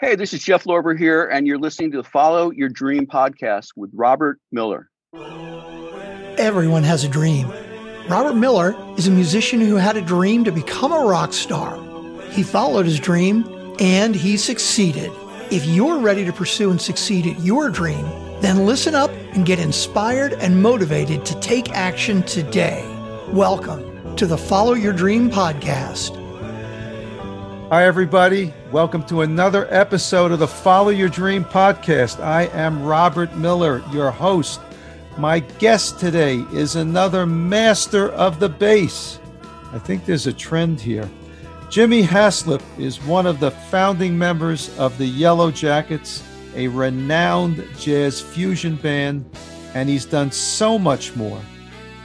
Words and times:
Hey, 0.00 0.14
this 0.14 0.32
is 0.32 0.44
Jeff 0.44 0.62
Lorber 0.62 0.96
here, 0.96 1.24
and 1.24 1.44
you're 1.44 1.58
listening 1.58 1.90
to 1.90 1.96
the 1.96 2.04
Follow 2.04 2.52
Your 2.52 2.68
Dream 2.68 3.04
podcast 3.04 3.70
with 3.74 3.90
Robert 3.92 4.38
Miller. 4.52 4.88
Everyone 6.38 6.84
has 6.84 7.02
a 7.02 7.08
dream. 7.08 7.52
Robert 8.08 8.34
Miller 8.34 8.76
is 8.96 9.08
a 9.08 9.10
musician 9.10 9.60
who 9.60 9.74
had 9.74 9.96
a 9.96 10.00
dream 10.00 10.44
to 10.44 10.52
become 10.52 10.92
a 10.92 11.04
rock 11.04 11.32
star. 11.32 11.76
He 12.30 12.44
followed 12.44 12.86
his 12.86 13.00
dream 13.00 13.44
and 13.80 14.14
he 14.14 14.36
succeeded. 14.36 15.10
If 15.50 15.66
you're 15.66 15.98
ready 15.98 16.24
to 16.26 16.32
pursue 16.32 16.70
and 16.70 16.80
succeed 16.80 17.26
at 17.26 17.40
your 17.40 17.68
dream, 17.68 18.08
then 18.40 18.66
listen 18.66 18.94
up 18.94 19.10
and 19.32 19.44
get 19.44 19.58
inspired 19.58 20.34
and 20.34 20.62
motivated 20.62 21.24
to 21.24 21.40
take 21.40 21.72
action 21.72 22.22
today. 22.22 22.84
Welcome 23.32 24.14
to 24.14 24.26
the 24.26 24.38
Follow 24.38 24.74
Your 24.74 24.92
Dream 24.92 25.28
podcast. 25.28 26.17
Hi, 27.70 27.84
everybody. 27.84 28.54
Welcome 28.72 29.02
to 29.08 29.20
another 29.20 29.66
episode 29.68 30.32
of 30.32 30.38
the 30.38 30.48
Follow 30.48 30.88
Your 30.88 31.10
Dream 31.10 31.44
podcast. 31.44 32.18
I 32.18 32.44
am 32.44 32.82
Robert 32.82 33.36
Miller, 33.36 33.82
your 33.92 34.10
host. 34.10 34.62
My 35.18 35.40
guest 35.40 36.00
today 36.00 36.46
is 36.50 36.76
another 36.76 37.26
master 37.26 38.08
of 38.12 38.40
the 38.40 38.48
bass. 38.48 39.20
I 39.70 39.78
think 39.78 40.06
there's 40.06 40.26
a 40.26 40.32
trend 40.32 40.80
here. 40.80 41.10
Jimmy 41.68 42.02
Haslip 42.02 42.62
is 42.78 43.04
one 43.04 43.26
of 43.26 43.38
the 43.38 43.50
founding 43.50 44.16
members 44.16 44.74
of 44.78 44.96
the 44.96 45.06
Yellow 45.06 45.50
Jackets, 45.50 46.22
a 46.54 46.68
renowned 46.68 47.62
jazz 47.78 48.18
fusion 48.18 48.76
band, 48.76 49.28
and 49.74 49.90
he's 49.90 50.06
done 50.06 50.32
so 50.32 50.78
much 50.78 51.14
more. 51.16 51.42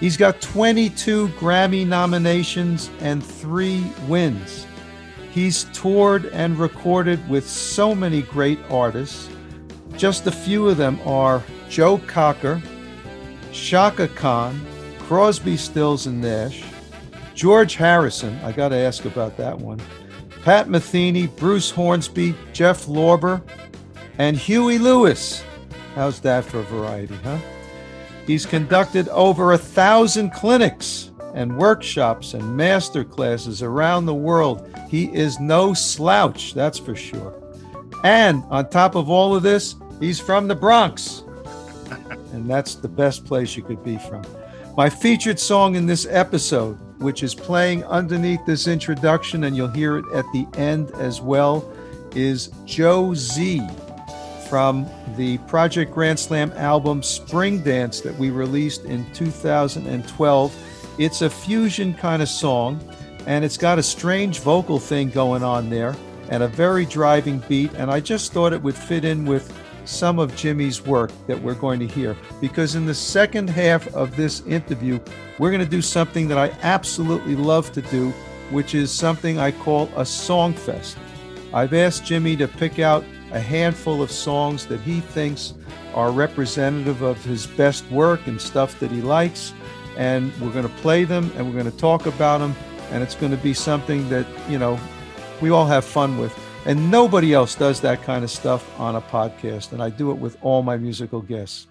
He's 0.02 0.18
got 0.18 0.42
22 0.42 1.30
Grammy 1.40 1.88
nominations 1.88 2.90
and 3.00 3.26
three 3.26 3.90
wins. 4.09 4.68
He's 5.34 5.64
toured 5.73 6.28
and 6.28 6.60
recorded 6.60 7.28
with 7.28 7.50
so 7.50 7.96
many 7.96 8.22
great 8.22 8.60
artists. 8.70 9.30
Just 9.98 10.28
a 10.28 10.32
few 10.32 10.70
of 10.70 10.78
them 10.78 11.00
are 11.08 11.42
Joe 11.70 11.98
Cocker, 12.06 12.62
Chaka 13.52 14.09
Khan, 14.09 14.64
Crosby, 15.00 15.58
Stills, 15.58 16.06
and 16.06 16.22
Nash, 16.22 16.64
George 17.34 17.73
Harrison. 17.73 18.38
I 18.44 18.52
got 18.52 18.70
to 18.70 18.76
ask 18.76 19.06
about 19.06 19.36
that 19.38 19.58
one. 19.58 19.81
Pat 20.44 20.67
Metheny, 20.67 21.36
Bruce 21.36 21.72
Hornsby, 21.72 22.36
Jeff 22.54 22.86
Lorber, 22.86 23.42
and 24.20 24.38
Huey 24.38 24.78
Lewis. 24.78 25.44
How's 25.95 26.20
that 26.20 26.45
for 26.45 26.59
a 26.59 26.64
variety, 26.64 27.16
huh? 27.23 27.39
He's 28.28 28.45
conducted 28.45 29.09
over 29.09 29.54
a 29.54 29.58
thousand 29.58 30.30
clinics 30.30 31.09
and 31.34 31.58
workshops 31.58 32.34
and 32.34 32.56
master 32.56 33.03
classes 33.03 33.62
around 33.62 34.06
the 34.06 34.14
world. 34.14 34.70
He 34.89 35.06
is 35.14 35.39
no 35.39 35.73
slouch, 35.73 36.53
that's 36.53 36.78
for 36.78 36.95
sure. 36.95 37.34
And 38.03 38.44
on 38.50 38.70
top 38.70 38.95
of 38.95 39.09
all 39.09 39.36
of 39.36 39.44
this, 39.44 39.76
he's 40.00 40.20
from 40.20 40.48
the 40.48 40.56
Bronx. 40.56 41.23
and 42.34 42.50
that's 42.50 42.76
the 42.76 42.88
best 42.88 43.26
place 43.26 43.56
you 43.56 43.64
could 43.64 43.84
be 43.84 43.98
from. 43.98 44.23
My 44.76 44.89
featured 44.89 45.39
song 45.39 45.76
in 45.76 45.86
this 45.86 46.08
episode, 46.09 46.78
which 47.00 47.23
is 47.23 47.36
playing 47.36 47.84
underneath 47.86 48.45
this 48.45 48.67
introduction, 48.67 49.44
and 49.44 49.56
you'll 49.56 49.67
hear 49.67 49.98
it 49.98 50.06
at 50.14 50.26
the 50.34 50.48
end 50.56 50.92
as 50.92 51.22
well, 51.22 51.72
is 52.16 52.50
Joe 52.66 53.14
Z 53.14 53.61
from 54.50 54.88
the 55.16 55.38
Project 55.39 55.92
Grand 55.92 56.20
Slam 56.20 56.52
album 56.54 57.02
Spring 57.02 57.64
Dance 57.64 58.02
that 58.02 58.16
we 58.17 58.30
released 58.30 58.86
in 58.86 59.11
2012. 59.14 60.56
It's 60.99 61.23
a 61.23 61.30
fusion 61.30 61.95
kind 61.95 62.22
of 62.22 62.30
song, 62.30 62.80
and 63.25 63.44
it's 63.44 63.58
got 63.58 63.80
a 63.80 63.83
strange 63.83 64.39
vocal 64.41 64.77
thing 64.77 65.09
going 65.09 65.41
on 65.41 65.72
there 65.72 65.95
and 66.30 66.44
a 66.44 66.47
very 66.47 66.86
driving 66.86 67.39
beat. 67.49 67.73
And 67.73 67.89
I 67.89 67.99
just 67.99 68.31
thought 68.31 68.53
it 68.53 68.61
would 68.61 68.75
fit 68.75 69.03
in 69.03 69.25
with 69.25 69.52
some 69.86 70.19
of 70.19 70.36
Jimmy's 70.36 70.86
work 70.86 71.11
that 71.25 71.41
we're 71.41 71.55
going 71.55 71.80
to 71.80 71.88
hear. 71.88 72.16
Because 72.39 72.75
in 72.75 72.86
the 72.86 72.94
second 72.94 73.49
half 73.49 73.88
of 73.95 74.16
this 74.16 74.41
interview, 74.41 74.99
we're 75.39 75.49
going 75.49 75.64
to 75.64 75.70
do 75.70 75.82
something 75.82 76.27
that 76.27 76.37
I 76.37 76.52
absolutely 76.61 77.36
love 77.36 77.71
to 77.71 77.82
do, 77.82 78.11
which 78.52 78.76
is 78.76 78.92
something 78.92 79.39
I 79.39 79.52
call 79.52 79.89
a 79.95 80.05
song 80.05 80.53
fest. 80.53 80.98
I've 81.55 81.73
asked 81.73 82.05
Jimmy 82.05 82.36
to 82.37 82.48
pick 82.48 82.77
out 82.77 83.03
a 83.32 83.39
handful 83.39 84.03
of 84.03 84.11
songs 84.11 84.67
that 84.67 84.80
he 84.82 84.99
thinks 84.99 85.55
are 85.95 86.11
representative 86.11 87.02
of 87.02 87.23
his 87.26 87.48
best 87.48 87.89
work 87.89 88.27
and 88.27 88.39
stuff 88.39 88.80
that 88.80 88.92
he 88.92 89.02
likes 89.02 89.53
and 89.98 90.33
we're 90.39 90.52
going 90.52 90.67
to 90.67 90.76
play 90.81 91.04
them 91.04 91.31
and 91.36 91.45
we're 91.45 91.59
going 91.59 91.71
to 91.71 91.77
talk 91.77 92.05
about 92.05 92.39
them 92.39 92.55
and 92.92 93.04
it's 93.04 93.15
going 93.15 93.31
to 93.31 93.37
be 93.37 93.54
something 93.54 94.08
that 94.09 94.26
you 94.49 94.58
know 94.58 94.80
we 95.42 95.49
all 95.49 95.65
have 95.65 95.86
fun 95.86 96.17
with. 96.17 96.37
And 96.65 96.89
nobody 96.89 97.33
else 97.33 97.55
does 97.55 97.81
that 97.81 98.03
kind 98.03 98.23
of 98.23 98.32
stuff 98.32 98.80
on 98.80 98.95
a 98.95 99.02
podcast 99.02 99.73
and 99.73 99.83
i 99.83 99.89
do 99.89 100.11
it 100.11 100.15
with 100.15 100.37
all 100.42 100.64
my 100.64 100.77
musical 100.77 101.21
guests. 101.21 101.67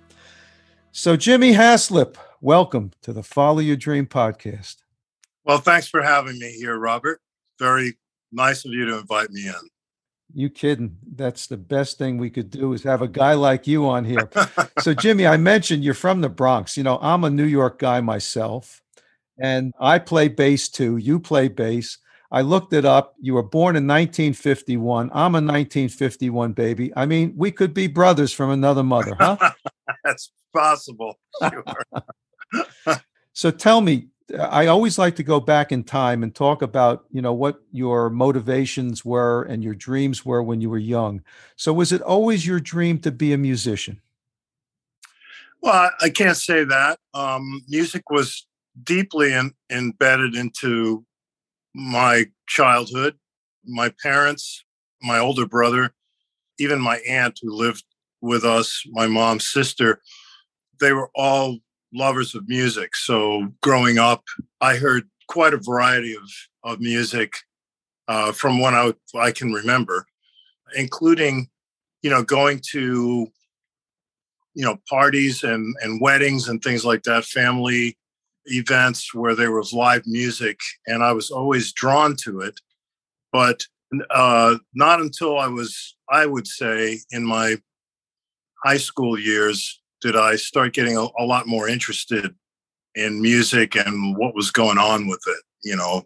So 0.92 1.16
jimmy 1.16 1.52
haslip 1.52 2.16
welcome 2.40 2.92
to 3.02 3.12
the 3.12 3.22
follow 3.22 3.60
your 3.60 3.76
dream 3.76 4.06
podcast. 4.06 4.76
Well 5.44 5.58
thanks 5.58 5.88
for 5.88 6.02
having 6.02 6.38
me 6.38 6.52
here 6.52 6.78
robert. 6.78 7.20
Very 7.58 7.94
nice 8.30 8.64
of 8.64 8.72
you 8.72 8.86
to 8.86 8.98
invite 8.98 9.30
me 9.30 9.48
in 9.48 9.71
you 10.34 10.50
kidding? 10.50 10.96
That's 11.14 11.46
the 11.46 11.56
best 11.56 11.98
thing 11.98 12.18
we 12.18 12.30
could 12.30 12.50
do 12.50 12.72
is 12.72 12.82
have 12.82 13.02
a 13.02 13.08
guy 13.08 13.34
like 13.34 13.66
you 13.66 13.88
on 13.88 14.04
here. 14.04 14.28
so, 14.80 14.94
Jimmy, 14.94 15.26
I 15.26 15.36
mentioned 15.36 15.84
you're 15.84 15.94
from 15.94 16.20
the 16.20 16.28
Bronx. 16.28 16.76
You 16.76 16.82
know, 16.82 16.98
I'm 17.00 17.24
a 17.24 17.30
New 17.30 17.44
York 17.44 17.78
guy 17.78 18.00
myself, 18.00 18.82
and 19.38 19.72
I 19.80 19.98
play 19.98 20.28
bass 20.28 20.68
too. 20.68 20.96
You 20.96 21.20
play 21.20 21.48
bass. 21.48 21.98
I 22.30 22.40
looked 22.40 22.72
it 22.72 22.86
up. 22.86 23.14
You 23.20 23.34
were 23.34 23.42
born 23.42 23.76
in 23.76 23.86
1951. 23.86 25.10
I'm 25.12 25.34
a 25.34 25.42
1951 25.42 26.52
baby. 26.52 26.90
I 26.96 27.04
mean, 27.04 27.34
we 27.36 27.52
could 27.52 27.74
be 27.74 27.88
brothers 27.88 28.32
from 28.32 28.50
another 28.50 28.82
mother, 28.82 29.14
huh? 29.20 29.36
That's 30.04 30.32
possible. 30.54 31.18
Sure. 31.42 31.64
so 33.34 33.50
tell 33.50 33.82
me, 33.82 34.08
I 34.38 34.66
always 34.66 34.98
like 34.98 35.16
to 35.16 35.22
go 35.22 35.40
back 35.40 35.72
in 35.72 35.84
time 35.84 36.22
and 36.22 36.34
talk 36.34 36.62
about, 36.62 37.04
you 37.10 37.20
know, 37.20 37.32
what 37.32 37.62
your 37.72 38.10
motivations 38.10 39.04
were 39.04 39.42
and 39.44 39.62
your 39.62 39.74
dreams 39.74 40.24
were 40.24 40.42
when 40.42 40.60
you 40.60 40.70
were 40.70 40.78
young. 40.78 41.22
So 41.56 41.72
was 41.72 41.92
it 41.92 42.00
always 42.02 42.46
your 42.46 42.60
dream 42.60 42.98
to 43.00 43.10
be 43.10 43.32
a 43.32 43.38
musician? 43.38 44.00
Well, 45.60 45.90
I 46.00 46.10
can't 46.10 46.36
say 46.36 46.64
that. 46.64 46.98
Um, 47.14 47.62
music 47.68 48.10
was 48.10 48.46
deeply 48.82 49.32
in, 49.32 49.52
embedded 49.70 50.34
into 50.34 51.04
my 51.74 52.26
childhood. 52.48 53.16
My 53.64 53.92
parents, 54.02 54.64
my 55.02 55.18
older 55.18 55.46
brother, 55.46 55.94
even 56.58 56.80
my 56.80 56.98
aunt 57.08 57.38
who 57.42 57.52
lived 57.52 57.84
with 58.20 58.44
us, 58.44 58.82
my 58.90 59.06
mom's 59.06 59.46
sister, 59.46 60.00
they 60.80 60.92
were 60.92 61.10
all 61.14 61.58
lovers 61.92 62.34
of 62.34 62.48
music. 62.48 62.96
So 62.96 63.48
growing 63.62 63.98
up, 63.98 64.24
I 64.60 64.76
heard 64.76 65.08
quite 65.28 65.54
a 65.54 65.58
variety 65.58 66.14
of, 66.14 66.30
of 66.64 66.80
music 66.80 67.34
uh, 68.08 68.32
from 68.32 68.60
when 68.60 68.74
I, 68.74 68.92
I 69.18 69.30
can 69.30 69.52
remember, 69.52 70.06
including, 70.76 71.48
you 72.02 72.10
know, 72.10 72.22
going 72.22 72.60
to, 72.72 73.26
you 74.54 74.64
know, 74.64 74.76
parties 74.88 75.44
and, 75.44 75.74
and 75.82 76.00
weddings 76.00 76.48
and 76.48 76.62
things 76.62 76.84
like 76.84 77.02
that, 77.04 77.24
family 77.24 77.96
events 78.46 79.14
where 79.14 79.34
there 79.34 79.52
was 79.52 79.72
live 79.72 80.02
music. 80.06 80.58
And 80.86 81.02
I 81.02 81.12
was 81.12 81.30
always 81.30 81.72
drawn 81.72 82.16
to 82.16 82.40
it. 82.40 82.58
But 83.32 83.64
uh, 84.10 84.56
not 84.74 85.00
until 85.00 85.38
I 85.38 85.46
was, 85.46 85.96
I 86.10 86.26
would 86.26 86.46
say, 86.46 87.00
in 87.10 87.24
my 87.24 87.56
high 88.64 88.78
school 88.78 89.18
years, 89.18 89.81
did 90.02 90.16
I 90.16 90.36
start 90.36 90.74
getting 90.74 90.96
a, 90.96 91.06
a 91.18 91.24
lot 91.24 91.46
more 91.46 91.68
interested 91.68 92.34
in 92.94 93.22
music 93.22 93.74
and 93.74 94.16
what 94.16 94.34
was 94.34 94.50
going 94.50 94.78
on 94.78 95.06
with 95.06 95.22
it. 95.26 95.42
You 95.64 95.76
know, 95.76 96.02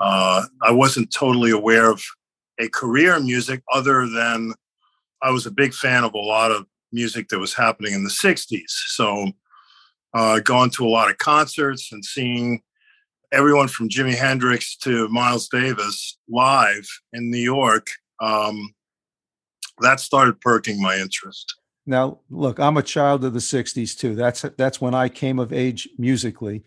uh, 0.00 0.44
I 0.62 0.72
wasn't 0.72 1.12
totally 1.12 1.52
aware 1.52 1.90
of 1.90 2.02
a 2.58 2.68
career 2.68 3.16
in 3.16 3.24
music 3.24 3.62
other 3.72 4.06
than 4.08 4.52
I 5.22 5.30
was 5.30 5.46
a 5.46 5.52
big 5.52 5.72
fan 5.72 6.04
of 6.04 6.14
a 6.14 6.18
lot 6.18 6.50
of 6.50 6.66
music 6.92 7.28
that 7.28 7.38
was 7.38 7.54
happening 7.54 7.94
in 7.94 8.04
the 8.04 8.10
60s. 8.10 8.62
So, 8.66 9.30
uh, 10.14 10.40
going 10.40 10.70
to 10.70 10.86
a 10.86 10.88
lot 10.88 11.10
of 11.10 11.18
concerts 11.18 11.92
and 11.92 12.04
seeing 12.04 12.60
everyone 13.30 13.68
from 13.68 13.88
Jimi 13.88 14.14
Hendrix 14.14 14.76
to 14.78 15.08
Miles 15.08 15.48
Davis 15.48 16.18
live 16.28 16.88
in 17.12 17.30
New 17.30 17.38
York, 17.38 17.88
um, 18.20 18.74
that 19.80 20.00
started 20.00 20.40
perking 20.40 20.80
my 20.80 20.96
interest. 20.96 21.54
Now, 21.88 22.18
look, 22.28 22.60
I'm 22.60 22.76
a 22.76 22.82
child 22.82 23.24
of 23.24 23.32
the 23.32 23.38
'60s 23.38 23.98
too. 23.98 24.14
That's 24.14 24.42
that's 24.58 24.78
when 24.78 24.94
I 24.94 25.08
came 25.08 25.38
of 25.38 25.54
age 25.54 25.88
musically. 25.96 26.62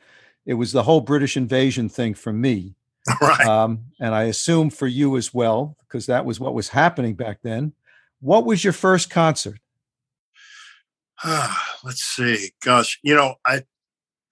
It 0.48 0.56
was 0.56 0.72
the 0.72 0.82
whole 0.82 1.00
British 1.00 1.38
invasion 1.38 1.90
thing 1.90 2.16
for 2.16 2.34
me, 2.34 2.74
right? 3.22 3.46
Um, 3.46 3.86
and 4.00 4.16
I 4.16 4.24
assume 4.24 4.72
for 4.72 4.88
you 4.88 5.18
as 5.18 5.32
well, 5.32 5.78
because 5.82 6.08
that 6.08 6.26
was 6.26 6.40
what 6.40 6.56
was 6.56 6.70
happening 6.70 7.14
back 7.14 7.38
then. 7.44 7.74
What 8.20 8.46
was 8.46 8.64
your 8.64 8.74
first 8.74 9.12
concert? 9.12 9.60
Let's 11.24 12.04
see. 12.04 12.50
Gosh, 12.66 13.00
you 13.04 13.14
know, 13.14 13.36
I 13.46 13.62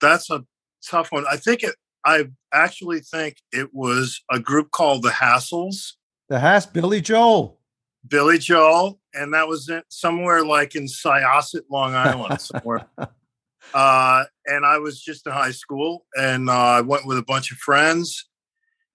that's 0.01 0.31
a 0.31 0.44
tough 0.83 1.12
one. 1.12 1.25
I 1.30 1.38
think 1.38 1.62
it. 1.62 1.75
I 2.03 2.30
actually 2.51 3.01
think 3.01 3.38
it 3.51 3.75
was 3.75 4.24
a 4.31 4.39
group 4.39 4.71
called 4.71 5.03
the 5.03 5.09
Hassles. 5.09 5.94
The 6.30 6.39
Hass, 6.39 6.65
Billy 6.65 7.00
Joel. 7.00 7.59
Billy 8.07 8.38
Joel, 8.38 9.00
and 9.13 9.34
that 9.34 9.48
was 9.48 9.69
in, 9.69 9.81
somewhere 9.90 10.44
like 10.44 10.75
in 10.75 10.86
Syosset, 10.86 11.63
Long 11.69 11.96
Island, 11.96 12.42
somewhere. 12.42 12.88
uh, 13.74 14.24
and 14.46 14.66
I 14.66 14.78
was 14.78 15.01
just 15.01 15.25
in 15.28 15.34
high 15.34 15.51
school, 15.51 16.06
and 16.16 16.50
uh, 16.50 16.54
I 16.54 16.81
went 16.81 17.06
with 17.06 17.18
a 17.18 17.24
bunch 17.24 17.51
of 17.51 17.57
friends, 17.57 18.28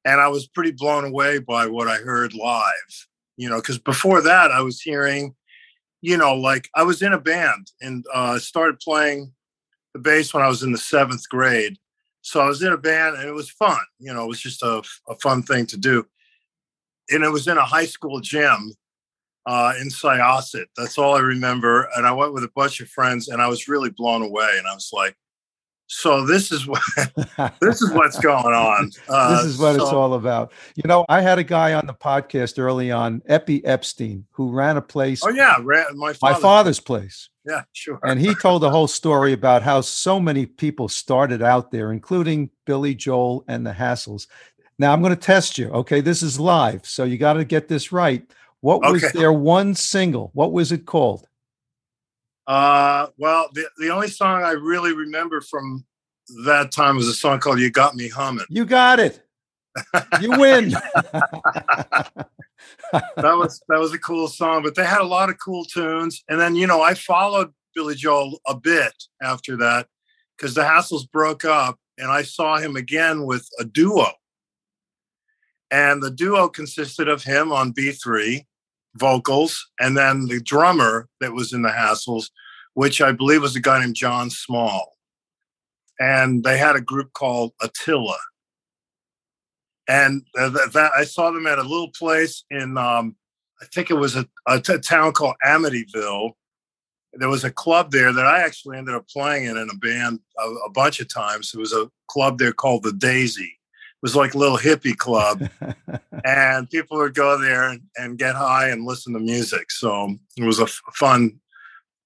and 0.05 0.21
I 0.21 0.29
was 0.29 0.47
pretty 0.47 0.73
blown 0.73 1.05
away 1.05 1.39
by 1.39 1.67
what 1.67 1.89
I 1.89 1.97
heard 1.97 2.35
live. 2.35 3.07
You 3.37 3.49
know, 3.49 3.57
because 3.57 3.79
before 3.79 4.21
that, 4.23 4.53
I 4.53 4.61
was 4.61 4.81
hearing, 4.81 5.35
you 6.01 6.17
know, 6.17 6.35
like 6.35 6.69
I 6.75 6.85
was 6.85 7.03
in 7.03 7.13
a 7.13 7.21
band 7.21 7.73
and 7.81 8.05
uh, 8.13 8.39
started 8.39 8.79
playing 8.79 9.33
the 9.93 9.99
bass 9.99 10.33
when 10.33 10.43
I 10.43 10.49
was 10.49 10.63
in 10.63 10.73
the 10.73 10.79
seventh 10.79 11.29
grade. 11.29 11.77
So 12.23 12.41
I 12.41 12.47
was 12.47 12.63
in 12.63 12.73
a 12.73 12.79
band, 12.79 13.17
and 13.17 13.29
it 13.29 13.35
was 13.35 13.51
fun. 13.51 13.81
You 13.99 14.15
know, 14.15 14.25
it 14.25 14.29
was 14.29 14.41
just 14.41 14.63
a, 14.63 14.83
a 15.09 15.17
fun 15.17 15.43
thing 15.43 15.67
to 15.67 15.77
do. 15.77 16.07
And 17.11 17.23
it 17.23 17.29
was 17.29 17.49
in 17.49 17.59
a 17.59 17.65
high 17.65 17.85
school 17.85 18.21
gym 18.21 18.73
uh, 19.47 19.75
in 19.81 19.89
Syosset. 19.89 20.67
That's 20.77 20.99
all 20.99 21.15
I 21.15 21.21
remember. 21.21 21.89
And 21.97 22.07
I 22.07 22.13
went 22.13 22.33
with 22.33 22.45
a 22.45 22.51
bunch 22.55 22.81
of 22.81 22.89
friends, 22.89 23.29
and 23.29 23.43
I 23.43 23.49
was 23.49 23.69
really 23.69 23.91
blown 23.91 24.23
away. 24.23 24.51
And 24.57 24.67
I 24.67 24.75
was 24.75 24.91
like, 24.93 25.17
"So 25.87 26.25
this 26.25 26.51
is 26.51 26.67
what 26.67 26.83
this 27.61 27.83
is 27.83 27.93
what's 27.93 28.19
going 28.19 28.55
on. 28.55 28.91
Uh, 29.09 29.37
this 29.37 29.45
is 29.47 29.59
what 29.59 29.77
so, 29.77 29.83
it's 29.83 29.93
all 29.93 30.15
about." 30.15 30.53
You 30.77 30.89
know, 30.89 31.05
I 31.09 31.21
had 31.21 31.39
a 31.39 31.45
guy 31.45 31.75
on 31.75 31.87
the 31.87 31.95
podcast 31.95 32.59
early 32.59 32.91
on, 32.91 33.21
Eppy 33.29 33.61
Epstein, 33.65 34.27
who 34.33 34.51
ran 34.51 34.77
a 34.77 34.83
place. 34.83 35.23
Oh 35.25 35.31
yeah, 35.31 35.57
my 35.59 36.13
father's, 36.13 36.23
my 36.23 36.35
father's 36.35 36.81
place. 36.81 37.29
Yeah, 37.47 37.63
sure. 37.73 38.01
and 38.03 38.19
he 38.19 38.35
told 38.37 38.63
the 38.63 38.71
whole 38.71 38.89
story 38.89 39.35
about 39.35 39.63
how 39.63 39.83
so 39.83 40.19
many 40.19 40.47
people 40.47 40.89
started 40.89 41.43
out 41.43 41.71
there, 41.71 41.93
including 41.93 42.49
Billy 42.65 42.95
Joel 42.95 43.45
and 43.49 43.67
the 43.67 43.73
Hassles. 43.73 44.27
Now 44.79 44.93
I'm 44.93 45.03
going 45.03 45.15
to 45.15 45.21
test 45.21 45.59
you. 45.59 45.69
Okay, 45.69 46.01
this 46.01 46.23
is 46.23 46.41
live, 46.41 46.87
so 46.87 47.05
you 47.05 47.19
got 47.19 47.35
to 47.35 47.45
get 47.45 47.69
this 47.69 47.93
right. 47.93 48.25
What 48.65 48.81
was 48.91 49.05
Okay. 49.05 49.19
their 49.19 49.31
one 49.31 49.75
single? 49.75 50.31
What 50.33 50.53
was 50.53 50.73
it 50.73 50.87
called? 50.87 51.29
Uh, 52.47 53.09
well, 53.19 53.51
the 53.53 53.69
the 53.77 53.91
only 53.91 54.09
song 54.09 54.43
I 54.43 54.53
really 54.53 54.95
remember 54.95 55.43
from 55.43 55.85
that 56.47 56.73
time 56.73 56.97
was 56.97 57.07
a 57.07 57.13
song 57.13 57.41
called 57.41 57.61
"You 57.61 57.71
Got 57.71 57.95
Me 57.95 58.09
Humming." 58.09 58.47
You 58.49 58.65
got 58.65 59.01
it. 59.01 59.21
You 60.19 60.31
win. 60.41 60.71
that 61.13 62.15
was 63.17 63.61
that 63.69 63.79
was 63.79 63.93
a 63.93 63.99
cool 63.99 64.29
song, 64.29 64.63
but 64.63 64.75
they 64.75 64.87
had 64.87 65.03
a 65.03 65.05
lot 65.05 65.29
of 65.29 65.37
cool 65.39 65.67
tunes. 65.67 66.25
And 66.31 66.41
then 66.41 66.57
you 66.57 66.67
know 66.67 66.81
I 66.81 66.95
followed 66.95 67.53
Billy 67.75 67.95
Joel 67.95 68.41
a 68.47 68.57
bit 68.57 68.95
after 69.21 69.59
that 69.59 69.89
because 70.39 70.55
the 70.55 70.63
Hassles 70.63 71.07
broke 71.11 71.45
up, 71.45 71.79
and 71.99 72.11
I 72.11 72.23
saw 72.23 72.57
him 72.57 72.77
again 72.77 73.27
with 73.27 73.47
a 73.59 73.65
duo. 73.67 74.07
And 75.71 76.03
the 76.03 76.11
duo 76.11 76.49
consisted 76.49 77.09
of 77.09 77.25
him 77.25 77.53
on 77.53 77.73
B 77.73 77.93
three 77.93 78.47
vocals, 78.97 79.67
and 79.81 79.97
then 79.97 80.27
the 80.27 80.41
drummer 80.41 81.09
that 81.21 81.33
was 81.33 81.53
in 81.53 81.63
the 81.63 81.71
Hassles, 81.71 82.31
which 82.75 83.01
I 83.01 83.13
believe 83.13 83.43
was 83.43 83.57
a 83.57 83.61
guy 83.61 83.81
named 83.81 83.97
Jon 83.97 84.31
Small. 84.31 84.93
And 86.01 86.43
they 86.43 86.59
had 86.59 86.77
a 86.77 86.81
group 86.81 87.13
called 87.13 87.53
Attila 87.63 88.19
and 89.89 90.23
uh, 90.39 90.51
th- 90.51 90.73
that 90.73 90.93
I 90.97 91.05
saw 91.05 91.31
them 91.31 91.47
at 91.47 91.59
a 91.59 91.63
little 91.63 91.91
place 91.91 92.45
in 92.51 92.79
um, 92.79 93.17
I 93.61 93.67
think 93.67 93.91
it 93.91 93.95
was 93.95 94.17
a, 94.17 94.27
town 94.79 95.13
called 95.13 95.37
Amityville. 95.45 96.33
There 97.15 97.29
was 97.29 97.45
a 97.45 97.51
club 97.51 97.93
there 97.93 98.13
that 98.13 98.27
I 98.27 98.41
actually 98.41 98.77
ended 98.77 98.95
up 98.95 99.09
playing 99.09 99.45
in 99.45 99.57
in 99.57 99.71
a 99.71 99.77
band 99.77 100.21
a, 100.39 100.49
a 100.67 100.71
bunch 100.71 101.01
of 101.01 101.13
times. 101.13 101.53
It 101.55 101.59
was 101.59 101.73
a 101.73 101.91
club 102.09 102.39
there 102.39 102.53
called 102.53 102.83
the 102.83 102.93
Daisy. 102.93 103.59
Was 104.05 104.15
like 104.15 104.35
a 104.35 104.39
little 104.39 104.59
hippie 104.59 104.97
club, 104.97 105.49
and 106.25 106.69
people 106.69 106.99
would 106.99 107.15
go 107.15 107.41
there 107.41 107.71
and, 107.71 107.81
and 107.97 108.19
get 108.19 108.35
high 108.35 108.69
and 108.69 108.85
listen 108.85 109.15
to 109.15 109.19
music. 109.19 109.71
So 109.71 110.15
it 110.37 110.45
was 110.45 110.61
a 110.61 110.65
f- 110.65 110.83
fun. 110.93 111.41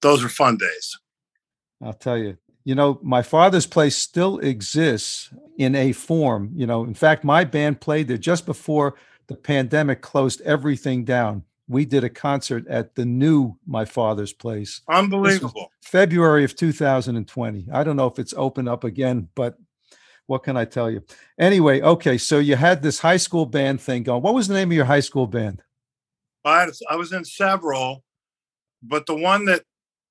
Those 0.00 0.23
were 0.23 0.29
fun 0.29 0.59
days. 0.59 0.97
I'll 1.83 1.93
tell 1.93 2.17
you. 2.17 2.39
You 2.65 2.77
know, 2.77 3.00
my 3.03 3.23
father's 3.23 3.67
place 3.67 3.97
still 3.97 4.39
exists 4.39 5.31
in 5.56 5.75
a 5.75 5.93
form. 5.93 6.53
You 6.55 6.67
know, 6.67 6.85
in 6.85 6.95
fact, 6.95 7.25
my 7.25 7.43
band 7.43 7.81
played 7.81 8.06
there 8.06 8.17
just 8.17 8.47
before 8.47 8.95
the 9.27 9.37
pandemic 9.37 10.00
closed 10.00 10.41
everything 10.43 11.05
down. 11.05 11.45
We 11.69 11.85
did 11.85 12.05
a 12.05 12.09
concert 12.09 12.67
at 12.69 12.95
the 12.95 13.05
new 13.05 13.56
my 13.67 13.85
father's 13.85 14.33
place. 14.33 14.83
Unbelievable. 14.89 15.71
February 15.83 16.45
of 16.45 16.56
2020. 16.56 17.69
I 17.73 17.85
don't 17.85 17.97
know 17.97 18.06
if 18.06 18.19
it's 18.19 18.35
open 18.37 18.69
up 18.69 18.85
again, 18.85 19.29
but 19.35 19.59
what 20.29 20.45
can 20.45 20.57
I 20.57 20.67
tell 20.67 20.91
you? 20.91 21.03
Anyway, 21.41 21.81
okay, 21.81 22.19
so 22.19 22.39
you 22.39 22.55
had 22.55 22.83
this 22.83 23.01
high 23.01 23.17
school 23.17 23.47
band 23.47 23.81
thing 23.81 24.03
going. 24.03 24.23
What 24.23 24.35
was 24.35 24.47
the 24.47 24.55
name 24.55 24.69
of 24.71 24.77
your 24.77 24.85
high 24.85 25.01
school 25.01 25.27
band? 25.27 25.63
I, 26.45 26.61
had, 26.61 26.71
I 26.89 26.97
was 26.97 27.13
in 27.13 27.25
several, 27.25 28.05
but 28.83 29.07
the 29.07 29.17
one 29.17 29.47
that 29.47 29.65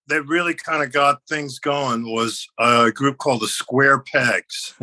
that 0.08 0.24
really 0.24 0.54
kind 0.54 0.84
of 0.84 0.92
got 0.92 1.22
things 1.28 1.60
going 1.60 2.12
was 2.12 2.48
a 2.58 2.92
group 2.92 3.18
called 3.18 3.42
the 3.42 3.48
Square 3.48 4.00
Pegs, 4.12 4.74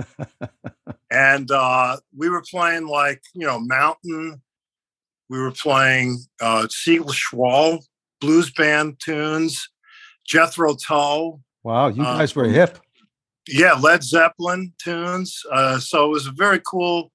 and 1.10 1.50
uh, 1.50 1.96
we 2.16 2.28
were 2.28 2.42
playing 2.48 2.86
like 2.86 3.22
you 3.34 3.46
know 3.46 3.58
Mountain. 3.58 4.40
We 5.28 5.38
were 5.38 5.52
playing 5.52 6.18
uh, 6.40 6.68
Siegel 6.70 7.12
Schwall 7.12 7.84
blues 8.20 8.52
band 8.52 9.00
tunes, 9.00 9.68
Jethro 10.26 10.74
Tull, 10.74 11.40
Wow, 11.64 11.88
you 11.88 12.02
guys 12.02 12.36
were 12.36 12.44
hip. 12.44 12.78
Yeah, 13.48 13.74
Led 13.74 14.02
Zeppelin 14.02 14.72
tunes. 14.78 15.42
Uh, 15.50 15.78
so 15.78 16.06
it 16.06 16.10
was 16.10 16.26
a 16.26 16.32
very 16.32 16.60
cool 16.60 17.10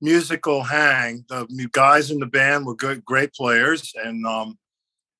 musical 0.00 0.62
hang. 0.62 1.24
The 1.28 1.68
guys 1.72 2.10
in 2.10 2.18
the 2.18 2.26
band 2.26 2.66
were 2.66 2.74
good, 2.74 3.04
great 3.04 3.32
players, 3.32 3.92
and 4.02 4.26
um, 4.26 4.58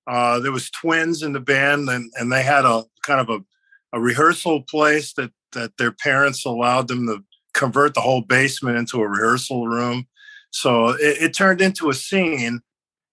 uh, 0.06 0.40
there 0.40 0.52
was 0.52 0.70
twins 0.70 1.22
in 1.22 1.32
the 1.32 1.40
band, 1.40 1.88
and, 1.88 2.10
and 2.16 2.32
they 2.32 2.42
had 2.42 2.64
a 2.64 2.84
kind 3.02 3.20
of 3.20 3.30
a, 3.30 3.96
a 3.96 4.00
rehearsal 4.00 4.62
place 4.62 5.12
that 5.14 5.30
that 5.52 5.76
their 5.78 5.92
parents 5.92 6.44
allowed 6.44 6.86
them 6.88 7.06
to 7.06 7.24
convert 7.54 7.94
the 7.94 8.00
whole 8.00 8.20
basement 8.20 8.78
into 8.78 9.00
a 9.00 9.08
rehearsal 9.08 9.66
room. 9.66 10.06
So 10.50 10.90
it, 10.90 11.22
it 11.22 11.34
turned 11.34 11.60
into 11.60 11.90
a 11.90 11.94
scene, 11.94 12.60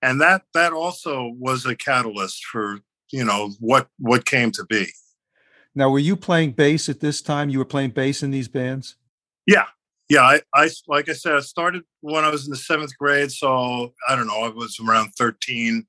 and 0.02 0.22
that 0.22 0.44
that 0.54 0.74
also 0.74 1.34
was 1.40 1.66
a 1.66 1.76
catalyst 1.76 2.46
for 2.46 2.80
you 3.12 3.24
know 3.24 3.52
what 3.60 3.88
what 4.00 4.26
came 4.26 4.52
to 4.52 4.66
be. 4.66 4.88
Now, 5.78 5.92
were 5.92 6.00
you 6.00 6.16
playing 6.16 6.54
bass 6.54 6.90
at 6.90 7.02
this 7.02 7.22
time? 7.22 7.52
You 7.52 7.60
were 7.60 7.66
playing 7.66 7.92
bass 7.92 8.24
in 8.24 8.32
these 8.32 8.48
bands? 8.48 8.96
Yeah, 9.46 9.66
yeah. 10.10 10.24
I, 10.24 10.42
I 10.56 10.72
like 10.88 11.08
I 11.08 11.14
said, 11.14 11.36
I 11.36 11.42
started 11.42 11.84
when 12.02 12.26
I 12.26 12.32
was 12.32 12.46
in 12.46 12.50
the 12.50 12.58
seventh 12.58 12.98
grade, 12.98 13.32
so 13.32 13.94
I 14.10 14.16
don't 14.16 14.26
know, 14.26 14.42
I 14.42 14.50
was 14.50 14.80
around 14.80 15.12
thirteen 15.12 15.86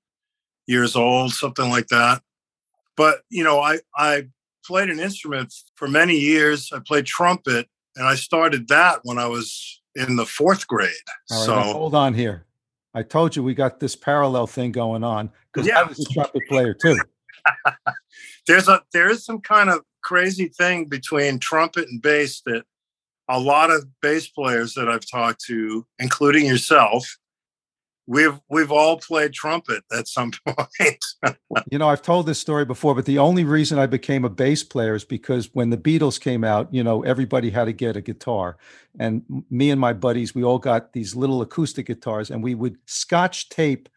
years 0.66 0.94
old, 0.94 1.32
something 1.32 1.70
like 1.70 1.86
that. 1.86 2.20
But 2.98 3.22
you 3.30 3.42
know, 3.42 3.60
I 3.60 3.78
I 3.96 4.24
played 4.62 4.90
an 4.90 5.00
instrument 5.00 5.54
for 5.76 5.88
many 5.88 6.18
years. 6.18 6.70
I 6.70 6.80
played 6.86 7.06
trumpet, 7.06 7.66
and 7.96 8.06
I 8.06 8.14
started 8.14 8.68
that 8.68 9.00
when 9.04 9.16
I 9.18 9.26
was 9.26 9.80
in 9.94 10.16
the 10.16 10.26
fourth 10.26 10.68
grade. 10.68 10.90
Right, 11.30 11.46
so 11.46 11.60
hold 11.62 11.94
on 11.94 12.12
here. 12.12 12.44
I 12.92 13.04
told 13.04 13.34
you 13.34 13.42
we 13.42 13.54
got 13.54 13.80
this 13.80 13.96
parallel 13.96 14.48
thing 14.48 14.70
going 14.70 15.02
on 15.02 15.30
because 15.50 15.70
I 15.70 15.82
was 15.84 15.98
a 15.98 16.12
trumpet 16.12 16.42
player 16.46 16.74
too. 16.74 16.98
there's 18.46 18.68
a 18.68 18.82
there 18.92 19.10
is 19.10 19.24
some 19.24 19.40
kind 19.40 19.70
of 19.70 19.80
crazy 20.02 20.48
thing 20.48 20.86
between 20.86 21.38
trumpet 21.38 21.88
and 21.88 22.00
bass 22.00 22.42
that 22.46 22.64
a 23.28 23.38
lot 23.38 23.70
of 23.70 23.86
bass 24.00 24.28
players 24.28 24.74
that 24.74 24.88
I've 24.88 25.08
talked 25.08 25.44
to, 25.46 25.86
including 25.98 26.46
yourself, 26.46 27.18
we've 28.08 28.40
we've 28.48 28.72
all 28.72 28.96
played 28.96 29.32
trumpet 29.34 29.84
at 29.96 30.08
some 30.08 30.32
point. 30.46 31.04
You 31.70 31.78
know, 31.78 31.88
I've 31.88 32.02
told 32.02 32.26
this 32.26 32.40
story 32.40 32.64
before, 32.64 32.94
but 32.94 33.04
the 33.04 33.18
only 33.18 33.44
reason 33.44 33.78
I 33.78 33.86
became 33.86 34.24
a 34.24 34.30
bass 34.30 34.64
player 34.64 34.94
is 34.94 35.04
because 35.04 35.50
when 35.52 35.70
the 35.70 35.76
Beatles 35.76 36.18
came 36.18 36.42
out, 36.42 36.72
you 36.72 36.82
know, 36.82 37.02
everybody 37.04 37.50
had 37.50 37.66
to 37.66 37.72
get 37.72 37.96
a 37.96 38.00
guitar. 38.00 38.56
And 38.98 39.44
me 39.50 39.70
and 39.70 39.80
my 39.80 39.92
buddies, 39.92 40.34
we 40.34 40.42
all 40.42 40.58
got 40.58 40.92
these 40.92 41.14
little 41.14 41.42
acoustic 41.42 41.86
guitars 41.86 42.30
and 42.30 42.42
we 42.42 42.54
would 42.54 42.78
scotch 42.86 43.50
tape 43.50 43.88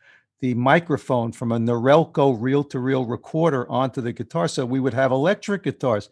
the 0.41 0.53
microphone 0.55 1.31
from 1.31 1.51
a 1.51 1.59
Norelco 1.59 2.35
reel 2.39 2.63
to 2.65 2.79
reel 2.79 3.05
recorder 3.05 3.69
onto 3.69 4.01
the 4.01 4.11
guitar. 4.11 4.47
So 4.47 4.65
we 4.65 4.79
would 4.79 4.93
have 4.93 5.11
electric 5.11 5.63
guitars. 5.63 6.09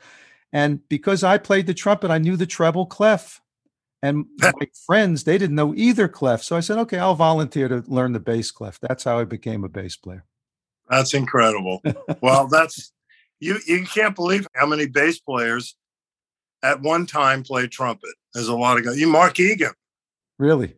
And 0.54 0.88
because 0.88 1.24
I 1.24 1.38
played 1.38 1.68
the 1.68 1.74
trumpet, 1.74 2.12
I 2.12 2.20
knew 2.20 2.38
the 2.38 2.46
treble 2.46 2.86
clef. 2.86 3.42
And 4.02 4.26
my 4.40 4.68
friends, 4.86 5.24
they 5.24 5.38
didn't 5.38 5.56
know 5.56 5.74
either 5.76 6.08
clef. 6.08 6.44
So 6.44 6.56
I 6.56 6.60
said, 6.60 6.78
okay, 6.80 7.00
I'll 7.00 7.16
volunteer 7.16 7.68
to 7.68 7.84
learn 7.88 8.14
the 8.14 8.20
bass 8.20 8.52
clef. 8.52 8.80
That's 8.80 9.04
how 9.04 9.20
I 9.20 9.26
became 9.26 9.64
a 9.64 9.70
bass 9.70 9.98
player. 9.98 10.26
That's 10.90 11.14
incredible. 11.14 11.82
well, 12.22 12.48
that's 12.48 12.92
you 13.40 13.58
you 13.68 13.86
can't 13.86 14.16
believe 14.16 14.48
how 14.56 14.66
many 14.66 14.88
bass 14.88 15.20
players 15.20 15.76
at 16.64 16.82
one 16.82 17.06
time 17.06 17.44
played 17.44 17.72
trumpet. 17.72 18.10
There's 18.34 18.48
a 18.48 18.56
lot 18.56 18.78
of 18.78 18.86
guys. 18.86 19.00
You 19.00 19.08
Mark 19.08 19.40
Egan. 19.40 19.74
Really? 20.38 20.76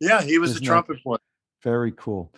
Yeah, 0.00 0.22
he 0.22 0.38
was 0.38 0.56
a 0.56 0.60
trumpet 0.60 1.02
player. 1.02 1.18
Very 1.62 1.92
cool. 1.96 2.30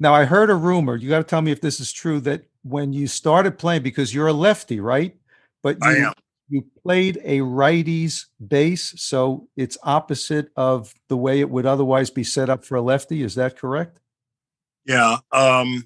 Now, 0.00 0.14
I 0.14 0.24
heard 0.24 0.48
a 0.48 0.54
rumor. 0.54 0.96
You 0.96 1.10
got 1.10 1.18
to 1.18 1.24
tell 1.24 1.42
me 1.42 1.52
if 1.52 1.60
this 1.60 1.78
is 1.78 1.92
true 1.92 2.20
that 2.20 2.44
when 2.62 2.94
you 2.94 3.06
started 3.06 3.58
playing, 3.58 3.82
because 3.82 4.14
you're 4.14 4.28
a 4.28 4.32
lefty, 4.32 4.80
right? 4.80 5.14
But 5.62 5.76
I 5.82 5.96
you, 5.96 6.06
am. 6.06 6.12
you 6.48 6.64
played 6.82 7.20
a 7.22 7.42
righty's 7.42 8.26
bass, 8.48 8.94
so 8.96 9.46
it's 9.58 9.76
opposite 9.82 10.50
of 10.56 10.94
the 11.08 11.18
way 11.18 11.40
it 11.40 11.50
would 11.50 11.66
otherwise 11.66 12.08
be 12.08 12.24
set 12.24 12.48
up 12.48 12.64
for 12.64 12.76
a 12.76 12.82
lefty. 12.82 13.22
Is 13.22 13.34
that 13.34 13.58
correct? 13.58 14.00
Yeah. 14.86 15.18
Um, 15.32 15.84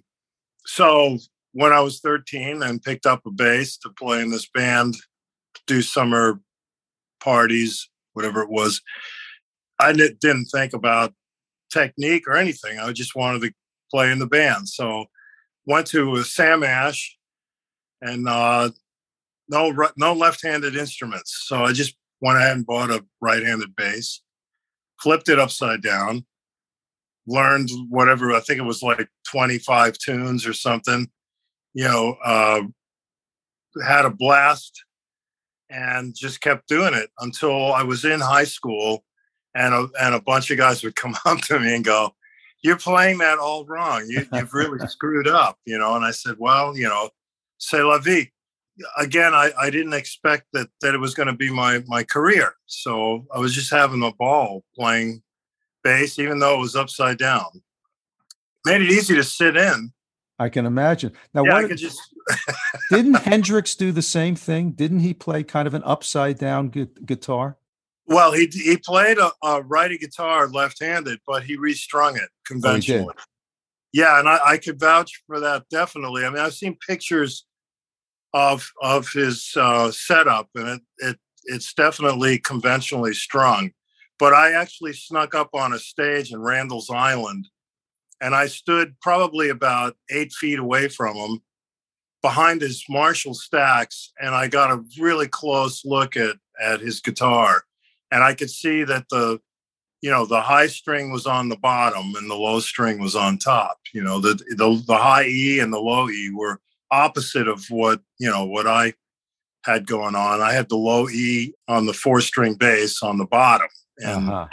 so 0.65 1.19
when 1.53 1.73
I 1.73 1.81
was 1.81 1.99
13 1.99 2.63
and 2.63 2.81
picked 2.81 3.07
up 3.07 3.27
a 3.27 3.33
bass 3.33 3.77
to 3.79 3.91
play 3.91 4.23
in 4.23 4.31
this 4.31 4.49
band, 4.49 4.95
do 5.67 5.83
summer 5.83 6.41
parties, 7.21 7.91
whatever 8.13 8.43
it 8.43 8.51
was, 8.51 8.81
I 9.81 9.93
didn't 9.93 10.47
think 10.47 10.73
about 10.73 11.13
technique 11.73 12.29
or 12.29 12.37
anything. 12.37 12.79
I 12.79 12.93
just 12.93 13.17
wanted 13.17 13.43
to 13.43 13.53
play 13.95 14.11
in 14.11 14.19
the 14.19 14.27
band. 14.27 14.69
So 14.69 15.05
went 15.67 15.87
to 15.89 16.25
Sam 16.25 16.65
Ash 16.65 17.17
and 18.03 18.29
uh, 18.29 18.71
no 19.49 19.73
no 19.97 20.13
left-handed 20.13 20.75
instruments. 20.75 21.45
So 21.47 21.65
I 21.65 21.73
just 21.73 21.97
went 22.21 22.39
ahead 22.39 22.57
and 22.57 22.67
bought 22.67 22.91
a 22.91 23.05
right-handed 23.21 23.77
bass, 23.77 24.21
flipped 25.01 25.29
it 25.29 25.39
upside 25.39 25.81
down, 25.81 26.27
learned 27.29 27.71
whatever 27.89 28.33
I 28.33 28.41
think 28.41 28.59
it 28.59 28.65
was 28.65 28.83
like 28.83 29.09
25 29.31 29.97
tunes 29.99 30.45
or 30.45 30.55
something. 30.55 31.09
You 31.73 31.85
know, 31.85 32.17
uh, 32.25 32.63
had 33.87 34.07
a 34.07 34.11
blast 34.11 34.85
and 35.71 36.15
just 36.17 36.41
kept 36.41 36.69
doing 36.69 36.95
it 36.95 37.11
until 37.21 37.73
I 37.73 37.85
was 37.85 38.05
in 38.05 38.21
high 38.21 38.45
school, 38.45 39.05
and 39.55 39.73
a, 39.73 39.89
and 40.01 40.17
a 40.17 40.21
bunch 40.21 40.51
of 40.51 40.59
guys 40.59 40.83
would 40.83 40.97
come 40.97 41.15
up 41.25 41.43
to 41.43 41.61
me 41.61 41.77
and 41.77 41.85
go, 41.85 42.13
"You're 42.65 42.79
playing 42.79 43.19
that 43.19 43.39
all 43.39 43.65
wrong. 43.65 44.05
You, 44.09 44.27
you've 44.33 44.53
really 44.53 44.79
screwed 44.89 45.29
up." 45.29 45.59
You 45.65 45.79
know, 45.79 45.95
and 45.95 46.05
I 46.05 46.11
said, 46.11 46.35
"Well, 46.39 46.77
you 46.77 46.89
know, 46.89 47.11
c'est 47.59 47.83
la 47.83 47.99
vie." 47.99 48.33
Again, 48.99 49.35
I, 49.35 49.53
I 49.57 49.71
didn't 49.71 49.93
expect 49.93 50.47
that 50.53 50.69
that 50.81 50.95
it 50.95 50.99
was 50.99 51.15
going 51.15 51.29
to 51.29 51.37
be 51.37 51.53
my 51.53 51.85
my 51.87 52.03
career, 52.03 52.55
so 52.67 53.25
I 53.33 53.39
was 53.39 53.55
just 53.55 53.71
having 53.71 54.03
a 54.03 54.13
ball 54.13 54.65
playing 54.75 55.23
bass, 55.85 56.19
even 56.19 56.41
though 56.41 56.57
it 56.57 56.61
was 56.61 56.75
upside 56.75 57.19
down. 57.19 57.63
Made 58.67 58.81
it 58.81 58.91
easy 58.91 59.15
to 59.15 59.23
sit 59.23 59.57
in. 59.57 59.93
I 60.39 60.49
can 60.49 60.67
imagine. 60.67 61.13
Now, 61.33 61.45
yeah, 61.45 61.63
what, 61.63 61.77
just. 61.77 62.01
didn't 62.91 63.15
Hendrix 63.23 63.75
do 63.77 63.93
the 63.93 64.03
same 64.03 64.35
thing? 64.35 64.73
Didn't 64.73 65.01
he 65.01 65.15
play 65.15 65.45
kind 65.45 65.69
of 65.69 65.75
an 65.75 65.83
upside 65.85 66.39
down 66.39 66.71
gu- 66.71 66.89
guitar? 67.05 67.57
Well, 68.07 68.33
he 68.33 68.47
he 68.53 68.77
played 68.77 69.19
a, 69.19 69.33
a 69.43 69.63
righty 69.63 69.97
guitar 69.97 70.49
left-handed, 70.49 71.21
but 71.27 71.45
he 71.45 71.57
restrung 71.57 72.17
it 72.17 72.29
conventionally. 72.47 73.15
Oh, 73.17 73.23
yeah, 73.93 74.19
and 74.19 74.29
I, 74.29 74.39
I 74.45 74.59
could 74.59 74.79
vouch 74.79 75.23
for 75.27 75.41
that 75.41 75.65
definitely. 75.71 76.25
I 76.25 76.31
mean, 76.31 76.41
I've 76.41 76.55
seen 76.55 76.77
pictures 76.87 77.47
of 78.35 78.69
of 78.83 79.09
his 79.13 79.53
uh, 79.57 79.91
setup, 79.91 80.49
and 80.55 80.69
it, 80.69 80.83
it 80.99 81.19
it's 81.45 81.73
definitely 81.73 82.39
conventionally 82.39 83.15
strung. 83.15 83.71
But 84.19 84.35
I 84.35 84.53
actually 84.53 84.93
snuck 84.93 85.35
up 85.35 85.51
on 85.55 85.73
a 85.73 85.79
stage 85.79 86.33
in 86.33 86.41
Randall's 86.41 86.91
Island, 86.91 87.49
and 88.21 88.35
I 88.35 88.49
stood 88.49 88.95
probably 89.01 89.49
about 89.49 89.97
eight 90.11 90.33
feet 90.33 90.59
away 90.59 90.89
from 90.89 91.17
him, 91.17 91.41
behind 92.21 92.61
his 92.61 92.85
Marshall 92.89 93.35
stacks, 93.35 94.13
and 94.21 94.35
I 94.35 94.49
got 94.49 94.71
a 94.71 94.83
really 94.99 95.29
close 95.29 95.85
look 95.85 96.17
at 96.17 96.37
at 96.61 96.81
his 96.81 97.01
guitar, 97.01 97.65
and 98.11 98.23
I 98.23 98.35
could 98.35 98.51
see 98.51 98.85
that 98.85 99.09
the 99.11 99.41
you 100.03 100.11
know 100.11 100.27
the 100.27 100.41
high 100.41 100.67
string 100.67 101.11
was 101.11 101.27
on 101.27 101.49
the 101.49 101.57
bottom 101.57 102.15
and 102.17 102.31
the 102.31 102.35
low 102.35 102.61
string 102.61 103.01
was 103.01 103.17
on 103.17 103.39
top 103.39 103.79
you 103.95 104.03
know 104.03 104.21
the 104.21 104.35
the, 104.51 104.83
the 104.87 104.97
high 104.97 105.25
e 105.27 105.61
and 105.61 105.73
the 105.73 105.81
low 105.81 106.11
e 106.11 106.31
were 106.31 106.61
opposite 106.91 107.49
of 107.49 107.65
what 107.71 108.03
you 108.19 108.31
know 108.31 108.45
what 108.45 108.67
i 108.67 108.93
had 109.65 109.87
going 109.87 110.15
on 110.15 110.43
i 110.43 110.53
had 110.53 110.69
the 110.69 110.77
low 110.77 111.09
e 111.09 111.55
on 111.69 111.87
the 111.87 111.95
four 111.95 112.21
string 112.21 112.55
bass 112.55 113.03
on 113.03 113.17
the 113.17 113.25
bottom 113.25 113.69
and 113.99 114.29
uh-huh. 114.29 114.47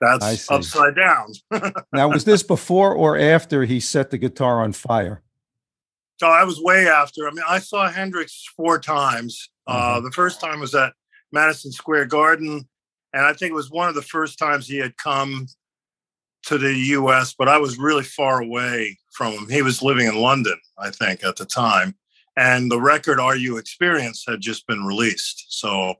that's 0.00 0.50
upside 0.50 0.96
down. 0.96 1.32
now, 1.92 2.08
was 2.08 2.24
this 2.24 2.42
before 2.42 2.94
or 2.94 3.18
after 3.18 3.64
he 3.64 3.80
set 3.80 4.10
the 4.10 4.18
guitar 4.18 4.62
on 4.62 4.72
fire? 4.72 5.22
So 6.18 6.26
I 6.26 6.44
was 6.44 6.60
way 6.60 6.88
after. 6.88 7.28
I 7.28 7.30
mean, 7.30 7.44
I 7.48 7.60
saw 7.60 7.88
Hendrix 7.88 8.44
four 8.56 8.80
times. 8.80 9.50
Uh, 9.66 9.74
mm-hmm. 9.74 9.98
Uh, 9.98 10.00
the 10.00 10.10
first 10.12 10.40
time 10.40 10.60
was 10.60 10.74
at 10.74 10.92
Madison 11.32 11.70
Square 11.70 12.06
Garden, 12.06 12.68
and 13.12 13.24
I 13.24 13.32
think 13.32 13.50
it 13.50 13.54
was 13.54 13.70
one 13.70 13.88
of 13.88 13.94
the 13.94 14.02
first 14.02 14.38
times 14.38 14.66
he 14.66 14.78
had 14.78 14.96
come 14.96 15.46
to 16.44 16.58
the 16.58 16.74
U.S. 16.74 17.34
But 17.36 17.48
I 17.48 17.58
was 17.58 17.78
really 17.78 18.04
far 18.04 18.42
away 18.42 18.98
from 19.12 19.32
him. 19.32 19.48
He 19.48 19.62
was 19.62 19.82
living 19.82 20.06
in 20.06 20.16
London, 20.16 20.58
I 20.78 20.90
think, 20.90 21.24
at 21.24 21.36
the 21.36 21.44
time, 21.46 21.94
and 22.36 22.70
the 22.70 22.80
record 22.80 23.20
"Are 23.20 23.36
You 23.36 23.56
Experience" 23.56 24.24
had 24.26 24.40
just 24.40 24.66
been 24.66 24.84
released. 24.84 25.46
So 25.48 25.94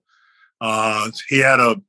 uh, 0.60 1.10
he 1.28 1.38
had 1.38 1.60
a 1.60 1.80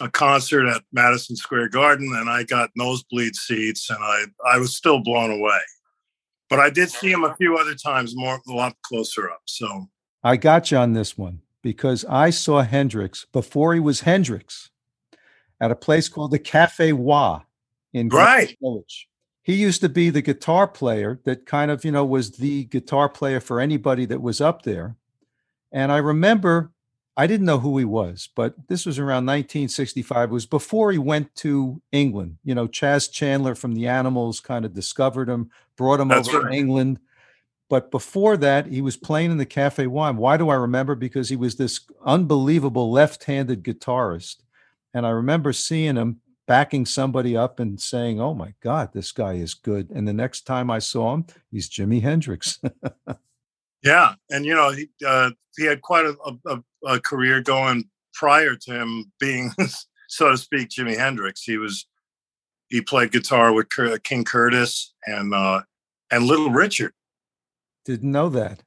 a 0.00 0.08
concert 0.08 0.66
at 0.66 0.82
Madison 0.92 1.36
Square 1.36 1.68
Garden, 1.68 2.14
and 2.16 2.30
I 2.30 2.42
got 2.44 2.70
nosebleed 2.74 3.36
seats, 3.36 3.90
and 3.90 3.98
I 4.02 4.24
I 4.46 4.58
was 4.58 4.76
still 4.76 5.00
blown 5.00 5.30
away. 5.30 5.60
But 6.48 6.58
I 6.58 6.70
did 6.70 6.90
see 6.90 7.12
him 7.12 7.22
a 7.22 7.36
few 7.36 7.56
other 7.56 7.74
times, 7.74 8.16
more 8.16 8.40
a 8.48 8.52
lot 8.52 8.74
closer 8.82 9.30
up. 9.30 9.42
So 9.46 9.88
I 10.24 10.36
got 10.36 10.70
you 10.70 10.78
on 10.78 10.94
this 10.94 11.16
one 11.16 11.42
because 11.62 12.04
I 12.06 12.30
saw 12.30 12.62
Hendrix 12.62 13.26
before 13.32 13.74
he 13.74 13.80
was 13.80 14.02
Hendrix 14.02 14.70
at 15.60 15.70
a 15.70 15.76
place 15.76 16.08
called 16.08 16.30
the 16.30 16.38
Cafe 16.38 16.92
Wha 16.92 17.42
in 17.92 18.08
right. 18.08 18.56
Village. 18.60 19.08
He 19.42 19.54
used 19.54 19.80
to 19.80 19.88
be 19.88 20.10
the 20.10 20.22
guitar 20.22 20.68
player 20.68 21.20
that 21.24 21.46
kind 21.46 21.70
of, 21.70 21.84
you 21.84 21.92
know, 21.92 22.04
was 22.04 22.32
the 22.32 22.64
guitar 22.64 23.08
player 23.08 23.40
for 23.40 23.60
anybody 23.60 24.04
that 24.06 24.22
was 24.22 24.40
up 24.40 24.62
there. 24.62 24.96
And 25.72 25.90
I 25.90 25.98
remember 25.98 26.72
I 27.16 27.26
didn't 27.26 27.46
know 27.46 27.58
who 27.58 27.76
he 27.76 27.84
was, 27.84 28.30
but 28.34 28.54
this 28.68 28.86
was 28.86 28.98
around 28.98 29.26
1965. 29.26 30.30
It 30.30 30.32
was 30.32 30.46
before 30.46 30.92
he 30.92 30.98
went 30.98 31.34
to 31.36 31.82
England. 31.92 32.38
You 32.44 32.54
know, 32.54 32.66
Chas 32.66 33.08
Chandler 33.08 33.54
from 33.54 33.74
the 33.74 33.88
Animals 33.88 34.40
kind 34.40 34.64
of 34.64 34.72
discovered 34.72 35.28
him, 35.28 35.50
brought 35.76 36.00
him 36.00 36.08
That's 36.08 36.28
over 36.28 36.40
right. 36.40 36.52
to 36.52 36.56
England. 36.56 36.98
But 37.70 37.90
before 37.90 38.36
that, 38.38 38.66
he 38.66 38.82
was 38.82 38.96
playing 38.96 39.30
in 39.30 39.38
the 39.38 39.46
Cafe 39.46 39.86
Wha. 39.86 40.12
Why 40.12 40.36
do 40.36 40.50
I 40.50 40.56
remember? 40.56 40.94
Because 40.94 41.28
he 41.28 41.36
was 41.36 41.54
this 41.54 41.80
unbelievable 42.04 42.90
left-handed 42.90 43.62
guitarist, 43.62 44.42
and 44.92 45.06
I 45.06 45.10
remember 45.10 45.52
seeing 45.52 45.96
him 45.96 46.20
backing 46.48 46.84
somebody 46.84 47.36
up 47.36 47.60
and 47.60 47.80
saying, 47.80 48.20
"Oh 48.20 48.34
my 48.34 48.54
God, 48.60 48.92
this 48.92 49.12
guy 49.12 49.34
is 49.34 49.54
good." 49.54 49.88
And 49.90 50.06
the 50.06 50.12
next 50.12 50.42
time 50.42 50.68
I 50.68 50.80
saw 50.80 51.14
him, 51.14 51.26
he's 51.50 51.70
Jimi 51.70 52.02
Hendrix. 52.02 52.60
Yeah, 53.82 54.14
and 54.28 54.44
you 54.44 54.54
know 54.54 54.70
he 54.72 54.88
uh, 55.06 55.30
he 55.56 55.64
had 55.64 55.80
quite 55.80 56.04
a, 56.04 56.14
a, 56.46 56.62
a, 56.86 57.00
career 57.00 57.40
going 57.40 57.88
prior 58.12 58.54
to 58.54 58.72
him 58.72 59.10
being, 59.18 59.52
so 60.08 60.30
to 60.30 60.36
speak, 60.36 60.68
Jimi 60.68 60.98
Hendrix. 60.98 61.42
He 61.42 61.56
was 61.56 61.86
he 62.68 62.82
played 62.82 63.10
guitar 63.10 63.54
with 63.54 63.68
King 64.02 64.24
Curtis 64.24 64.92
and 65.06 65.32
uh, 65.32 65.62
and 66.10 66.24
Little 66.24 66.50
Richard. 66.50 66.92
Didn't 67.84 68.10
know 68.10 68.28
that. 68.30 68.62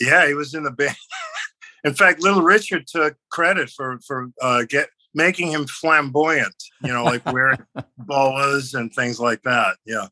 Yeah, 0.00 0.26
he 0.26 0.34
was 0.34 0.54
in 0.54 0.62
the 0.62 0.70
band. 0.70 0.96
in 1.84 1.94
fact, 1.94 2.22
Little 2.22 2.42
Richard 2.42 2.86
took 2.86 3.16
credit 3.30 3.70
for 3.70 3.98
for 4.06 4.30
uh, 4.40 4.64
get 4.68 4.88
making 5.14 5.50
him 5.50 5.66
flamboyant. 5.66 6.54
You 6.82 6.92
know, 6.92 7.04
like 7.04 7.24
wearing 7.26 7.58
boas 7.98 8.74
and 8.74 8.92
things 8.92 9.18
like 9.18 9.42
that. 9.42 9.76
Yeah. 9.84 10.06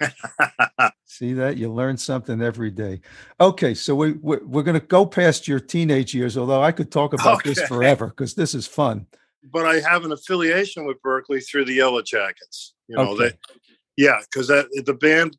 See 1.04 1.32
that 1.34 1.56
you 1.56 1.72
learn 1.72 1.96
something 1.96 2.40
every 2.40 2.70
day. 2.70 3.00
Okay, 3.40 3.74
so 3.74 3.94
we 3.94 4.12
we're, 4.12 4.44
we're 4.44 4.62
going 4.62 4.80
to 4.80 4.86
go 4.86 5.06
past 5.06 5.46
your 5.46 5.60
teenage 5.60 6.14
years, 6.14 6.36
although 6.36 6.62
I 6.62 6.72
could 6.72 6.90
talk 6.90 7.12
about 7.12 7.36
okay. 7.36 7.50
this 7.50 7.62
forever 7.68 8.08
because 8.08 8.34
this 8.34 8.54
is 8.54 8.66
fun. 8.66 9.06
But 9.52 9.66
I 9.66 9.80
have 9.80 10.04
an 10.04 10.12
affiliation 10.12 10.86
with 10.86 11.02
Berklee 11.02 11.44
through 11.46 11.64
the 11.64 11.74
Yellow 11.74 12.02
Jackets. 12.02 12.74
You 12.88 12.96
know, 12.96 13.10
okay. 13.10 13.28
they, 13.28 13.54
yeah, 13.96 14.20
because 14.20 14.48
that 14.48 14.66
the 14.86 14.94
band 14.94 15.36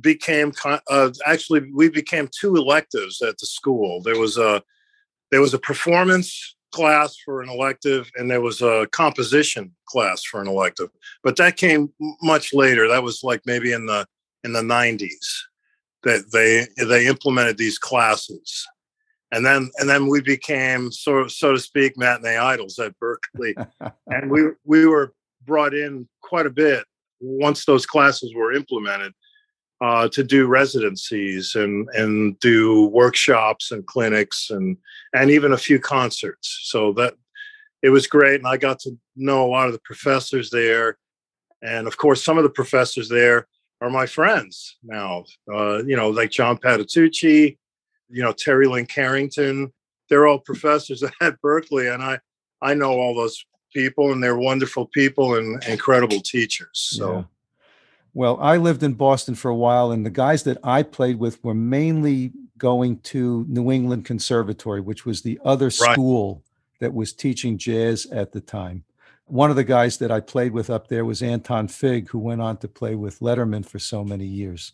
became 0.00 0.52
uh, 0.64 1.10
actually 1.26 1.70
we 1.72 1.88
became 1.88 2.28
two 2.28 2.56
electives 2.56 3.22
at 3.22 3.38
the 3.38 3.46
school. 3.46 4.00
There 4.02 4.18
was 4.18 4.38
a 4.38 4.62
there 5.30 5.40
was 5.40 5.54
a 5.54 5.58
performance 5.58 6.56
class 6.72 7.16
for 7.24 7.42
an 7.42 7.48
elective 7.48 8.10
and 8.16 8.30
there 8.30 8.40
was 8.40 8.62
a 8.62 8.86
composition 8.92 9.74
class 9.86 10.22
for 10.22 10.40
an 10.40 10.48
elective. 10.48 10.88
But 11.22 11.36
that 11.36 11.56
came 11.56 11.92
much 12.22 12.54
later. 12.54 12.88
That 12.88 13.02
was 13.02 13.22
like 13.22 13.42
maybe 13.46 13.72
in 13.72 13.86
the 13.86 14.06
in 14.44 14.52
the 14.52 14.62
90s 14.62 15.26
that 16.02 16.30
they 16.32 16.66
they 16.84 17.06
implemented 17.06 17.58
these 17.58 17.78
classes. 17.78 18.66
And 19.32 19.44
then 19.44 19.70
and 19.78 19.88
then 19.88 20.08
we 20.08 20.20
became 20.20 20.90
so 20.90 21.28
so 21.28 21.52
to 21.52 21.58
speak 21.58 21.96
matinee 21.96 22.36
idols 22.36 22.78
at 22.78 22.94
Berklee, 22.98 23.54
and 24.08 24.30
we 24.30 24.42
we 24.64 24.86
were 24.86 25.14
brought 25.46 25.74
in 25.74 26.08
quite 26.20 26.46
a 26.46 26.50
bit 26.50 26.84
once 27.20 27.64
those 27.64 27.86
classes 27.86 28.34
were 28.34 28.52
implemented 28.52 29.12
uh, 29.80 30.08
to 30.08 30.22
do 30.22 30.46
residencies 30.46 31.54
and 31.54 31.88
and 31.94 32.38
do 32.40 32.86
workshops 32.86 33.72
and 33.72 33.86
clinics 33.86 34.50
and 34.50 34.76
and 35.14 35.30
even 35.30 35.52
a 35.52 35.58
few 35.58 35.78
concerts. 35.78 36.60
So 36.64 36.92
that 36.94 37.14
it 37.82 37.90
was 37.90 38.06
great, 38.06 38.36
and 38.36 38.46
I 38.46 38.56
got 38.56 38.78
to 38.80 38.96
know 39.16 39.44
a 39.44 39.48
lot 39.48 39.66
of 39.66 39.72
the 39.72 39.80
professors 39.80 40.50
there, 40.50 40.98
and 41.62 41.86
of 41.86 41.96
course, 41.96 42.22
some 42.22 42.36
of 42.36 42.44
the 42.44 42.50
professors 42.50 43.08
there 43.08 43.46
are 43.80 43.90
my 43.90 44.06
friends 44.06 44.76
now. 44.82 45.24
Uh, 45.52 45.82
you 45.84 45.96
know, 45.96 46.10
like 46.10 46.30
John 46.30 46.58
Patitucci, 46.58 47.56
you 48.10 48.22
know 48.22 48.32
Terri 48.32 48.68
Lyne 48.68 48.86
Carrington. 48.86 49.72
They're 50.08 50.26
all 50.26 50.40
professors 50.40 51.02
at 51.22 51.40
Berklee, 51.42 51.92
and 51.92 52.02
I 52.02 52.18
I 52.60 52.74
know 52.74 52.92
all 52.92 53.14
those 53.14 53.42
people, 53.72 54.12
and 54.12 54.22
they're 54.22 54.36
wonderful 54.36 54.86
people 54.86 55.36
and 55.36 55.62
incredible 55.64 56.20
teachers. 56.20 56.68
So. 56.72 57.14
Yeah. 57.14 57.24
Well, 58.12 58.38
I 58.40 58.56
lived 58.56 58.82
in 58.82 58.94
Boston 58.94 59.34
for 59.34 59.50
a 59.50 59.56
while, 59.56 59.92
and 59.92 60.04
the 60.04 60.10
guys 60.10 60.42
that 60.44 60.58
I 60.64 60.82
played 60.82 61.18
with 61.18 61.42
were 61.44 61.54
mainly 61.54 62.32
going 62.58 62.98
to 63.00 63.44
New 63.48 63.70
England 63.70 64.04
Conservatory, 64.04 64.80
which 64.80 65.06
was 65.06 65.22
the 65.22 65.38
other 65.44 65.66
Right. 65.66 65.72
school 65.72 66.42
that 66.80 66.92
was 66.92 67.12
teaching 67.12 67.56
jazz 67.56 68.06
at 68.06 68.32
the 68.32 68.40
time. 68.40 68.84
One 69.26 69.50
of 69.50 69.56
the 69.56 69.64
guys 69.64 69.98
that 69.98 70.10
I 70.10 70.20
played 70.20 70.52
with 70.52 70.70
up 70.70 70.88
there 70.88 71.04
was 71.04 71.22
Anton 71.22 71.68
Fig, 71.68 72.08
who 72.08 72.18
went 72.18 72.40
on 72.40 72.56
to 72.58 72.68
play 72.68 72.96
with 72.96 73.20
Letterman 73.20 73.64
for 73.64 73.78
so 73.78 74.04
many 74.04 74.26
years. 74.26 74.72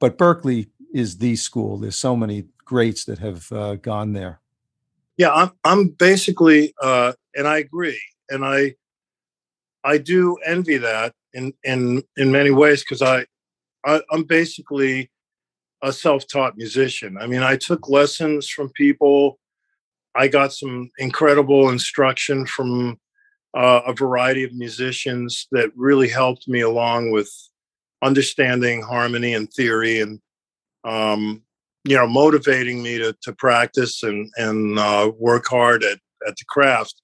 But 0.00 0.18
Berklee 0.18 0.68
is 0.92 1.18
the 1.18 1.36
school. 1.36 1.78
There's 1.78 1.96
so 1.96 2.16
many 2.16 2.46
greats 2.64 3.04
that 3.04 3.20
have 3.20 3.50
uh, 3.52 3.76
gone 3.76 4.12
there. 4.12 4.40
Yeah, 5.16 5.32
I'm 5.32 5.50
I'm 5.62 5.88
basically 5.88 6.74
uh 6.82 7.12
and 7.36 7.46
I 7.46 7.58
agree. 7.58 8.00
And 8.30 8.44
I 8.44 8.74
I 9.84 9.98
do 9.98 10.36
envy 10.44 10.78
that 10.78 11.12
in 11.32 11.52
in 11.62 12.02
in 12.16 12.32
many 12.32 12.50
ways 12.50 12.82
because 12.82 13.02
I, 13.02 13.26
I 13.84 14.00
I'm 14.10 14.24
basically 14.24 15.10
a 15.82 15.92
self-taught 15.92 16.56
musician. 16.56 17.18
I 17.20 17.26
mean, 17.26 17.42
I 17.42 17.56
took 17.56 17.88
lessons 17.88 18.48
from 18.48 18.70
people. 18.70 19.38
I 20.14 20.28
got 20.28 20.52
some 20.52 20.90
incredible 20.98 21.68
instruction 21.68 22.46
from 22.46 22.98
uh, 23.54 23.82
a 23.86 23.92
variety 23.92 24.44
of 24.44 24.54
musicians 24.54 25.46
that 25.52 25.70
really 25.76 26.08
helped 26.08 26.48
me 26.48 26.60
along 26.60 27.10
with 27.10 27.30
understanding 28.02 28.82
harmony 28.82 29.34
and 29.34 29.52
theory 29.52 30.00
and 30.00 30.20
um, 30.84 31.42
you 31.84 31.96
know 31.96 32.06
motivating 32.06 32.82
me 32.82 32.98
to 32.98 33.14
to 33.22 33.32
practice 33.34 34.02
and 34.02 34.30
and 34.36 34.78
uh, 34.78 35.10
work 35.18 35.46
hard 35.46 35.84
at 35.84 35.98
at 36.26 36.36
the 36.36 36.44
craft 36.48 36.94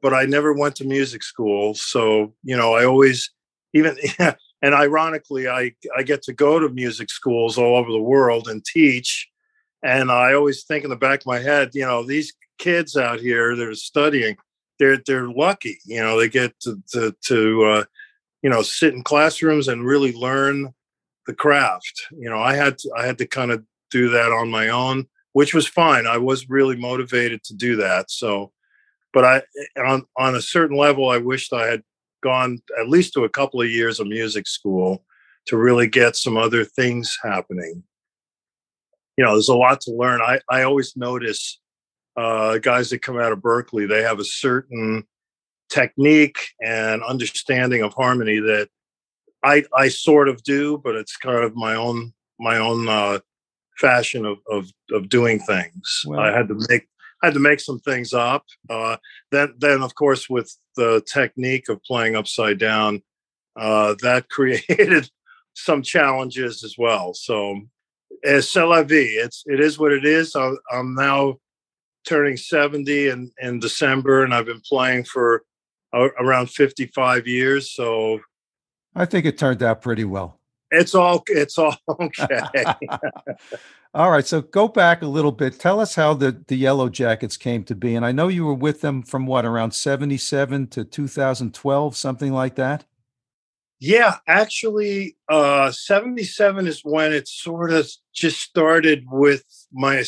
but 0.00 0.14
i 0.14 0.24
never 0.24 0.52
went 0.52 0.76
to 0.76 0.84
music 0.84 1.22
school 1.22 1.74
so 1.74 2.32
you 2.42 2.56
know 2.56 2.74
i 2.74 2.84
always 2.84 3.30
even 3.74 3.96
and 4.62 4.74
ironically 4.74 5.48
i 5.48 5.72
i 5.96 6.02
get 6.02 6.22
to 6.22 6.32
go 6.32 6.58
to 6.58 6.68
music 6.68 7.10
schools 7.10 7.58
all 7.58 7.76
over 7.76 7.90
the 7.90 8.00
world 8.00 8.48
and 8.48 8.64
teach 8.64 9.28
and 9.82 10.10
i 10.10 10.32
always 10.32 10.64
think 10.64 10.84
in 10.84 10.90
the 10.90 10.96
back 10.96 11.20
of 11.20 11.26
my 11.26 11.38
head 11.38 11.70
you 11.74 11.84
know 11.84 12.02
these 12.02 12.32
kids 12.58 12.96
out 12.96 13.20
here 13.20 13.54
that 13.54 13.68
are 13.68 13.74
studying 13.74 14.36
they're 14.78 14.98
they're 15.06 15.28
lucky 15.28 15.78
you 15.84 16.00
know 16.00 16.18
they 16.18 16.28
get 16.28 16.58
to 16.60 16.80
to, 16.88 17.14
to 17.22 17.64
uh, 17.64 17.84
you 18.42 18.50
know 18.50 18.62
sit 18.62 18.94
in 18.94 19.02
classrooms 19.02 19.68
and 19.68 19.84
really 19.84 20.12
learn 20.12 20.72
the 21.26 21.34
craft 21.34 22.06
you 22.16 22.28
know 22.28 22.38
i 22.38 22.54
had 22.54 22.78
to 22.78 22.90
i 22.96 23.04
had 23.04 23.18
to 23.18 23.26
kind 23.26 23.50
of 23.50 23.62
do 23.90 24.08
that 24.08 24.32
on 24.32 24.50
my 24.50 24.68
own 24.68 25.06
which 25.32 25.54
was 25.54 25.66
fine 25.66 26.06
i 26.06 26.16
was 26.16 26.48
really 26.48 26.76
motivated 26.76 27.42
to 27.44 27.54
do 27.54 27.76
that 27.76 28.10
so 28.10 28.50
but 29.12 29.24
i 29.24 29.42
on 29.86 30.04
on 30.16 30.34
a 30.34 30.42
certain 30.42 30.76
level 30.76 31.08
i 31.08 31.18
wished 31.18 31.52
i 31.52 31.66
had 31.66 31.82
gone 32.22 32.58
at 32.80 32.88
least 32.88 33.12
to 33.12 33.24
a 33.24 33.28
couple 33.28 33.60
of 33.60 33.70
years 33.70 34.00
of 34.00 34.06
music 34.06 34.46
school 34.46 35.04
to 35.46 35.56
really 35.56 35.86
get 35.86 36.16
some 36.16 36.36
other 36.36 36.64
things 36.64 37.16
happening. 37.22 37.82
You 39.16 39.24
know 39.24 39.32
there's 39.32 39.48
a 39.48 39.56
lot 39.56 39.80
to 39.82 39.92
learn. 39.92 40.20
I 40.20 40.40
i 40.50 40.62
always 40.62 40.96
notice 40.96 41.60
uh 42.16 42.58
guys 42.58 42.90
that 42.90 43.02
come 43.02 43.18
out 43.18 43.32
of 43.32 43.38
berklee 43.38 43.88
they 43.88 44.02
have 44.02 44.18
a 44.18 44.24
certain 44.24 45.04
technique 45.70 46.38
and 46.60 47.02
understanding 47.04 47.82
of 47.82 47.92
harmony 47.94 48.40
that 48.40 48.68
i 49.44 49.62
i 49.76 49.86
sort 49.88 50.28
of 50.28 50.42
do 50.42 50.80
but 50.82 50.96
it's 50.96 51.16
kind 51.16 51.44
of 51.44 51.54
my 51.54 51.74
own 51.74 52.12
my 52.40 52.56
own 52.56 52.88
uh 52.88 53.18
fashion 53.78 54.24
of 54.24 54.38
of, 54.50 54.70
of 54.92 55.08
doing 55.08 55.38
things. 55.40 56.04
I 56.16 56.32
had 56.32 56.48
to 56.48 56.56
make 56.68 56.88
I 57.22 57.26
had 57.26 57.34
to 57.34 57.40
make 57.40 57.60
some 57.60 57.80
things 57.80 58.12
up. 58.12 58.44
Uh, 58.70 58.96
then, 59.32 59.54
then 59.58 59.82
of 59.82 59.94
course, 59.94 60.28
with 60.28 60.54
the 60.76 61.02
technique 61.12 61.68
of 61.68 61.82
playing 61.82 62.16
upside 62.16 62.58
down, 62.58 63.02
uh, 63.56 63.94
that 64.02 64.28
created 64.30 65.10
some 65.54 65.82
challenges 65.82 66.62
as 66.64 66.76
well. 66.78 67.14
So, 67.14 67.60
it's 68.22 68.50
c'est 68.50 68.64
la 68.64 68.82
vie. 68.82 69.18
It's 69.20 69.42
it 69.46 69.60
is 69.60 69.78
what 69.78 69.92
it 69.92 70.04
is. 70.04 70.34
I, 70.34 70.52
I'm 70.72 70.94
now 70.94 71.36
turning 72.06 72.36
70 72.36 73.08
in 73.08 73.30
in 73.40 73.60
December, 73.60 74.24
and 74.24 74.34
I've 74.34 74.46
been 74.46 74.62
playing 74.68 75.04
for 75.04 75.42
uh, 75.92 76.08
around 76.18 76.50
55 76.50 77.26
years. 77.26 77.72
So 77.72 78.20
I 78.94 79.04
think 79.04 79.26
it 79.26 79.38
turned 79.38 79.62
out 79.62 79.82
pretty 79.82 80.04
well. 80.04 80.40
it's 80.70 80.94
all 80.94 81.22
it's 81.28 81.58
all 81.58 81.76
okay. 82.00 82.40
All 83.94 84.10
right, 84.10 84.26
so 84.26 84.42
go 84.42 84.68
back 84.68 85.02
a 85.02 85.06
little 85.06 85.32
bit. 85.32 85.58
Tell 85.58 85.80
us 85.80 85.94
how 85.94 86.14
the 86.14 86.42
the 86.46 86.56
Yellow 86.56 86.88
Jackets 86.88 87.36
came 87.36 87.64
to 87.64 87.74
be, 87.74 87.94
and 87.94 88.04
I 88.04 88.12
know 88.12 88.28
you 88.28 88.44
were 88.44 88.54
with 88.54 88.80
them 88.82 89.02
from 89.02 89.26
what 89.26 89.46
around 89.46 89.72
seventy 89.72 90.18
seven 90.18 90.66
to 90.68 90.84
two 90.84 91.08
thousand 91.08 91.54
twelve, 91.54 91.96
something 91.96 92.32
like 92.32 92.54
that. 92.56 92.84
Yeah, 93.80 94.16
actually, 94.26 95.16
uh, 95.28 95.70
77 95.70 96.66
is 96.66 96.80
when 96.82 97.12
it 97.12 97.28
sort 97.28 97.70
of 97.72 97.88
just 98.12 98.40
started 98.40 99.04
with 99.08 99.44
my 99.72 100.02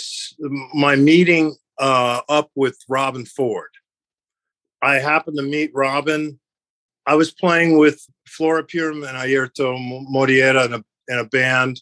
my 0.75 0.97
meeting 0.97 1.55
uh, 1.79 2.21
up 2.29 2.51
with 2.57 2.77
Robben 2.91 3.29
Ford. 3.29 3.71
I 4.83 4.95
happened 4.95 5.37
to 5.37 5.45
meet 5.45 5.73
Robben. 5.73 6.39
I 7.07 7.15
was 7.15 7.31
playing 7.31 7.79
with 7.79 8.05
Flora 8.27 8.65
Purim 8.65 9.05
and 9.05 9.17
Airto 9.17 9.79
Moreira 10.09 10.65
in 10.65 10.75
a, 10.75 10.85
in 11.09 11.19
a 11.19 11.25
band, 11.25 11.81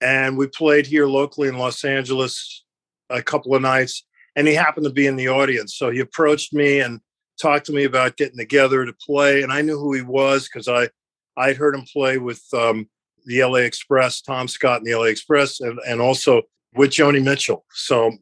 and 0.00 0.36
we 0.36 0.46
played 0.46 0.86
here 0.86 1.06
locally 1.06 1.48
in 1.48 1.58
Los 1.58 1.84
Angeles 1.84 2.64
a 3.10 3.22
couple 3.22 3.54
of 3.54 3.62
nights. 3.62 4.04
And 4.36 4.46
he 4.46 4.54
happened 4.54 4.84
to 4.84 4.92
be 4.92 5.06
in 5.06 5.16
the 5.16 5.28
audience, 5.28 5.74
so 5.74 5.90
he 5.90 5.98
approached 5.98 6.52
me 6.52 6.80
and 6.80 7.00
talked 7.40 7.66
to 7.66 7.72
me 7.72 7.84
about 7.84 8.16
getting 8.16 8.38
together 8.38 8.84
to 8.84 8.92
play, 8.92 9.42
and 9.42 9.52
I 9.52 9.62
knew 9.62 9.78
who 9.78 9.94
he 9.94 10.02
was 10.02 10.48
because 10.48 10.68
I 10.68 10.88
I'd 11.36 11.56
heard 11.56 11.74
him 11.74 11.84
play 11.92 12.18
with 12.18 12.42
um, 12.52 12.88
the 13.26 13.44
LA 13.44 13.58
Express, 13.58 14.20
Tom 14.20 14.48
Scott 14.48 14.78
and 14.78 14.86
the 14.86 14.94
LA 14.94 15.04
Express, 15.04 15.60
and, 15.60 15.78
and 15.86 16.00
also 16.00 16.42
with 16.74 16.90
Joni 16.90 17.22
Mitchell. 17.22 17.64
So, 17.72 18.12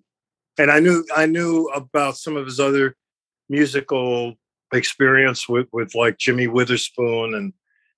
and 0.58 0.70
I 0.70 0.80
knew 0.80 1.04
I 1.14 1.26
knew 1.26 1.68
about 1.74 2.16
some 2.16 2.36
of 2.36 2.46
his 2.46 2.60
other 2.60 2.96
musical 3.48 4.34
experience 4.72 5.48
with 5.48 5.68
with 5.72 5.94
like 5.94 6.18
Jimmy 6.18 6.46
Witherspoon 6.46 7.34
and 7.34 7.52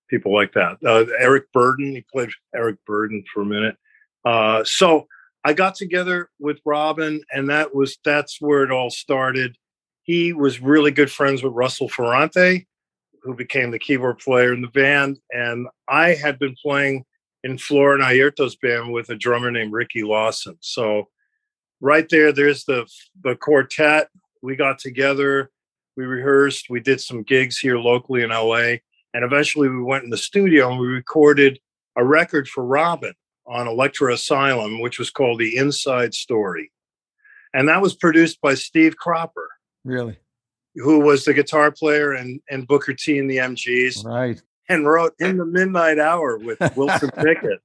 people 0.09 0.35
like 0.35 0.53
that. 0.55 0.79
Uh, 0.85 1.05
Eric 1.19 1.53
Burdon, 1.55 1.93
he 1.93 2.05
played 2.13 2.31
Eric 2.55 2.77
Burdon 2.89 3.25
for 3.33 3.43
a 3.43 3.47
minute. 3.47 3.77
Uh, 4.25 4.65
so 4.65 5.07
I 5.45 5.53
got 5.53 5.75
together 5.75 6.31
with 6.39 6.63
Robben, 6.65 7.21
and 7.33 7.49
that 7.51 7.75
was 7.75 7.99
that's 8.05 8.41
where 8.41 8.65
it 8.65 8.71
all 8.71 8.91
started. 8.91 9.57
He 10.03 10.33
was 10.33 10.61
really 10.61 10.91
good 10.91 11.11
friends 11.11 11.43
with 11.43 11.53
Russell 11.53 11.89
Ferrante, 11.89 12.67
who 13.23 13.35
became 13.35 13.71
the 13.71 13.79
keyboard 13.79 14.19
player 14.19 14.53
in 14.53 14.63
the 14.63 14.69
band, 14.69 15.19
and 15.31 15.69
I 15.89 16.15
had 16.15 16.39
been 16.39 16.57
playing 16.63 17.05
in 17.45 17.59
Flora 17.59 17.95
and 17.95 18.03
Airto's 18.03 18.57
band 18.57 18.93
with 18.93 19.11
a 19.11 19.17
drummer 19.17 19.51
named 19.51 19.73
Ricky 19.73 20.03
Lawson. 20.03 20.57
So 20.61 21.09
right 21.81 22.09
there, 22.09 22.33
there's 22.33 22.65
the 22.65 22.87
the 23.23 23.37
quartet. 23.37 24.09
We 24.43 24.57
got 24.57 24.79
together, 24.79 25.51
we 25.97 26.05
rehearsed, 26.05 26.71
we 26.71 26.81
did 26.81 27.01
some 27.01 27.23
gigs 27.23 27.59
here 27.59 27.79
locally 27.79 28.23
in 28.23 28.31
LA, 28.31 28.77
and 29.15 29.25
eventually 29.25 29.69
we 29.69 29.83
went 29.83 30.05
in 30.05 30.11
the 30.11 30.17
studio 30.17 30.71
and 30.71 30.81
we 30.81 30.87
recorded 30.87 31.59
a 31.97 32.05
record 32.05 32.49
for 32.49 32.63
Robben 32.65 33.13
on 33.47 33.67
Elektra 33.67 34.13
Asylum, 34.13 34.81
which 34.81 34.99
was 34.99 35.11
called 35.11 35.39
The 35.41 35.57
Inside 35.57 36.15
Story. 36.15 36.71
And 37.55 37.69
that 37.69 37.81
was 37.81 37.95
produced 37.95 38.41
by 38.43 38.55
Steve 38.55 38.97
Cropper, 38.97 39.49
Really? 39.85 40.19
who 40.75 41.01
was 41.01 41.25
the 41.25 41.33
guitar 41.35 41.71
player 41.73 42.13
and, 42.13 42.41
and 42.51 42.67
Booker 42.67 42.93
T 42.93 43.19
and 43.19 43.29
the 43.31 43.39
MGs, 43.39 44.05
Right. 44.05 44.41
and 44.69 44.87
wrote 44.87 45.15
In 45.19 45.39
the 45.39 45.47
Midnight 45.47 45.99
Hour 45.99 46.37
with 46.39 46.59
Wilson 46.77 47.11
Pickett, 47.11 47.61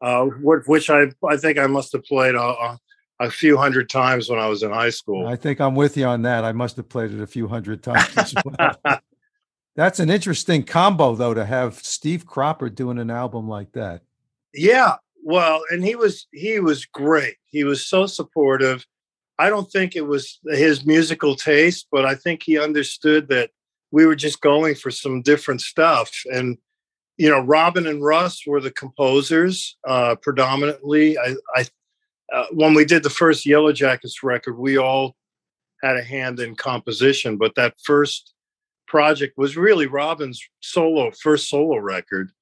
uh, 0.00 0.24
which 0.24 0.90
I, 0.90 1.06
I 1.26 1.36
think 1.36 1.58
I 1.58 1.66
must 1.68 1.92
have 1.92 2.04
played 2.04 2.34
a, 2.34 2.40
a, 2.42 2.78
a 3.20 3.30
few 3.30 3.56
hundred 3.56 3.88
times 3.88 4.28
when 4.28 4.40
I 4.40 4.48
was 4.48 4.62
in 4.64 4.70
high 4.72 4.90
school. 4.90 5.26
I 5.28 5.36
think 5.36 5.60
I'm 5.60 5.76
with 5.76 5.96
you 5.96 6.06
on 6.06 6.22
that. 6.22 6.42
I 6.44 6.52
must 6.52 6.76
have 6.76 6.88
played 6.88 7.12
it 7.12 7.20
a 7.20 7.26
few 7.26 7.46
hundred 7.46 7.82
times 7.84 8.08
as 8.18 8.34
well. 8.44 9.00
That's 9.80 9.98
an 9.98 10.10
interesting 10.10 10.64
combo, 10.64 11.14
though, 11.14 11.32
to 11.32 11.46
have 11.46 11.76
Steve 11.76 12.26
Cropper 12.26 12.68
doing 12.68 12.98
an 12.98 13.08
album 13.08 13.48
like 13.48 13.72
that. 13.72 14.02
Yeah, 14.52 14.96
well, 15.24 15.62
and 15.70 15.82
he 15.82 15.96
was 15.96 16.26
he 16.34 16.60
was 16.60 16.84
great. 16.84 17.36
He 17.46 17.64
was 17.64 17.86
so 17.86 18.04
supportive. 18.04 18.86
I 19.38 19.48
don't 19.48 19.72
think 19.72 19.96
it 19.96 20.02
was 20.02 20.38
his 20.48 20.84
musical 20.84 21.34
taste, 21.34 21.86
but 21.90 22.04
I 22.04 22.14
think 22.14 22.42
he 22.42 22.58
understood 22.58 23.28
that 23.30 23.52
we 23.90 24.04
were 24.04 24.14
just 24.14 24.42
going 24.42 24.74
for 24.74 24.90
some 24.90 25.22
different 25.22 25.62
stuff. 25.62 26.12
And 26.26 26.58
you 27.16 27.30
know, 27.30 27.42
Robben 27.42 27.88
and 27.88 28.04
Russ 28.04 28.46
were 28.46 28.60
the 28.60 28.72
composers 28.72 29.78
uh, 29.88 30.14
predominantly. 30.16 31.16
I, 31.16 31.36
I 31.56 31.64
uh, 32.30 32.44
when 32.52 32.74
we 32.74 32.84
did 32.84 33.02
the 33.02 33.08
first 33.08 33.46
Yellow 33.46 33.72
Jackets 33.72 34.22
record, 34.22 34.58
we 34.58 34.76
all 34.76 35.16
had 35.82 35.96
a 35.96 36.04
hand 36.04 36.38
in 36.38 36.54
composition, 36.54 37.38
but 37.38 37.54
that 37.54 37.76
first 37.82 38.34
project 38.90 39.38
was 39.38 39.56
really 39.56 39.86
Robben's 39.86 40.42
solo 40.60 41.12
first 41.22 41.48
solo 41.48 41.78
record 41.78 42.32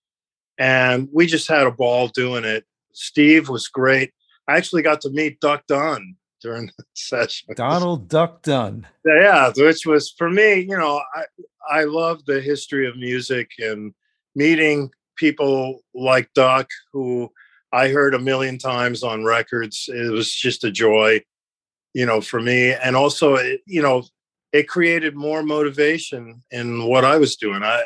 and 0.58 1.08
we 1.12 1.26
just 1.26 1.46
had 1.46 1.66
a 1.66 1.70
ball 1.70 2.08
doing 2.08 2.44
it. 2.44 2.64
Steve 2.92 3.48
was 3.48 3.68
great. 3.68 4.12
I 4.48 4.56
actually 4.56 4.82
got 4.82 5.02
to 5.02 5.11
meet 5.11 5.40
Duck 5.40 5.66
Dunn 5.68 6.16
during 6.42 6.70
the 6.78 6.84
session. 6.94 7.54
Donald 7.54 8.08
Duck 8.08 8.42
Dunn. 8.42 8.87
Yeah, 9.04 9.52
which 9.56 9.87
was 9.87 10.11
for 10.16 10.30
me, 10.30 10.61
you 10.61 10.76
know, 10.76 11.02
I 11.14 11.24
I 11.70 11.84
love 11.84 12.24
the 12.24 12.40
history 12.40 12.88
of 12.88 12.96
music 12.96 13.50
and 13.58 13.92
meeting 14.34 14.90
people 15.16 15.80
like 15.94 16.32
Duck, 16.34 16.68
who 16.92 17.30
I 17.72 17.88
heard 17.88 18.14
a 18.14 18.18
million 18.18 18.58
times 18.58 19.02
on 19.02 19.24
records. 19.24 19.88
It 19.88 20.11
was 20.11 20.32
just 20.32 20.64
a 20.64 20.70
joy, 20.70 21.22
you 21.92 22.06
know, 22.06 22.22
for 22.22 22.40
me. 22.40 22.72
And 22.72 22.96
also, 22.96 23.34
it, 23.34 23.61
you 23.66 23.82
know, 23.82 24.04
it 24.52 24.68
created 24.68 25.14
more 25.14 25.42
motivation 25.42 26.42
in 26.50 26.87
what 26.87 27.04
I 27.04 27.18
was 27.18 27.37
doing. 27.37 27.62
I, 27.62 27.84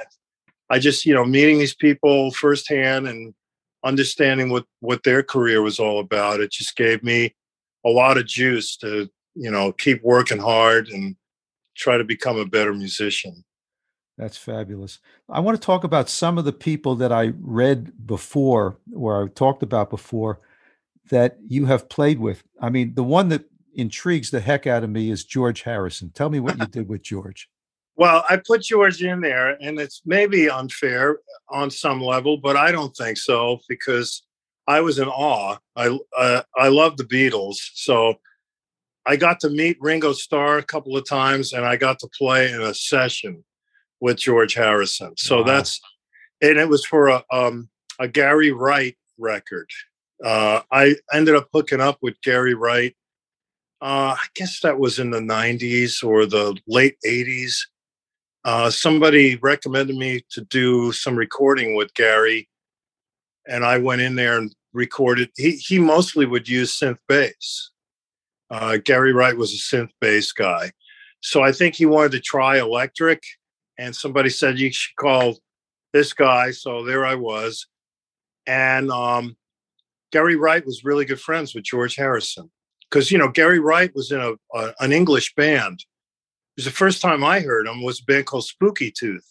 I 0.71 0.79
just, 0.79 1.05
you 1.05 1.15
know, 1.15 1.25
meeting 1.25 1.59
these 1.59 1.75
people 1.75 2.31
firsthand 2.33 3.09
and 3.09 3.35
understanding 3.85 4.51
what 4.51 4.65
what 4.81 5.03
their 5.03 5.23
career 5.23 5.63
was 5.63 5.79
all 5.79 6.01
about. 6.01 6.41
It 6.41 6.53
just 6.53 6.77
gave 6.77 7.03
me 7.03 7.35
a 7.85 7.91
lot 7.91 8.17
of 8.17 8.27
juice 8.27 8.77
to, 8.79 9.11
you 9.35 9.51
know, 9.51 9.73
keep 9.73 10.03
working 10.03 10.39
hard 10.39 10.89
and 10.89 11.17
try 11.77 11.97
to 11.97 12.05
become 12.05 12.39
a 12.39 12.47
better 12.47 12.73
musician. 12.73 13.45
That's 14.19 14.37
fabulous. 14.37 15.01
I 15.29 15.41
want 15.41 15.61
to 15.61 15.67
talk 15.67 15.85
about 15.85 16.09
some 16.09 16.39
of 16.39 16.45
the 16.45 16.53
people 16.53 16.95
that 16.97 17.11
I 17.11 17.33
read 17.41 18.07
before 18.07 18.77
or 18.95 19.25
I 19.25 19.29
talked 19.29 19.63
about 19.63 19.91
before 19.91 20.41
that 21.11 21.39
you 21.49 21.67
have 21.67 21.89
played 21.89 22.21
with. 22.21 22.43
I 22.61 22.71
mean, 22.71 22.95
the 22.95 23.03
one 23.03 23.31
that 23.31 23.45
intrigues 23.75 24.31
the 24.31 24.41
heck 24.41 24.67
out 24.67 24.85
of 24.85 24.91
me 24.91 25.11
is 25.11 25.25
George 25.25 25.63
Harrison. 25.63 26.11
Tell 26.11 26.31
me 26.31 26.41
what 26.41 26.59
you 26.59 26.67
did 26.67 26.89
with 26.89 27.03
George. 27.03 27.49
Well, 27.97 28.25
I 28.29 28.39
put 28.39 28.63
George 28.63 29.03
in 29.03 29.21
there, 29.21 29.51
and 29.61 29.79
it's 29.79 30.03
maybe 30.05 30.49
unfair 30.49 31.19
on 31.51 31.71
some 31.71 32.01
level, 32.01 32.39
but 32.39 32.57
I 32.57 32.73
don't 32.73 32.97
think 32.97 33.19
so 33.19 33.61
because 33.69 34.23
I 34.67 34.81
was 34.81 34.99
in 34.99 35.09
awe. 35.09 35.59
I 35.77 35.99
uh, 36.17 36.43
I 36.57 36.69
love 36.69 36.97
the 36.97 37.05
Beatles, 37.05 37.57
so 37.75 38.15
I 39.05 39.17
got 39.17 39.41
to 39.41 39.51
meet 39.51 39.77
Ringo 39.81 40.13
Starr 40.13 40.59
a 40.59 40.63
couple 40.63 40.97
of 40.97 41.07
times, 41.07 41.53
and 41.53 41.65
I 41.67 41.77
got 41.77 41.99
to 42.01 42.09
play 42.17 42.51
in 42.51 42.63
a 42.63 42.73
session 42.73 43.45
with 44.01 44.17
George 44.17 44.55
Harrison. 44.55 45.15
So 45.17 45.39
wow. 45.39 45.45
that's 45.45 45.81
and 46.41 46.59
it 46.59 46.69
was 46.69 46.85
for 46.85 47.09
a 47.09 47.23
um, 47.33 47.69
a 47.99 48.09
Gary 48.09 48.53
Wright 48.53 48.97
record. 49.19 49.71
Uh, 50.25 50.61
I 50.71 50.97
ended 51.13 51.35
up 51.35 51.49
hooking 51.53 51.81
up 51.81 51.99
with 52.01 52.21
Gary 52.23 52.55
Wright. 52.55 52.97
Uh, 53.83 54.15
I 54.17 54.27
guess 54.37 54.61
that 54.61 54.79
was 54.79 54.99
in 54.99 55.11
the 55.11 55.21
'90s 55.21 56.05
or 56.05 56.25
the 56.25 56.57
late 56.67 56.97
'80s 57.05 57.57
uh, 58.45 58.71
somebody 58.71 59.37
recommended 59.37 59.97
me 59.97 60.25
to 60.31 60.41
do 60.43 60.93
some 60.93 61.15
recording 61.15 61.77
with 61.77 61.95
Gary, 61.95 62.49
and 63.47 63.65
I 63.65 63.79
went 63.79 64.01
in 64.01 64.17
there 64.17 64.39
and 64.39 64.55
recorded. 64.73 65.31
He 65.37 65.53
he 65.53 65.79
mostly 65.79 66.27
would 66.27 66.49
use 66.49 66.79
synth 66.79 66.99
bass. 67.09 67.71
Uh, 68.51 68.79
Gary 68.85 69.13
Wright 69.13 69.37
was 69.37 69.53
a 69.53 69.57
synth 69.57 69.91
bass 70.01 70.33
guy, 70.33 70.73
so 71.21 71.43
I 71.43 71.53
think 71.53 71.77
he 71.77 71.87
wanted 71.87 72.13
to 72.13 72.21
try 72.21 72.59
electric. 72.59 73.23
And 73.79 73.97
somebody 73.97 74.29
said 74.29 74.59
you 74.59 74.71
should 74.73 74.97
call 74.97 75.39
this 75.93 76.13
guy. 76.13 76.51
So 76.51 76.85
there 76.85 77.07
I 77.07 77.15
was, 77.15 77.69
and 78.47 78.91
um, 78.91 79.37
Gary 80.11 80.37
Wright 80.37 80.67
was 80.67 80.85
really 80.85 81.05
good 81.05 81.21
friends 81.21 81.55
with 81.55 81.65
George 81.65 81.95
Harrison 81.95 82.51
because 82.93 83.11
you 83.11 83.19
know 83.19 83.29
Gary 83.29 83.59
Wright 83.59 83.95
was 83.95 84.13
in 84.13 84.21
a, 84.21 84.33
a 84.55 84.75
an 84.81 84.93
English 84.93 85.35
band 85.35 85.81
It 85.81 86.57
was 86.57 86.65
the 86.67 86.71
first 86.71 87.01
time 87.01 87.25
I 87.25 87.41
heard 87.41 87.67
him 87.67 87.83
was 87.83 88.01
a 88.01 88.05
band 88.05 88.27
called 88.27 88.45
Spooky 88.45 88.91
Tooth. 88.91 89.27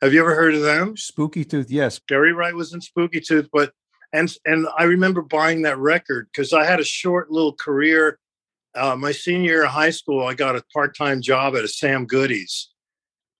Have 0.00 0.12
you 0.12 0.20
ever 0.20 0.34
heard 0.34 0.54
of 0.54 0.62
them? 0.62 0.96
Spooky 0.96 1.44
Tooth, 1.44 1.70
yes. 1.70 2.00
Gary 2.06 2.32
Wright 2.32 2.54
was 2.54 2.72
in 2.72 2.80
Spooky 2.80 3.20
Tooth, 3.20 3.48
but 3.52 3.72
and 4.12 4.34
and 4.46 4.66
I 4.78 4.84
remember 4.84 5.22
buying 5.22 5.62
that 5.62 5.78
record 5.78 6.28
because 6.32 6.52
I 6.52 6.64
had 6.64 6.80
a 6.80 6.84
short 6.84 7.30
little 7.30 7.52
career. 7.52 8.18
Uh, 8.74 8.94
my 8.94 9.12
senior 9.12 9.50
year 9.50 9.64
of 9.64 9.70
high 9.70 9.90
school, 9.90 10.26
I 10.26 10.34
got 10.34 10.54
a 10.54 10.62
part-time 10.74 11.22
job 11.22 11.56
at 11.56 11.64
a 11.64 11.68
Sam 11.68 12.04
Goody's, 12.04 12.68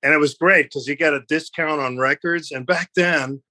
and 0.03 0.15
it 0.15 0.19
was 0.19 0.35
great 0.35 0.67
because 0.67 0.87
you 0.87 0.97
got 0.97 1.13
a 1.13 1.21
discount 1.29 1.81
on 1.81 1.99
records. 1.99 2.53
And 2.53 2.67
back 2.67 2.89
then, 2.97 3.43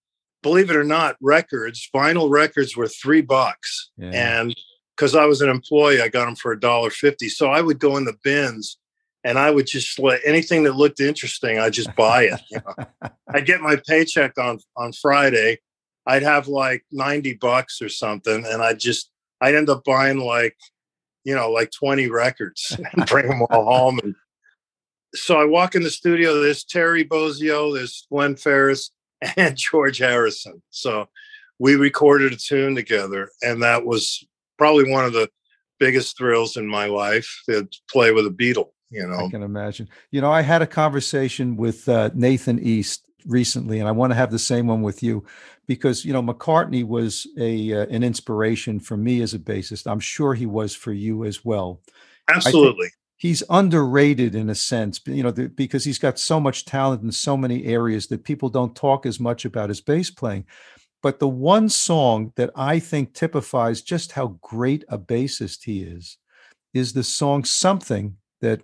believe 0.41 0.71
it 0.71 0.75
or 0.75 0.83
not, 0.83 1.15
records, 1.21 1.87
vinyl 1.95 2.27
records 2.31 2.75
were 2.75 2.87
three 2.87 3.21
bucks, 3.21 3.91
yeah. 3.97 4.39
and 4.39 4.55
because 4.95 5.15
I 5.15 5.25
was 5.25 5.41
an 5.41 5.49
employee, 5.49 6.01
I 6.01 6.07
got 6.07 6.25
them 6.25 6.35
for 6.35 6.51
a 6.51 6.59
dollar 6.59 6.89
fifty. 6.89 7.29
So 7.29 7.49
I 7.49 7.61
would 7.61 7.79
go 7.79 7.97
in 7.97 8.05
the 8.05 8.17
bins 8.23 8.77
and 9.25 9.39
I 9.39 9.49
would 9.49 9.65
just 9.65 9.97
let 9.97 10.21
anything 10.23 10.63
that 10.63 10.75
looked 10.75 10.99
interesting, 10.99 11.57
I 11.57 11.71
just 11.71 11.93
buy 11.95 12.25
it. 12.25 12.41
You 12.51 12.59
know? 12.59 13.09
I'd 13.33 13.47
get 13.47 13.59
my 13.59 13.75
paycheck 13.87 14.37
on 14.37 14.59
on 14.77 14.93
Friday. 14.93 15.59
I'd 16.05 16.21
have 16.21 16.47
like 16.47 16.85
90 16.91 17.33
bucks 17.35 17.81
or 17.81 17.89
something, 17.89 18.45
and 18.45 18.61
I'd 18.61 18.79
just 18.79 19.09
I'd 19.41 19.55
end 19.55 19.69
up 19.69 19.83
buying 19.83 20.19
like, 20.19 20.55
you 21.23 21.35
know, 21.35 21.51
like 21.51 21.71
20 21.71 22.07
records 22.09 22.77
and 22.93 23.07
bring 23.07 23.27
them 23.27 23.41
all 23.49 23.65
home. 23.65 23.99
And 24.03 24.15
so 25.15 25.41
I 25.41 25.45
walk 25.45 25.75
in 25.75 25.83
the 25.83 25.89
studio, 25.89 26.39
there's 26.39 26.63
Terry 26.63 27.03
Bozzio, 27.03 27.73
there's 27.73 28.05
Glenn 28.11 28.35
Ferris, 28.35 28.91
and 29.37 29.57
George 29.57 29.97
Harrison. 29.97 30.61
So 30.69 31.07
we 31.57 31.75
recorded 31.75 32.33
a 32.33 32.37
tune 32.37 32.75
together, 32.75 33.29
and 33.41 33.63
that 33.63 33.85
was 33.85 34.23
probably 34.57 34.89
one 34.89 35.05
of 35.05 35.13
the 35.13 35.29
biggest 35.79 36.17
thrills 36.17 36.57
in 36.57 36.67
my 36.67 36.85
life 36.85 37.41
to 37.49 37.67
play 37.89 38.11
with 38.11 38.25
a 38.25 38.29
Beatle. 38.29 38.69
You 38.91 39.07
know, 39.07 39.25
I 39.25 39.29
can 39.29 39.43
imagine. 39.43 39.89
You 40.11 40.21
know, 40.21 40.31
I 40.31 40.41
had 40.41 40.61
a 40.61 40.67
conversation 40.67 41.57
with 41.57 41.89
uh, 41.89 42.11
Nathan 42.13 42.59
East 42.59 43.09
recently, 43.25 43.79
and 43.79 43.87
I 43.87 43.91
want 43.91 44.11
to 44.11 44.15
have 44.15 44.31
the 44.31 44.39
same 44.39 44.67
one 44.67 44.81
with 44.81 45.01
you 45.03 45.25
because 45.67 46.05
you 46.05 46.13
know 46.13 46.21
McCartney 46.21 46.85
was 46.85 47.27
a 47.37 47.73
uh, 47.73 47.85
an 47.87 48.03
inspiration 48.03 48.79
for 48.79 48.95
me 48.95 49.21
as 49.21 49.33
a 49.33 49.39
bassist. 49.39 49.89
I'm 49.89 49.99
sure 49.99 50.33
he 50.33 50.45
was 50.45 50.75
for 50.75 50.93
you 50.93 51.25
as 51.25 51.43
well. 51.43 51.81
Absolutely. 52.29 52.89
He's 53.17 53.43
underrated 53.49 54.35
in 54.35 54.49
a 54.49 54.55
sense, 54.55 54.99
you 55.05 55.23
know, 55.23 55.31
because 55.31 55.85
he's 55.85 55.99
got 55.99 56.19
so 56.19 56.39
much 56.39 56.65
talent 56.65 57.01
in 57.01 57.11
so 57.11 57.37
many 57.37 57.65
areas 57.65 58.07
that 58.07 58.25
people 58.25 58.49
don't 58.49 58.75
talk 58.75 59.05
as 59.05 59.19
much 59.19 59.45
about 59.45 59.69
his 59.69 59.79
bass 59.79 60.11
playing. 60.11 60.45
But 61.05 61.19
the 61.19 61.27
one 61.27 61.69
song 61.69 62.33
that 62.35 62.49
I 62.55 62.79
think 62.79 63.13
typifies 63.13 63.83
just 63.83 64.13
how 64.13 64.39
great 64.41 64.83
a 64.89 64.97
bassist 64.97 65.63
he 65.63 65.83
is 65.83 66.17
is 66.73 66.93
the 66.93 67.03
song 67.03 67.43
Something 67.43 68.17
that 68.41 68.63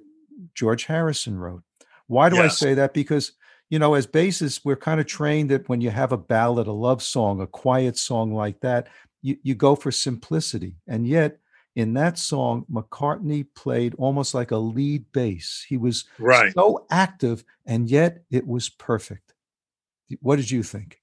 George 0.55 0.85
Harrison 0.85 1.37
wrote. 1.37 1.61
Why 2.07 2.29
do 2.29 2.37
yes. 2.37 2.45
I 2.45 2.47
say 2.47 2.73
that? 2.73 2.95
Because, 2.95 3.33
you 3.69 3.77
know, 3.77 3.93
as 3.93 4.07
bassists, 4.07 4.61
we're 4.63 4.75
kind 4.75 4.99
of 4.99 5.05
trained 5.05 5.51
that 5.51 5.69
when 5.69 5.81
you 5.81 5.91
have 5.91 6.13
a 6.13 6.17
ballad, 6.17 6.65
a 6.65 6.71
love 6.71 7.03
song, 7.03 7.41
a 7.41 7.45
quiet 7.45 7.95
song 7.95 8.33
like 8.33 8.59
that, 8.61 8.87
you, 9.21 9.37
you 9.43 9.53
go 9.53 9.75
for 9.75 9.91
simplicity. 9.91 10.77
And 10.87 11.05
yet, 11.05 11.37
in 11.75 11.93
that 11.93 12.17
song, 12.17 12.65
McCartney 12.71 13.45
played 13.53 13.93
almost 13.99 14.33
like 14.33 14.49
a 14.49 14.57
lead 14.57 15.05
bass. 15.11 15.63
He 15.69 15.77
was 15.77 16.05
right. 16.17 16.51
so 16.53 16.87
active, 16.89 17.43
and 17.67 17.87
yet 17.87 18.23
it 18.31 18.47
was 18.47 18.67
perfect. 18.67 19.35
What 20.21 20.37
did 20.37 20.49
you 20.49 20.63
think? 20.63 21.00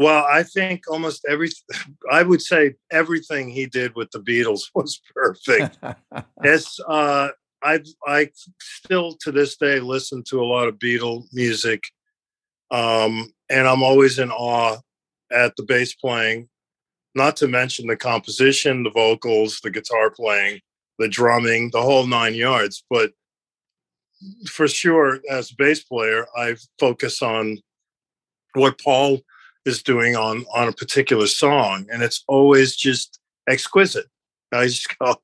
Well, 0.00 0.24
I 0.24 0.44
think 0.44 0.84
almost 0.88 1.26
every, 1.28 1.50
I 2.10 2.22
would 2.22 2.40
say 2.40 2.76
everything 2.90 3.50
he 3.50 3.66
did 3.66 3.94
with 3.94 4.10
the 4.12 4.20
Beatles 4.20 4.70
was 4.74 4.98
perfect. 5.14 5.76
it's, 6.42 6.80
uh, 6.88 7.28
I, 7.62 7.80
I 8.06 8.30
still 8.58 9.18
to 9.20 9.30
this 9.30 9.58
day 9.58 9.78
listen 9.78 10.24
to 10.30 10.40
a 10.40 10.46
lot 10.46 10.68
of 10.68 10.78
Beatle 10.78 11.24
music, 11.34 11.84
um, 12.70 13.30
and 13.50 13.68
I'm 13.68 13.82
always 13.82 14.18
in 14.18 14.30
awe 14.30 14.78
at 15.30 15.54
the 15.56 15.64
bass 15.64 15.94
playing. 15.94 16.48
Not 17.14 17.36
to 17.36 17.48
mention 17.48 17.86
the 17.86 17.96
composition, 17.96 18.84
the 18.84 18.90
vocals, 18.90 19.60
the 19.62 19.70
guitar 19.70 20.10
playing, 20.10 20.60
the 20.98 21.08
drumming, 21.08 21.68
the 21.72 21.82
whole 21.82 22.06
nine 22.06 22.34
yards. 22.34 22.82
But 22.88 23.12
for 24.48 24.66
sure, 24.66 25.20
as 25.30 25.50
a 25.50 25.56
bass 25.56 25.84
player, 25.84 26.26
I 26.34 26.56
focus 26.78 27.20
on 27.20 27.58
what 28.54 28.80
Paul 28.80 29.20
is 29.66 29.82
doing 29.82 30.16
on 30.16 30.44
on 30.54 30.68
a 30.68 30.72
particular 30.72 31.26
song, 31.26 31.86
and 31.92 32.02
it's 32.02 32.24
always 32.28 32.76
just 32.76 33.20
exquisite. 33.48 34.06
I 34.52 34.66
just 34.66 34.98
go, 34.98 35.16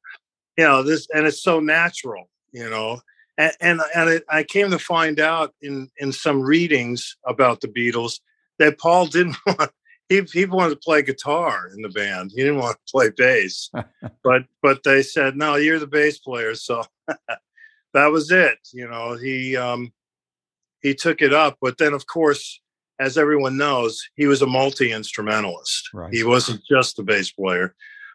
you 0.57 0.65
know, 0.65 0.83
this, 0.83 1.09
and 1.15 1.27
it's 1.27 1.43
so 1.43 1.61
natural, 1.61 2.29
you 2.53 2.69
know. 2.69 3.01
And 3.39 3.53
and, 3.61 3.81
and 3.95 4.11
it, 4.11 4.25
I 4.29 4.43
came 4.43 4.71
to 4.71 4.79
find 4.79 5.21
out 5.21 5.55
in 5.63 5.91
in 5.99 6.13
some 6.13 6.43
readings 6.43 7.17
about 7.27 7.61
the 7.61 7.69
Beatles 7.69 8.21
that 8.59 8.79
Paul 8.79 9.07
didn't 9.17 9.37
want. 9.47 9.71
He, 10.09 10.23
he 10.33 10.45
wanted 10.45 10.71
to 10.71 10.77
play 10.77 11.03
guitar 11.03 11.69
in 11.75 11.83
the 11.83 11.89
band. 11.89 12.31
He 12.33 12.41
didn't 12.43 12.61
want 12.61 12.77
to 12.77 12.93
play 12.93 13.11
bass, 13.17 13.71
but 14.23 14.43
but 14.63 14.83
they 14.85 15.03
said 15.03 15.37
no, 15.37 15.57
you're 15.57 15.81
the 15.81 15.87
bass 15.87 16.19
player. 16.19 16.55
So 16.55 16.85
that 17.93 18.13
was 18.13 18.31
it. 18.31 18.59
You 18.73 18.89
know, 18.89 19.17
he 19.17 19.57
um, 19.57 19.93
he 20.81 20.95
took 20.95 21.23
it 21.23 21.33
up. 21.33 21.59
But 21.61 21.79
then, 21.79 21.93
of 21.93 22.07
course, 22.07 22.61
as 22.99 23.19
everyone 23.19 23.57
knows, 23.57 24.01
he 24.15 24.27
was 24.27 24.43
a 24.43 24.47
multi 24.47 24.93
instrumentalist. 24.93 25.91
Right. 25.93 26.13
He 26.13 26.25
wasn't 26.25 26.63
just 26.69 26.99
a 26.99 27.03
bass 27.03 27.31
player, 27.31 27.75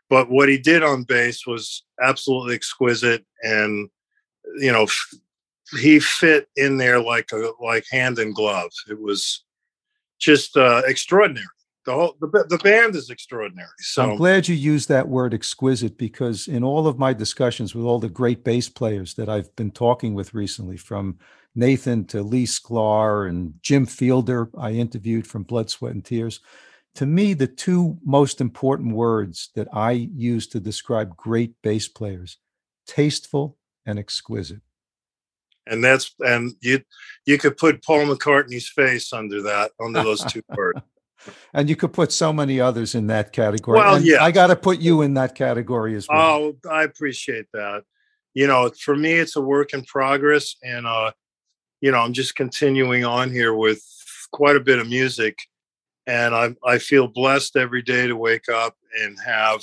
but 0.10 0.30
what 0.30 0.50
he 0.50 0.58
did 0.58 0.84
on 0.84 1.04
bass 1.04 1.46
was 1.46 1.84
absolutely 2.02 2.56
exquisite, 2.56 3.26
and 3.44 3.90
you 4.58 4.72
know, 4.72 4.88
he 5.80 6.00
fit 6.00 6.48
in 6.56 6.78
there 6.78 7.02
like 7.02 7.32
a 7.32 7.52
like 7.62 7.86
hand 7.92 8.20
in 8.20 8.34
glove. 8.34 8.72
It 8.90 9.00
was 9.00 9.44
just 10.20 10.58
uh, 10.58 10.82
extraordinary. 10.86 11.46
The 11.86 11.94
whole 11.94 12.16
the, 12.20 12.46
the 12.50 12.60
band 12.60 12.96
is 12.96 13.10
extraordinary. 13.10 13.70
So 13.80 14.04
I'm 14.04 14.18
glad 14.18 14.48
you 14.48 14.56
used 14.56 14.88
that 14.90 15.08
word 15.08 15.34
exquisite 15.34 15.98
because 15.98 16.48
in 16.48 16.64
all 16.64 16.88
of 16.88 17.00
my 17.00 17.14
discussions 17.14 17.74
with 17.74 17.86
all 17.86 18.00
the 18.00 18.10
great 18.10 18.44
bass 18.44 18.70
players 18.70 19.16
that 19.16 19.30
I've 19.30 19.56
been 19.56 19.72
talking 19.72 20.14
with 20.14 20.34
recently, 20.34 20.78
from 20.78 21.18
Nathan 21.56 22.06
to 22.06 22.24
Lee 22.24 22.46
Sklar 22.46 23.28
and 23.28 23.56
Jim 23.62 23.86
Fielder, 23.86 24.50
I 24.58 24.72
interviewed 24.72 25.28
from 25.28 25.44
Blood, 25.44 25.70
Sweat, 25.70 25.94
and 25.94 26.04
Tears. 26.04 26.40
To 26.96 27.06
me, 27.06 27.34
the 27.34 27.48
two 27.48 27.98
most 28.06 28.42
important 28.42 28.94
words 28.94 29.50
that 29.56 29.68
I 29.74 29.92
use 29.92 30.48
to 30.48 30.60
describe 30.60 31.16
great 31.16 31.54
bass 31.62 31.88
players 31.88 32.38
tasteful 32.88 33.58
and 33.86 33.98
exquisite. 33.98 34.62
And 35.68 35.84
that's 35.84 36.14
and 36.20 36.54
you 36.62 36.82
you 37.26 37.38
could 37.38 37.56
put 37.56 37.84
Paul 37.84 38.06
McCartney's 38.08 38.68
face 38.68 39.14
under 39.14 39.44
that 39.44 39.72
under 39.80 40.04
those 40.04 40.24
two 40.26 40.42
words. 40.58 40.82
And 41.54 41.70
you 41.70 41.76
could 41.76 41.94
put 41.94 42.12
so 42.12 42.34
many 42.34 42.60
others 42.60 42.96
in 42.96 43.08
that 43.08 43.32
category. 43.32 43.78
Well, 43.78 44.02
yeah. 44.02 44.24
I 44.24 44.32
got 44.32 44.48
to 44.48 44.56
put 44.56 44.80
you 44.80 45.04
in 45.04 45.14
that 45.14 45.36
category 45.36 45.96
as 45.96 46.08
well. 46.08 46.20
Oh, 46.20 46.70
I 46.70 46.84
appreciate 46.84 47.46
that. 47.54 47.84
You 48.34 48.48
know, 48.48 48.72
for 48.80 48.96
me, 48.96 49.14
it's 49.14 49.36
a 49.36 49.42
work 49.42 49.74
in 49.74 49.84
progress, 49.84 50.56
and 50.64 50.88
uh, 50.88 51.12
you 51.82 51.92
know, 51.92 52.00
I'm 52.00 52.14
just 52.14 52.36
continuing 52.36 53.04
on 53.04 53.32
here 53.32 53.54
with 53.54 53.84
quite 54.32 54.56
a 54.56 54.62
bit 54.62 54.80
of 54.80 54.88
music, 54.88 55.38
and 56.08 56.34
I 56.34 56.56
I 56.66 56.78
feel 56.78 57.08
blessed 57.08 57.58
every 57.58 57.82
day 57.82 58.08
to 58.08 58.16
wake 58.16 58.50
up 58.50 58.76
and 59.04 59.18
have 59.26 59.62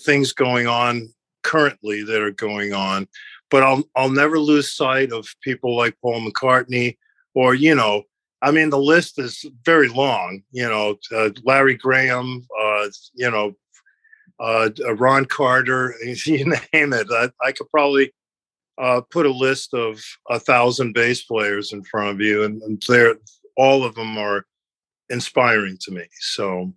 things 0.00 0.32
going 0.32 0.66
on 0.66 1.12
currently 1.42 2.02
that 2.02 2.22
are 2.22 2.30
going 2.30 2.72
on. 2.72 3.06
But 3.50 3.62
I'll 3.62 3.84
I'll 3.94 4.10
never 4.10 4.38
lose 4.38 4.74
sight 4.74 5.12
of 5.12 5.28
people 5.42 5.76
like 5.76 5.96
Paul 6.02 6.20
McCartney, 6.20 6.96
or 7.34 7.54
you 7.54 7.74
know, 7.74 8.04
I 8.42 8.50
mean, 8.50 8.70
the 8.70 8.78
list 8.78 9.18
is 9.18 9.44
very 9.64 9.88
long. 9.88 10.42
You 10.52 10.68
know, 10.68 10.96
uh, 11.14 11.30
Larry 11.44 11.74
Graham, 11.74 12.46
uh, 12.58 12.86
you 13.14 13.30
know, 13.30 13.54
uh, 14.38 14.70
Ron 14.96 15.26
Carter, 15.26 15.94
you 16.24 16.46
name 16.46 16.92
it. 16.92 17.08
I, 17.10 17.30
I 17.42 17.52
could 17.52 17.68
probably 17.70 18.12
uh, 18.80 19.00
put 19.10 19.26
a 19.26 19.30
list 19.30 19.74
of 19.74 20.02
a 20.30 20.40
thousand 20.40 20.92
bass 20.94 21.22
players 21.22 21.72
in 21.72 21.82
front 21.84 22.08
of 22.10 22.20
you, 22.20 22.44
and, 22.44 22.62
and 22.62 22.82
they're 22.88 23.16
all 23.56 23.84
of 23.84 23.94
them 23.94 24.16
are 24.16 24.46
inspiring 25.10 25.76
to 25.82 25.90
me. 25.90 26.04
So 26.20 26.72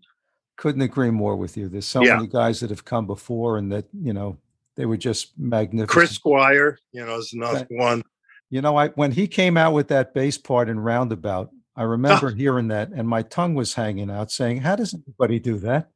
Couldn't 0.58 0.82
agree 0.82 1.12
more 1.12 1.36
with 1.36 1.56
you. 1.58 1.70
There's 1.70 1.86
so 1.86 2.04
Yeah. 2.04 2.16
many 2.16 2.28
guys 2.28 2.60
that 2.60 2.70
have 2.70 2.84
come 2.86 3.08
before 3.08 3.58
and 3.58 3.72
that, 3.72 3.86
you 3.94 4.14
know, 4.14 4.38
they 4.76 4.86
were 4.86 4.98
just 4.98 5.38
magnificent. 5.38 5.90
Chris 5.90 6.12
Squire, 6.12 6.78
you 6.92 7.06
know, 7.06 7.18
is 7.18 7.34
another 7.34 7.66
one. 7.70 8.04
You 8.50 8.62
know, 8.62 8.76
I 8.76 8.90
when 8.90 9.12
he 9.12 9.28
came 9.28 9.56
out 9.58 9.74
with 9.74 9.88
that 9.88 10.14
bass 10.14 10.38
part 10.38 10.70
in 10.70 10.80
Roundabout, 10.80 11.52
I 11.76 11.84
remember 11.96 12.32
hearing 12.32 12.68
that 12.70 12.90
and 12.90 13.08
my 13.08 13.22
tongue 13.24 13.56
was 13.56 13.74
hanging 13.74 14.12
out 14.12 14.32
saying, 14.32 14.62
How 14.62 14.76
does 14.76 14.94
anybody 14.94 15.40
do 15.40 15.58
that? 15.60 15.90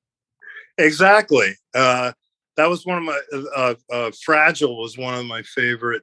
Exactly. 0.79 1.55
Uh, 1.75 2.13
that 2.57 2.69
was 2.69 2.85
one 2.85 2.99
of 2.99 3.05
my 3.05 3.21
uh, 3.57 3.75
uh, 3.91 4.11
Fragile 4.25 4.81
was 4.81 4.99
one 4.99 5.15
of 5.15 5.27
my 5.27 5.43
favorite 5.43 6.03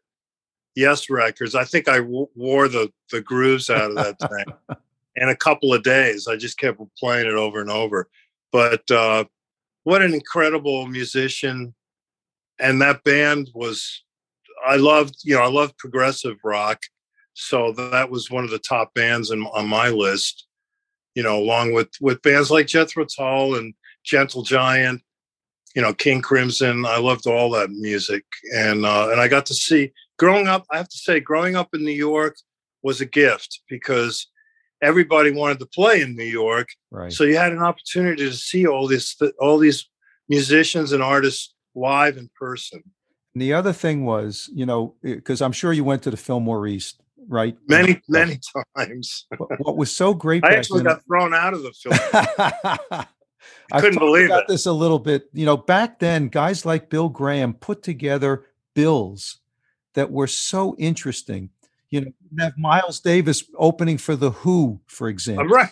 Yes 0.76 1.10
records. 1.10 1.56
I 1.56 1.64
think 1.66 1.90
I 1.90 1.98
w- 1.98 2.30
wore 2.36 2.68
the 2.68 2.92
the 3.12 3.22
grooves 3.22 3.70
out 3.70 3.92
of 3.92 3.96
that 3.96 4.18
thing 4.20 4.78
in 5.16 5.30
a 5.30 5.36
couple 5.36 5.74
of 5.74 5.84
days. 5.84 6.28
I 6.28 6.38
just 6.38 6.58
kept 6.58 6.80
playing 6.98 7.28
it 7.28 7.34
over 7.34 7.60
and 7.60 7.72
over. 7.72 8.08
But 8.52 8.90
uh, 8.90 9.26
what 9.84 10.02
an 10.02 10.14
incredible 10.14 10.88
musician! 10.88 11.74
And 12.60 12.82
that 12.82 13.04
band 13.04 13.50
was. 13.54 14.04
I 14.66 14.76
loved, 14.76 15.16
you 15.24 15.36
know, 15.36 15.42
I 15.42 15.48
loved 15.48 15.78
progressive 15.78 16.36
rock, 16.44 16.82
so 17.34 17.72
that 17.72 18.10
was 18.10 18.30
one 18.30 18.44
of 18.44 18.50
the 18.50 18.60
top 18.60 18.94
bands 18.94 19.32
in, 19.32 19.42
on 19.54 19.68
my 19.68 19.90
list. 19.90 20.48
You 21.16 21.24
know, 21.24 21.40
along 21.40 21.74
with 21.74 21.90
with 22.00 22.22
bands 22.22 22.52
like 22.52 22.68
Jethro 22.68 23.06
Tull 23.06 23.56
and 23.56 23.74
Gentle 24.04 24.44
Giant, 24.44 25.02
you 25.76 25.82
know, 25.82 25.94
King 25.94 26.22
Crimson. 26.22 26.86
I 26.86 26.98
loved 26.98 27.28
all 27.28 27.50
that 27.52 27.70
music, 27.72 28.24
and 28.54 28.86
uh, 28.86 29.10
and 29.12 29.20
I 29.22 29.28
got 29.28 29.46
to 29.48 29.54
see 29.54 29.92
growing 30.18 30.48
up. 30.48 30.66
I 30.72 30.78
have 30.78 30.90
to 30.90 30.98
say, 30.98 31.20
growing 31.20 31.56
up 31.56 31.70
in 31.74 31.84
New 31.84 31.92
York 31.92 32.36
was 32.82 33.02
a 33.02 33.06
gift 33.06 33.62
because 33.70 34.28
everybody 34.82 35.32
wanted 35.32 35.60
to 35.60 35.66
play 35.66 36.02
in 36.02 36.16
New 36.16 36.24
York, 36.24 36.70
Right. 36.92 37.12
so 37.12 37.24
you 37.26 37.36
had 37.38 37.52
an 37.52 37.60
opportunity 37.60 38.24
to 38.24 38.34
see 38.34 38.66
all 38.66 38.88
this, 38.88 39.18
all 39.40 39.58
these 39.58 39.90
musicians 40.30 40.94
and 40.94 41.04
artists 41.04 41.54
live 41.76 42.18
in 42.18 42.30
person. 42.40 42.82
And 43.36 43.42
the 43.42 43.54
other 43.54 43.74
thing 43.74 44.06
was, 44.06 44.50
you 44.54 44.66
know, 44.66 44.96
because 45.04 45.42
I'm 45.42 45.52
sure 45.52 45.74
you 45.74 45.84
went 45.84 46.04
to 46.04 46.12
the 46.12 46.18
Fillmore 46.18 46.66
East, 46.68 47.02
right? 47.28 47.58
Many, 47.68 48.02
many 48.08 48.40
times. 48.78 49.28
What, 49.58 49.76
was 49.76 49.92
so 49.92 50.14
great 50.14 50.46
I 50.46 50.54
actually 50.54 50.84
got 50.84 51.04
thrown 51.06 51.34
out 51.34 51.54
of 51.54 51.64
the 51.64 51.74
film. 51.74 53.06
I 53.72 53.82
couldn't 53.82 54.00
believe 54.00 54.26
about 54.28 54.44
it. 54.44 54.48
this 54.48 54.66
a 54.66 54.72
little 54.72 55.00
bit. 55.00 55.30
You 55.34 55.46
know, 55.46 55.58
back 55.58 56.00
then, 56.00 56.28
guys 56.28 56.66
like 56.66 56.90
Bill 56.90 57.10
Graham 57.10 57.54
put 57.54 57.84
together 57.84 58.46
bills 58.74 59.38
that 59.94 60.12
were 60.12 60.28
so 60.28 60.76
interesting. 60.78 61.50
You 61.90 62.02
know, 62.02 62.12
you 62.32 62.44
have 62.44 62.58
Miles 62.58 63.00
Davis 63.00 63.44
opening 63.58 63.98
for 63.98 64.16
the 64.16 64.32
Who, 64.32 64.80
for 64.88 65.08
uh, 65.08 65.12
example. 65.12 65.46
I'm 65.46 65.52
right. 65.52 65.70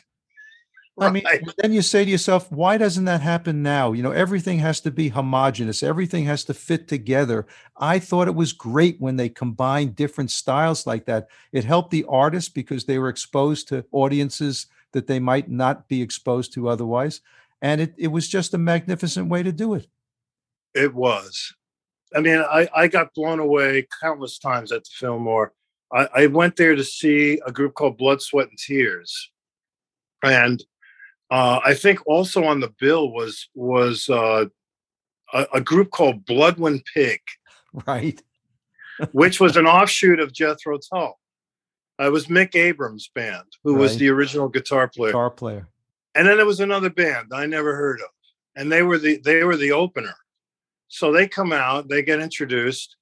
I 0.99 1.11
mean, 1.11 1.23
Right. 1.25 1.41
then 1.59 1.73
you 1.73 1.83
say 1.83 2.03
to 2.05 2.09
yourself, 2.09 2.51
why 2.51 2.77
doesn't 2.77 3.05
that 3.05 3.21
happen 3.21 3.61
now? 3.61 3.91
You 3.91 4.01
know, 4.01 4.09
everything 4.11 4.57
has 4.59 4.81
to 4.81 4.89
be 4.89 5.09
homogenous, 5.09 5.83
everything 5.83 6.25
has 6.25 6.43
to 6.45 6.55
fit 6.55 6.87
together. 6.87 7.45
I 7.77 7.99
thought 7.99 8.27
it 8.27 8.33
was 8.33 8.51
great 8.51 8.99
when 8.99 9.15
they 9.15 9.29
combined 9.29 9.95
different 9.95 10.31
styles 10.31 10.87
like 10.87 11.05
that. 11.05 11.27
It 11.51 11.65
helped 11.65 11.91
the 11.91 12.05
artists 12.09 12.49
because 12.49 12.85
they 12.85 12.97
were 12.97 13.09
exposed 13.09 13.67
to 13.67 13.85
audiences 13.91 14.65
that 14.93 15.05
they 15.05 15.19
might 15.19 15.51
not 15.51 15.87
be 15.87 16.01
exposed 16.01 16.51
to 16.53 16.67
otherwise. 16.67 17.21
And 17.61 17.81
it, 17.81 17.93
it 17.97 18.07
was 18.07 18.27
just 18.27 18.53
a 18.53 18.57
magnificent 18.57 19.29
way 19.29 19.43
to 19.43 19.51
do 19.51 19.73
it. 19.73 19.87
It 20.75 20.93
was. 20.93 21.53
I 22.15 22.21
mean, 22.21 22.39
I, 22.39 22.69
I 22.75 22.87
got 22.87 23.13
blown 23.13 23.39
away 23.39 23.87
countless 24.01 24.37
times 24.39 24.71
at 24.71 24.83
the 24.83 24.89
Fillmore. 24.93 25.53
I, 25.93 26.07
I 26.15 26.27
went 26.27 26.55
there 26.55 26.75
to 26.75 26.83
see 26.83 27.41
a 27.45 27.51
group 27.51 27.73
called 27.73 27.97
Blood, 27.97 28.21
Sweat, 28.21 28.49
and 28.49 28.57
Tears, 28.57 29.31
and 30.23 30.63
uh, 31.29 31.59
I 31.65 31.73
think 31.73 31.99
also 32.05 32.43
on 32.43 32.59
the 32.59 32.73
bill 32.79 33.11
was 33.11 33.49
was 33.55 34.09
uh, 34.09 34.45
a, 35.33 35.47
a 35.55 35.61
group 35.61 35.91
called 35.91 36.25
Blodwyn 36.25 36.83
Pig, 36.93 37.19
Right. 37.87 38.21
which 39.11 39.39
was 39.39 39.55
an 39.57 39.65
offshoot 39.65 40.19
of 40.19 40.33
Jethro 40.33 40.77
Tull. 40.77 41.17
It 41.99 42.11
was 42.11 42.27
Mick 42.27 42.55
Abrahams' 42.55 43.09
band, 43.15 43.47
who 43.63 43.73
was 43.75 43.97
the 43.97 44.09
original 44.09 44.49
guitar 44.49 44.87
player. 44.87 45.11
Guitar 45.11 45.31
player. 45.31 45.67
And 46.17 46.27
then 46.27 46.37
there 46.37 46.45
was 46.45 46.59
another 46.59 46.89
band 46.89 47.27
I 47.31 47.45
never 47.45 47.75
heard 47.75 48.01
of, 48.01 48.09
and 48.55 48.71
they 48.71 48.81
were 48.81 48.97
the 48.97 49.17
they 49.23 49.43
were 49.43 49.55
the 49.55 49.71
opener. 49.71 50.15
So 50.87 51.11
they 51.11 51.27
come 51.27 51.53
out, 51.53 51.89
they 51.89 52.01
get 52.01 52.19
introduced. 52.19 52.95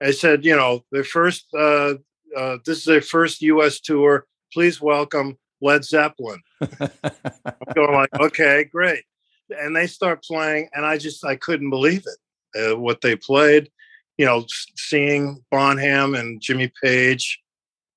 They 0.00 0.12
said, 0.12 0.44
you 0.44 0.56
know, 0.56 0.84
their 0.90 1.04
first 1.04 1.46
uh, 1.54 1.94
uh, 2.36 2.58
this 2.64 2.78
is 2.78 2.84
their 2.84 3.02
first 3.02 3.42
U.S. 3.42 3.80
tour. 3.80 4.26
Please 4.52 4.80
welcome 4.80 5.36
Led 5.60 5.84
Zeppelin. 5.84 6.40
I'm 6.60 7.74
going 7.74 7.92
like, 7.92 8.14
okay, 8.18 8.64
great. 8.64 9.04
And 9.50 9.76
they 9.76 9.86
start 9.86 10.24
playing, 10.24 10.70
and 10.72 10.86
I 10.86 10.96
just 10.96 11.24
I 11.24 11.36
couldn't 11.36 11.70
believe 11.70 12.04
it. 12.06 12.72
Uh, 12.72 12.76
what 12.76 13.00
they 13.00 13.14
played, 13.14 13.70
you 14.16 14.24
know, 14.24 14.44
seeing 14.76 15.44
Bonham 15.50 16.14
and 16.14 16.40
Jimmy 16.40 16.72
Page, 16.82 17.40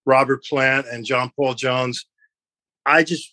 Robert 0.05 0.43
Plant 0.43 0.85
and 0.91 1.05
John 1.05 1.31
Paul 1.35 1.53
Jones. 1.53 2.05
I 2.85 3.03
just 3.03 3.32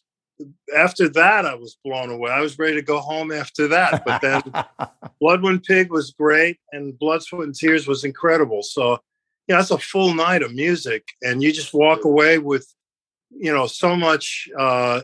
after 0.77 1.09
that 1.11 1.47
I 1.47 1.55
was 1.55 1.77
blown 1.85 2.11
away. 2.11 2.31
I 2.31 2.41
was 2.41 2.59
ready 2.59 2.75
to 2.75 2.83
go 2.83 3.01
home 3.01 3.33
after 3.33 3.69
that. 3.69 4.05
But 4.05 4.21
then 4.21 4.43
Blodwyn 5.23 5.65
Pig 5.65 5.91
was 5.91 6.13
great, 6.13 6.59
and 6.73 6.99
Blood, 6.99 7.23
Sweat, 7.23 7.45
and 7.45 7.55
Tears 7.55 7.87
was 7.87 8.05
incredible. 8.05 8.63
So, 8.63 8.93
you 9.47 9.55
know, 9.55 9.57
that's 9.57 9.71
a 9.71 9.79
full 9.79 10.15
night 10.15 10.43
of 10.43 10.55
music, 10.55 11.09
and 11.23 11.43
you 11.43 11.53
just 11.53 11.75
walk 11.75 12.05
away 12.05 12.39
with, 12.39 12.73
you 13.31 13.53
know, 13.53 13.67
so 13.67 13.97
much 13.97 14.49
uh, 14.59 15.01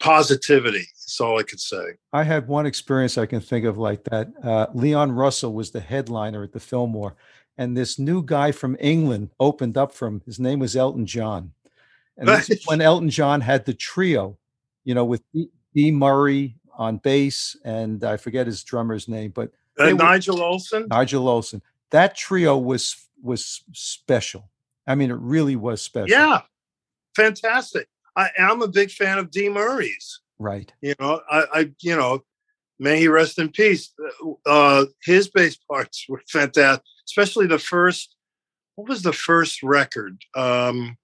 positivity. 0.00 0.86
That's 1.08 1.20
all 1.20 1.38
I 1.38 1.42
could 1.42 1.60
say. 1.60 1.84
I 2.12 2.24
had 2.24 2.48
one 2.48 2.66
experience 2.66 3.16
I 3.16 3.26
can 3.26 3.40
think 3.40 3.64
of 3.64 3.78
like 3.78 4.04
that. 4.04 4.28
Uh, 4.42 4.66
Leon 4.74 5.12
Russell 5.12 5.54
was 5.54 5.70
the 5.70 5.80
headliner 5.80 6.42
at 6.42 6.52
the 6.52 6.60
Fillmore, 6.60 7.16
and 7.56 7.76
this 7.76 7.98
new 7.98 8.22
guy 8.22 8.52
from 8.52 8.76
England 8.80 9.30
opened 9.40 9.76
up 9.76 9.92
for 9.92 10.06
him. 10.06 10.22
His 10.26 10.38
name 10.38 10.58
was 10.58 10.76
Elton 10.76 11.06
John, 11.06 11.52
and 12.16 12.28
this 12.28 12.50
is 12.50 12.62
when 12.66 12.80
Elton 12.80 13.10
John 13.10 13.40
had 13.40 13.64
the 13.64 13.74
trio, 13.74 14.36
you 14.88 14.94
know, 14.94 15.04
with 15.04 15.22
D, 15.34 15.50
Dee 15.74 15.90
Murray 15.90 16.56
on 16.78 16.96
bass, 16.96 17.54
and 17.62 18.02
I 18.02 18.16
forget 18.16 18.46
his 18.46 18.64
drummer's 18.64 19.06
name, 19.06 19.32
but 19.32 19.52
Uh, 19.78 19.84
were- 19.88 19.92
Nigel 19.92 20.38
Olsson. 20.38 20.88
Nigel 20.88 21.26
Olsson. 21.26 21.60
That 21.90 22.16
trio 22.16 22.56
was 22.56 22.96
was 23.22 23.62
special. 23.72 24.48
I 24.86 24.94
mean, 24.94 25.10
it 25.10 25.18
really 25.18 25.56
was 25.56 25.82
special. 25.82 26.08
Yeah, 26.08 26.40
fantastic. 27.14 27.86
I, 28.16 28.30
I'm 28.38 28.62
a 28.62 28.68
big 28.68 28.90
fan 28.90 29.18
of 29.18 29.30
Dee 29.30 29.50
Murray's. 29.50 30.20
Right. 30.38 30.72
You 30.80 30.94
know, 30.98 31.20
I, 31.30 31.44
I 31.52 31.72
you 31.82 31.94
know, 31.94 32.24
may 32.78 32.98
he 32.98 33.08
rest 33.08 33.38
in 33.38 33.50
peace. 33.50 33.92
Uh, 34.46 34.86
his 35.02 35.28
bass 35.28 35.56
parts 35.70 36.06
were 36.08 36.22
fantastic, 36.28 36.84
especially 37.06 37.46
the 37.46 37.58
first. 37.58 38.14
What 38.76 38.88
was 38.88 39.02
the 39.02 39.12
first 39.12 39.62
record 39.62 40.22
um, 40.34 40.96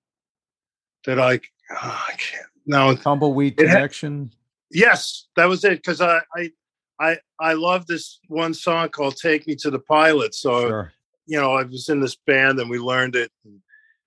that 1.04 1.20
I? 1.20 1.40
ah, 1.70 2.06
I 2.08 2.12
can't 2.12 2.53
now. 2.66 2.94
Tumbleweed 2.94 3.58
had- 3.58 3.68
Connection. 3.68 4.32
Yes, 4.70 5.26
that 5.36 5.46
was 5.48 5.64
it. 5.64 5.76
Because 5.76 6.00
I, 6.00 6.20
I, 6.36 6.50
I, 6.98 7.16
I 7.38 7.52
love 7.52 7.86
this 7.86 8.18
one 8.28 8.54
song 8.54 8.88
called 8.88 9.16
"Take 9.16 9.46
Me 9.46 9.54
to 9.56 9.70
the 9.70 9.78
Pilot." 9.78 10.34
So 10.34 10.68
Sure. 10.68 10.92
you 11.26 11.38
know, 11.40 11.52
I 11.54 11.62
was 11.62 11.88
in 11.88 12.00
this 12.00 12.16
band 12.26 12.58
and 12.58 12.68
we 12.70 12.78
learned 12.78 13.14
it. 13.16 13.30
And, 13.44 13.60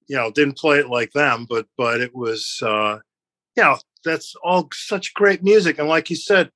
you 0.10 0.16
know, 0.16 0.32
didn't 0.32 0.58
play 0.58 0.80
it 0.80 0.90
like 0.90 1.12
them, 1.12 1.46
but 1.50 1.68
but 1.78 2.00
it 2.02 2.16
was, 2.16 2.60
uh, 2.64 2.98
you 3.58 3.64
know, 3.64 3.78
that's 4.06 4.36
all 4.44 4.70
such 4.74 5.14
great 5.14 5.44
music. 5.44 5.80
And 5.80 5.90
like 5.90 6.10
you 6.10 6.16
said, 6.16 6.50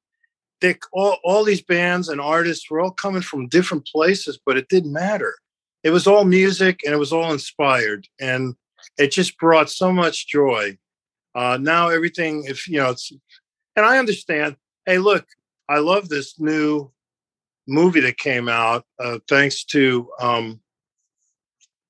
they 0.61 0.75
all 0.93 1.17
all 1.23 1.43
these 1.43 1.61
bands 1.61 2.07
and 2.07 2.21
artists 2.21 2.69
were 2.69 2.79
all 2.79 2.91
coming 2.91 3.21
from 3.21 3.47
different 3.49 3.85
places, 3.87 4.39
but 4.45 4.57
it 4.57 4.69
didn't 4.69 4.93
matter. 4.93 5.35
It 5.83 5.89
was 5.89 6.07
all 6.07 6.23
music 6.23 6.79
and 6.85 6.93
it 6.93 6.97
was 6.97 7.11
all 7.11 7.31
inspired, 7.33 8.07
and 8.21 8.55
it 8.97 9.11
just 9.11 9.37
brought 9.37 9.69
so 9.69 9.91
much 9.91 10.27
joy. 10.27 10.77
Uh, 11.33 11.57
now 11.61 11.89
everything, 11.89 12.43
if 12.45 12.67
you 12.67 12.77
know, 12.77 12.89
it's, 12.91 13.11
and 13.75 13.85
I 13.85 13.97
understand. 13.97 14.57
Hey, 14.85 14.97
look, 14.97 15.25
I 15.69 15.79
love 15.79 16.09
this 16.09 16.39
new 16.39 16.91
movie 17.67 18.01
that 18.01 18.17
came 18.17 18.49
out 18.49 18.85
uh, 18.99 19.19
thanks 19.29 19.63
to 19.65 20.09
um, 20.19 20.59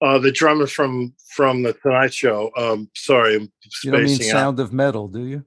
uh, 0.01 0.19
the 0.19 0.31
drummer 0.31 0.67
from 0.67 1.13
from 1.29 1.63
the 1.63 1.73
Tonight 1.73 2.13
Show. 2.13 2.51
Um, 2.57 2.89
sorry, 2.95 3.35
I'm 3.35 3.51
You 3.83 3.91
don't 3.91 4.03
mean 4.03 4.15
spacing 4.15 4.35
out. 4.35 4.39
Sound 4.39 4.59
of 4.59 4.73
Metal, 4.73 5.07
do 5.07 5.25
you? 5.25 5.45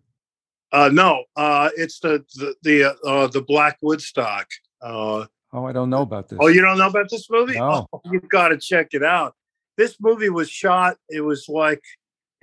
Uh, 0.73 0.91
no, 0.93 1.25
uh, 1.37 1.71
it's 1.77 2.01
the 2.01 2.25
the 2.35 2.55
the, 2.63 2.85
uh, 2.85 3.09
uh, 3.09 3.27
the 3.29 3.43
Black 3.43 3.79
Woodstock. 3.83 4.49
Uh, 4.83 5.27
Oh, 5.57 5.67
I 5.67 5.73
don't 5.73 5.89
know 5.89 6.03
about 6.03 6.29
this. 6.29 6.37
oh, 6.43 6.49
you 6.49 6.61
don't 6.61 6.79
know 6.79 6.89
about 6.89 7.09
this 7.09 7.31
movie? 7.31 7.55
No. 7.57 7.87
Oh, 7.93 8.01
you've 8.11 8.29
got 8.29 8.49
to 8.49 8.59
check 8.59 8.89
it 8.91 9.05
out. 9.05 9.37
This 9.77 9.97
movie 10.01 10.29
was 10.29 10.51
shot. 10.51 10.97
It 11.09 11.21
was 11.21 11.49
like 11.49 11.81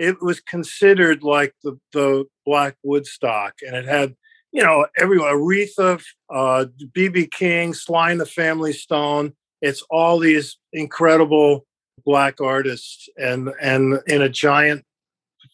it 0.01 0.21
was 0.21 0.39
considered 0.39 1.23
like 1.23 1.53
the 1.63 1.77
the 1.93 2.25
Black 2.45 2.75
Woodstock, 2.83 3.55
and 3.65 3.75
it 3.75 3.85
had 3.85 4.15
you 4.51 4.63
know 4.63 4.87
everyone 4.97 5.29
Aretha, 5.29 6.01
uh, 6.33 6.65
BB 6.95 7.31
King, 7.31 7.73
Sly 7.73 8.11
and 8.11 8.21
the 8.21 8.25
Family 8.25 8.73
Stone. 8.73 9.33
It's 9.61 9.83
all 9.89 10.17
these 10.19 10.57
incredible 10.73 11.65
black 12.05 12.41
artists, 12.41 13.09
and 13.17 13.49
and 13.61 13.99
in 14.07 14.21
a 14.21 14.29
giant 14.29 14.85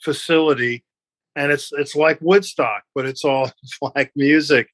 facility 0.04 0.84
and 1.38 1.52
it's 1.52 1.72
it's 1.72 1.96
like 1.96 2.18
Woodstock, 2.20 2.84
but 2.96 3.06
it's 3.06 3.24
all 3.24 3.52
black 3.82 4.12
music. 4.16 4.70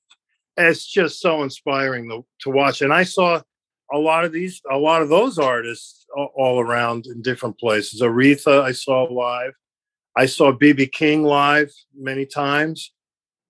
It's 0.56 0.86
just 0.86 1.20
so 1.20 1.44
inspiring 1.44 2.10
to, 2.10 2.26
to 2.42 2.50
watch. 2.50 2.82
And 2.82 2.94
I 2.94 3.04
saw 3.04 3.42
a 3.92 3.98
lot 3.98 4.24
of 4.24 4.32
these, 4.32 4.62
a 4.72 4.78
lot 4.78 5.02
of 5.02 5.10
those 5.10 5.38
artists 5.38 6.06
all 6.16 6.60
around 6.60 7.06
in 7.08 7.22
different 7.22 7.60
places. 7.60 8.02
Aretha, 8.02 8.62
I 8.62 8.72
saw 8.72 9.04
live. 9.04 9.54
I 10.16 10.26
saw 10.28 10.52
BB 10.52 10.92
King 10.92 11.24
live 11.24 11.72
many 11.98 12.26
times. 12.26 12.92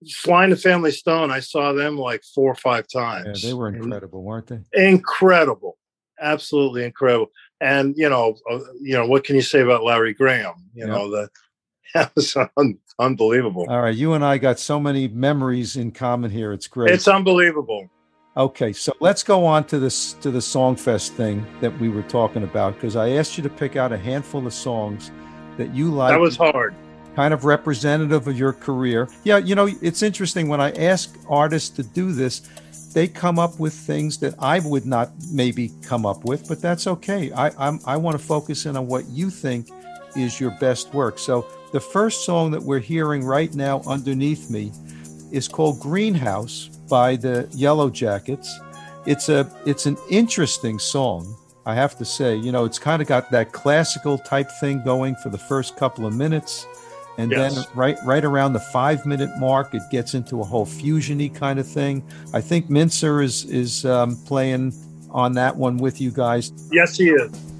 Sly 0.05 0.43
and 0.45 0.53
the 0.53 0.57
Family 0.57 0.91
Stone, 0.91 1.31
I 1.31 1.39
saw 1.39 1.71
them 1.73 1.97
like 1.97 2.23
four 2.35 2.51
or 2.51 2.55
five 2.55 2.87
times. 2.93 3.41
yeah, 3.43 3.49
they 3.49 3.53
were 3.53 3.67
And 3.67 3.77
incredible, 3.77 4.23
weren't 4.23 4.47
they? 4.47 4.59
incredible, 4.73 5.77
absolutely 6.19 6.83
incredible. 6.83 7.27
And 7.61 7.95
you 7.97 8.09
know, 8.09 8.35
uh, 8.51 8.59
you 8.81 8.93
know, 8.95 9.05
what 9.05 9.23
can 9.23 9.35
you 9.35 9.41
say 9.41 9.61
about 9.61 9.83
Larry 9.83 10.13
Graham? 10.13 10.55
You 10.73 10.87
Yeah. 10.87 10.93
know, 10.93 11.09
the 11.09 11.29
that 11.93 12.11
was 12.15 12.35
un- 12.57 12.79
unbelievable. 12.99 13.65
All 13.69 13.81
right, 13.81 13.95
you 13.95 14.13
and 14.13 14.25
I 14.25 14.37
got 14.37 14.59
so 14.59 14.79
many 14.79 15.07
memories 15.07 15.77
in 15.77 15.91
common 15.91 16.31
here. 16.31 16.51
It's 16.51 16.67
great. 16.67 16.93
It's 16.93 17.07
unbelievable. 17.07 17.89
Okay, 18.35 18.73
so 18.73 18.91
let's 18.99 19.21
go 19.21 19.45
on 19.45 19.63
to 19.65 19.77
this 19.79 20.13
to 20.13 20.31
the 20.31 20.39
Songfest 20.39 21.09
thing 21.11 21.45
that 21.61 21.77
we 21.79 21.87
were 21.87 22.01
talking 22.03 22.43
about 22.43 22.73
because 22.73 22.95
I 22.95 23.11
asked 23.11 23.37
you 23.37 23.43
to 23.43 23.49
pick 23.49 23.75
out 23.75 23.91
a 23.93 23.97
handful 23.97 24.45
of 24.47 24.53
songs 24.53 25.11
that 25.57 25.73
you 25.73 25.89
like, 25.91 26.11
That 26.11 26.19
was 26.19 26.35
hard. 26.37 26.73
kind 27.15 27.33
of 27.33 27.45
representative 27.45 28.27
of 28.27 28.37
your 28.37 28.53
career. 28.53 29.07
Yeah, 29.23 29.37
you 29.37 29.55
know, 29.55 29.69
it's 29.81 30.01
interesting 30.01 30.47
when 30.47 30.59
I 30.61 30.71
ask 30.71 31.15
artists 31.29 31.69
to 31.77 31.83
do 31.83 32.11
this, 32.11 32.41
they 32.93 33.07
come 33.07 33.39
up 33.39 33.59
with 33.59 33.73
things 33.73 34.17
that 34.19 34.35
I 34.39 34.59
would 34.59 34.85
not 34.85 35.11
maybe 35.31 35.71
come 35.81 36.05
up 36.05 36.25
with, 36.25 36.47
but 36.47 36.61
that's 36.61 36.85
okay. 36.87 37.31
I 37.31 37.49
I'm, 37.57 37.79
I 37.85 37.97
want 37.97 38.17
to 38.19 38.23
focus 38.23 38.65
in 38.67 38.77
on 38.77 38.85
what 38.87 39.07
you 39.09 39.29
think 39.31 39.69
is 40.15 40.39
your 40.39 40.51
best 40.59 40.93
work. 40.93 41.17
So 41.17 41.47
the 41.71 41.79
first 41.79 42.23
song 42.23 42.51
that 42.51 42.61
we're 42.61 42.77
hearing 42.79 43.23
right 43.25 43.51
now 43.55 43.81
underneath 43.87 44.51
me 44.51 44.71
is 45.31 45.47
called 45.47 45.79
Greenhouse 45.79 46.67
by 46.87 47.15
the 47.15 47.47
Yellow 47.51 47.89
Jackets. 47.89 48.59
It's 49.07 49.27
a 49.29 49.49
it's 49.65 49.87
an 49.87 49.97
interesting 50.11 50.77
song, 50.77 51.35
I 51.65 51.75
have 51.75 51.97
to 51.97 52.05
say. 52.05 52.35
You 52.35 52.51
know, 52.51 52.65
it's 52.65 52.79
kind 52.79 53.01
of 53.01 53.07
got 53.07 53.31
that 53.31 53.51
classical 53.51 54.17
type 54.17 54.49
thing 54.59 54.83
going 54.83 55.15
for 55.15 55.29
the 55.29 55.37
first 55.37 55.77
couple 55.77 56.05
of 56.05 56.13
minutes. 56.15 56.67
And 57.17 57.31
then 57.31 57.53
right 57.75 57.97
right 58.05 58.25
around 58.25 58.53
the 58.53 58.59
five 58.59 59.05
minute 59.05 59.29
mark, 59.37 59.75
it 59.75 59.83
gets 59.91 60.15
into 60.15 60.41
a 60.41 60.43
whole 60.43 60.65
fusiony 60.65 61.33
kind 61.33 61.59
of 61.59 61.67
thing. 61.67 62.03
I 62.33 62.41
think 62.41 62.69
Mintzer 62.69 63.23
is 63.23 63.45
is 63.45 63.85
um, 63.85 64.15
playing 64.25 64.73
on 65.11 65.33
that 65.33 65.55
one 65.55 65.77
with 65.77 66.01
you 66.01 66.09
guys. 66.09 66.51
Yes, 66.71 66.97
he 66.97 67.09
is. 67.09 67.52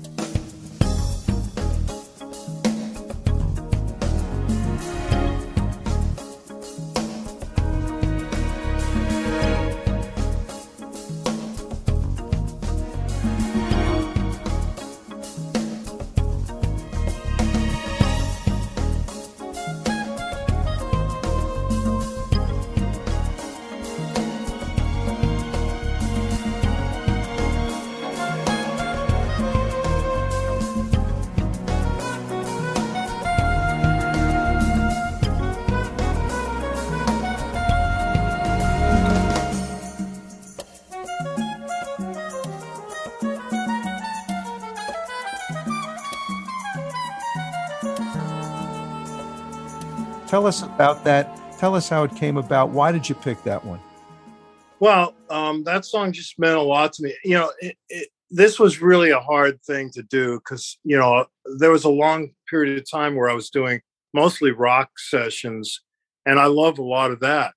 Tell 50.44 50.50
us 50.50 50.62
about 50.62 51.06
that. 51.06 51.58
Tell 51.58 51.74
us 51.74 51.88
how 51.88 52.04
it 52.04 52.14
came 52.18 52.36
about. 52.36 52.72
Why 52.72 52.92
did 52.92 53.08
you 53.08 53.16
pick 53.16 53.42
that 53.46 53.64
one? 53.64 53.80
Well, 54.82 55.16
um, 55.30 55.64
that 55.64 55.86
song 55.86 56.12
just 56.12 56.38
meant 56.38 56.58
a 56.58 56.62
lot 56.62 56.92
to 56.94 57.04
me. 57.04 57.16
You 57.24 57.36
know, 57.36 57.54
it, 57.62 57.78
it, 57.88 58.10
this 58.30 58.60
was 58.60 58.82
really 58.82 59.12
a 59.12 59.22
hard 59.22 59.64
thing 59.64 59.90
to 59.92 60.04
do 60.04 60.40
because 60.40 60.78
you 60.84 60.98
know 60.98 61.28
there 61.60 61.72
was 61.72 61.86
a 61.86 61.90
long 61.90 62.32
period 62.50 62.78
of 62.78 62.92
time 62.92 63.16
where 63.16 63.30
I 63.30 63.34
was 63.34 63.50
doing 63.50 63.80
mostly 64.14 64.52
rock 64.52 64.90
sessions, 65.00 65.80
and 66.26 66.38
I 66.38 66.48
love 66.48 66.78
a 66.78 66.84
lot 66.84 67.12
of 67.12 67.22
that. 67.22 67.54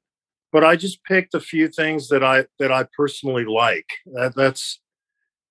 But 0.53 0.63
I 0.63 0.77
just 0.77 1.03
picked 1.03 1.35
a 1.35 1.41
few 1.41 1.67
things 1.67 2.07
that 2.11 2.23
I 2.23 2.45
that 2.61 2.71
I 2.71 2.87
personally 2.97 3.47
like. 3.47 3.89
That, 4.15 4.37
that's 4.37 4.79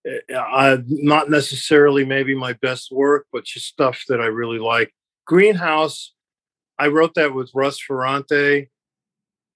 uh, 0.08 0.38
I, 0.38 0.78
not 0.88 1.30
necessarily 1.30 2.06
maybe 2.06 2.34
my 2.34 2.54
best 2.54 2.94
work, 2.94 3.28
but 3.34 3.44
just 3.44 3.66
stuff 3.66 4.06
that 4.08 4.22
I 4.22 4.28
really 4.28 4.60
like. 4.60 4.94
Greenhouse, 5.28 6.15
I 6.78 6.88
wrote 6.88 7.14
that 7.16 7.34
with 7.34 7.52
Russ 7.54 7.80
Ferrante. 7.80 8.70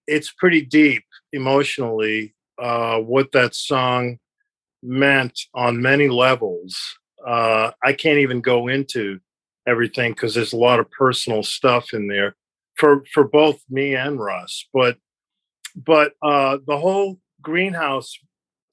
It's 0.07 0.31
pretty 0.31 0.61
deep 0.61 1.03
emotionally 1.33 2.33
uh, 2.57 2.99
what 2.99 3.31
that 3.33 3.55
song 3.55 4.19
meant 4.81 5.39
on 5.53 5.81
many 5.81 6.07
levels. 6.07 6.77
Uh, 7.25 7.71
I 7.83 7.93
can't 7.93 8.19
even 8.19 8.41
go 8.41 8.67
into 8.67 9.19
everything 9.67 10.13
because 10.13 10.33
there's 10.33 10.53
a 10.53 10.57
lot 10.57 10.79
of 10.79 10.89
personal 10.91 11.43
stuff 11.43 11.93
in 11.93 12.07
there 12.07 12.35
for 12.75 13.03
for 13.13 13.27
both 13.27 13.61
me 13.69 13.95
and 13.95 14.19
Russ. 14.19 14.67
But 14.73 14.97
but 15.75 16.13
uh, 16.21 16.57
the 16.65 16.77
whole 16.77 17.19
greenhouse 17.41 18.17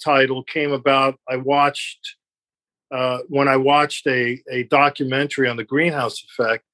title 0.03 0.43
came 0.45 0.73
about. 0.73 1.19
I 1.29 1.37
watched 1.37 2.17
uh, 2.93 3.19
when 3.29 3.49
I 3.49 3.57
watched 3.57 4.07
a 4.07 4.41
a 4.51 4.65
documentary 4.65 5.49
on 5.49 5.57
the 5.57 5.65
greenhouse 5.65 6.23
effect 6.23 6.65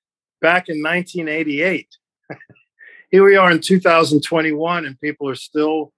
back 0.42 0.68
in 0.68 0.82
1988. 0.82 1.88
Here 3.10 3.24
we 3.24 3.36
are 3.36 3.50
in 3.50 3.60
2021, 3.60 4.84
and 4.84 5.00
people 5.00 5.28
are 5.28 5.34
still 5.34 5.92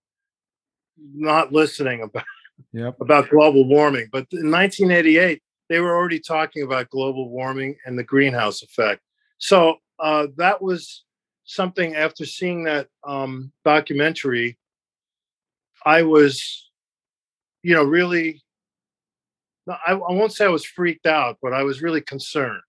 not 0.96 1.52
listening 1.52 2.02
about 2.02 2.24
Yep. 2.72 3.00
about 3.00 3.30
global 3.30 3.66
warming. 3.66 4.08
But 4.12 4.28
in 4.30 4.48
1988, 4.48 5.42
they 5.68 5.80
were 5.80 5.96
already 5.96 6.20
talking 6.20 6.62
about 6.62 6.88
global 6.88 7.28
warming 7.28 7.76
and 7.84 7.98
the 7.98 8.04
greenhouse 8.04 8.62
effect. 8.62 9.00
So 9.38 9.78
uh, 9.98 10.28
that 10.36 10.62
was 10.62 11.04
something. 11.44 11.96
After 11.96 12.24
seeing 12.24 12.62
that 12.64 12.86
um, 13.04 13.50
documentary, 13.64 14.56
I 15.84 16.02
was, 16.02 16.70
you 17.64 17.74
know, 17.74 17.82
really. 17.84 18.40
I, 19.66 19.92
I 19.92 20.12
won't 20.12 20.32
say 20.32 20.44
I 20.44 20.48
was 20.48 20.64
freaked 20.64 21.06
out, 21.06 21.38
but 21.42 21.54
I 21.54 21.62
was 21.62 21.82
really 21.82 22.02
concerned 22.02 22.60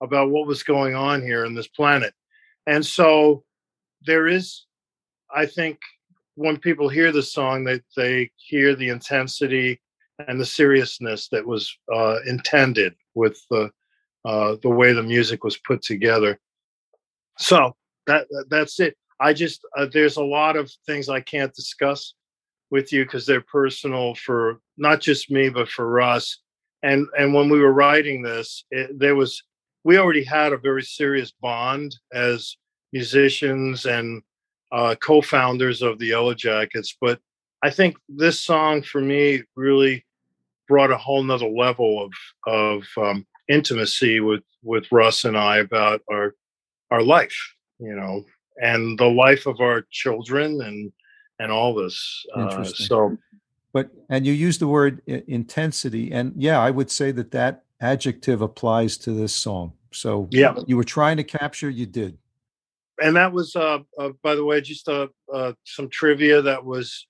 about 0.00 0.30
what 0.30 0.46
was 0.46 0.62
going 0.62 0.94
on 0.94 1.22
here 1.22 1.44
in 1.44 1.54
this 1.54 1.68
planet. 1.68 2.14
And 2.66 2.84
so 2.84 3.44
there 4.06 4.26
is, 4.26 4.66
I 5.34 5.46
think, 5.46 5.78
when 6.36 6.56
people 6.56 6.88
hear 6.88 7.12
the 7.12 7.22
song, 7.22 7.64
they, 7.64 7.80
they 7.96 8.30
hear 8.36 8.74
the 8.74 8.88
intensity 8.88 9.80
and 10.28 10.40
the 10.40 10.46
seriousness 10.46 11.28
that 11.28 11.46
was 11.46 11.76
uh, 11.92 12.16
intended 12.26 12.94
with 13.14 13.40
the 13.50 13.70
uh, 14.24 14.56
the 14.62 14.68
way 14.68 14.92
the 14.92 15.02
music 15.02 15.44
was 15.44 15.56
put 15.58 15.82
together. 15.82 16.38
So 17.38 17.74
that 18.06 18.26
that's 18.48 18.78
it. 18.80 18.96
I 19.18 19.32
just 19.32 19.60
uh, 19.76 19.86
there's 19.92 20.16
a 20.16 20.24
lot 20.24 20.56
of 20.56 20.70
things 20.86 21.08
I 21.08 21.20
can't 21.20 21.54
discuss 21.54 22.14
with 22.70 22.92
you 22.92 23.04
because 23.04 23.26
they're 23.26 23.40
personal 23.40 24.14
for 24.14 24.60
not 24.76 25.00
just 25.00 25.30
me 25.30 25.48
but 25.48 25.68
for 25.68 26.00
us. 26.00 26.38
And 26.82 27.06
and 27.18 27.34
when 27.34 27.48
we 27.48 27.60
were 27.60 27.72
writing 27.72 28.22
this, 28.22 28.64
it, 28.70 28.98
there 28.98 29.16
was 29.16 29.42
we 29.84 29.98
already 29.98 30.24
had 30.24 30.52
a 30.52 30.58
very 30.58 30.82
serious 30.82 31.32
bond 31.40 31.96
as 32.12 32.56
musicians 32.92 33.86
and 33.86 34.22
uh, 34.72 34.94
co-founders 35.00 35.82
of 35.82 35.98
the 35.98 36.06
Yellow 36.06 36.34
Jackets. 36.34 36.96
But 37.00 37.18
I 37.62 37.70
think 37.70 37.96
this 38.08 38.40
song 38.40 38.82
for 38.82 39.00
me 39.00 39.42
really 39.56 40.04
brought 40.68 40.92
a 40.92 40.96
whole 40.96 41.22
nother 41.22 41.48
level 41.48 42.04
of 42.04 42.12
of 42.46 42.84
um, 42.96 43.26
intimacy 43.48 44.20
with 44.20 44.42
with 44.62 44.90
Russ 44.92 45.24
and 45.24 45.36
I 45.36 45.58
about 45.58 46.02
our 46.10 46.34
our 46.90 47.02
life, 47.02 47.36
you 47.78 47.94
know, 47.94 48.24
and 48.62 48.98
the 48.98 49.08
life 49.08 49.46
of 49.46 49.60
our 49.60 49.86
children 49.90 50.60
and 50.62 50.92
and 51.38 51.50
all 51.50 51.74
this. 51.74 52.24
Uh, 52.34 52.64
so, 52.64 53.16
but 53.72 53.90
and 54.08 54.26
you 54.26 54.32
use 54.32 54.58
the 54.58 54.68
word 54.68 55.02
intensity, 55.06 56.12
and 56.12 56.32
yeah, 56.36 56.60
I 56.60 56.70
would 56.70 56.90
say 56.90 57.12
that 57.12 57.30
that 57.32 57.64
adjective 57.80 58.42
applies 58.42 58.96
to 58.98 59.12
this 59.12 59.34
song. 59.34 59.72
So 59.92 60.28
yeah, 60.30 60.54
you 60.66 60.76
were 60.76 60.84
trying 60.84 61.16
to 61.16 61.24
capture, 61.24 61.70
you 61.70 61.86
did. 61.86 62.18
And 63.02 63.16
that 63.16 63.32
was, 63.32 63.56
uh, 63.56 63.78
uh 63.98 64.10
by 64.22 64.34
the 64.34 64.44
way, 64.44 64.60
just 64.60 64.88
uh, 64.88 65.08
uh, 65.32 65.52
some 65.64 65.88
trivia. 65.88 66.42
That 66.42 66.64
was 66.64 67.06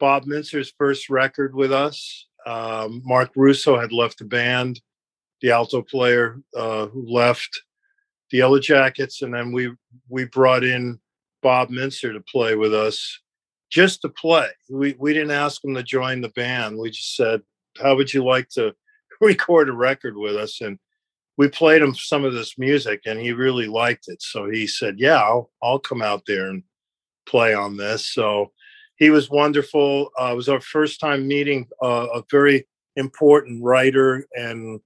Bob 0.00 0.24
Mintzer's 0.24 0.72
first 0.78 1.10
record 1.10 1.54
with 1.54 1.72
us. 1.72 2.26
Um, 2.46 3.02
Mark 3.04 3.30
Russo 3.36 3.78
had 3.78 3.92
left 3.92 4.18
the 4.18 4.24
band, 4.24 4.80
the 5.40 5.50
alto 5.50 5.82
player 5.82 6.40
uh, 6.56 6.86
who 6.86 7.06
left 7.08 7.60
the 8.30 8.38
Yellow 8.38 8.58
Jackets, 8.58 9.22
and 9.22 9.34
then 9.34 9.52
we 9.52 9.72
we 10.08 10.24
brought 10.24 10.64
in 10.64 10.98
Bob 11.42 11.70
Mintzer 11.70 12.12
to 12.12 12.20
play 12.20 12.54
with 12.56 12.74
us, 12.74 13.20
just 13.70 14.02
to 14.02 14.08
play. 14.08 14.48
We 14.70 14.96
we 14.98 15.12
didn't 15.12 15.32
ask 15.32 15.64
him 15.64 15.74
to 15.74 15.82
join 15.82 16.20
the 16.20 16.30
band. 16.30 16.78
We 16.78 16.90
just 16.90 17.16
said, 17.16 17.42
"How 17.80 17.94
would 17.96 18.12
you 18.12 18.24
like 18.24 18.48
to 18.50 18.74
record 19.20 19.68
a 19.68 19.72
record 19.72 20.16
with 20.16 20.36
us?" 20.36 20.60
And 20.60 20.78
we 21.36 21.48
played 21.48 21.82
him 21.82 21.94
some 21.94 22.24
of 22.24 22.32
this 22.32 22.58
music, 22.58 23.02
and 23.06 23.20
he 23.20 23.32
really 23.32 23.66
liked 23.66 24.08
it. 24.08 24.22
So 24.22 24.48
he 24.50 24.66
said, 24.66 24.98
"Yeah, 24.98 25.20
I'll 25.20 25.50
I'll 25.62 25.78
come 25.78 26.02
out 26.02 26.22
there 26.26 26.48
and 26.48 26.62
play 27.26 27.54
on 27.54 27.76
this." 27.76 28.12
So 28.12 28.52
he 28.96 29.10
was 29.10 29.30
wonderful. 29.30 30.10
Uh, 30.18 30.30
it 30.32 30.36
was 30.36 30.48
our 30.48 30.60
first 30.60 31.00
time 31.00 31.28
meeting 31.28 31.68
uh, 31.82 32.06
a 32.14 32.22
very 32.30 32.66
important 32.96 33.62
writer 33.62 34.26
and 34.34 34.80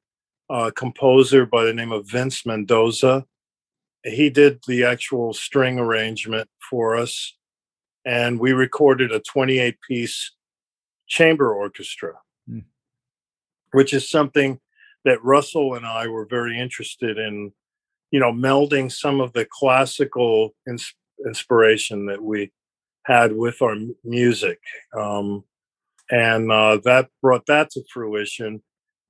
uh, 0.51 0.71
composer 0.75 1.47
by 1.47 1.65
the 1.65 1.73
name 1.73 1.93
of 1.93 2.09
Vince 2.09 2.45
Mendoza. 2.45 3.25
He 4.05 4.31
did 4.31 4.61
the 4.67 4.85
actual 4.85 5.33
string 5.33 5.79
arrangement 5.79 6.49
for 6.69 6.97
us, 6.97 7.37
and 8.05 8.41
we 8.41 8.53
recorded 8.53 9.13
a 9.13 9.21
28 9.21 9.77
piece 9.87 10.33
chamber 11.07 11.55
orchestra, 11.55 12.15
mm. 12.51 12.65
Which 13.73 13.93
is 13.93 14.09
something 14.09 14.59
that 15.05 15.23
Russell 15.25 15.75
and 15.75 15.87
I 15.87 16.09
were 16.09 16.27
very 16.27 16.59
interested 16.59 17.19
in, 17.19 17.53
you 18.11 18.21
know, 18.21 18.33
melding 18.33 18.91
some 18.91 19.21
of 19.21 19.33
the 19.33 19.47
classical 19.51 20.55
ins- 20.69 20.95
inspiration 21.27 22.07
that 22.07 22.23
we 22.23 22.53
had 23.05 23.33
with 23.33 23.63
our 23.63 23.77
music. 24.05 24.59
Um, 24.97 25.45
and 26.11 26.51
uh, 26.51 26.79
that 26.85 27.09
brought 27.23 27.47
that 27.47 27.71
to 27.71 27.83
fruition. 27.93 28.63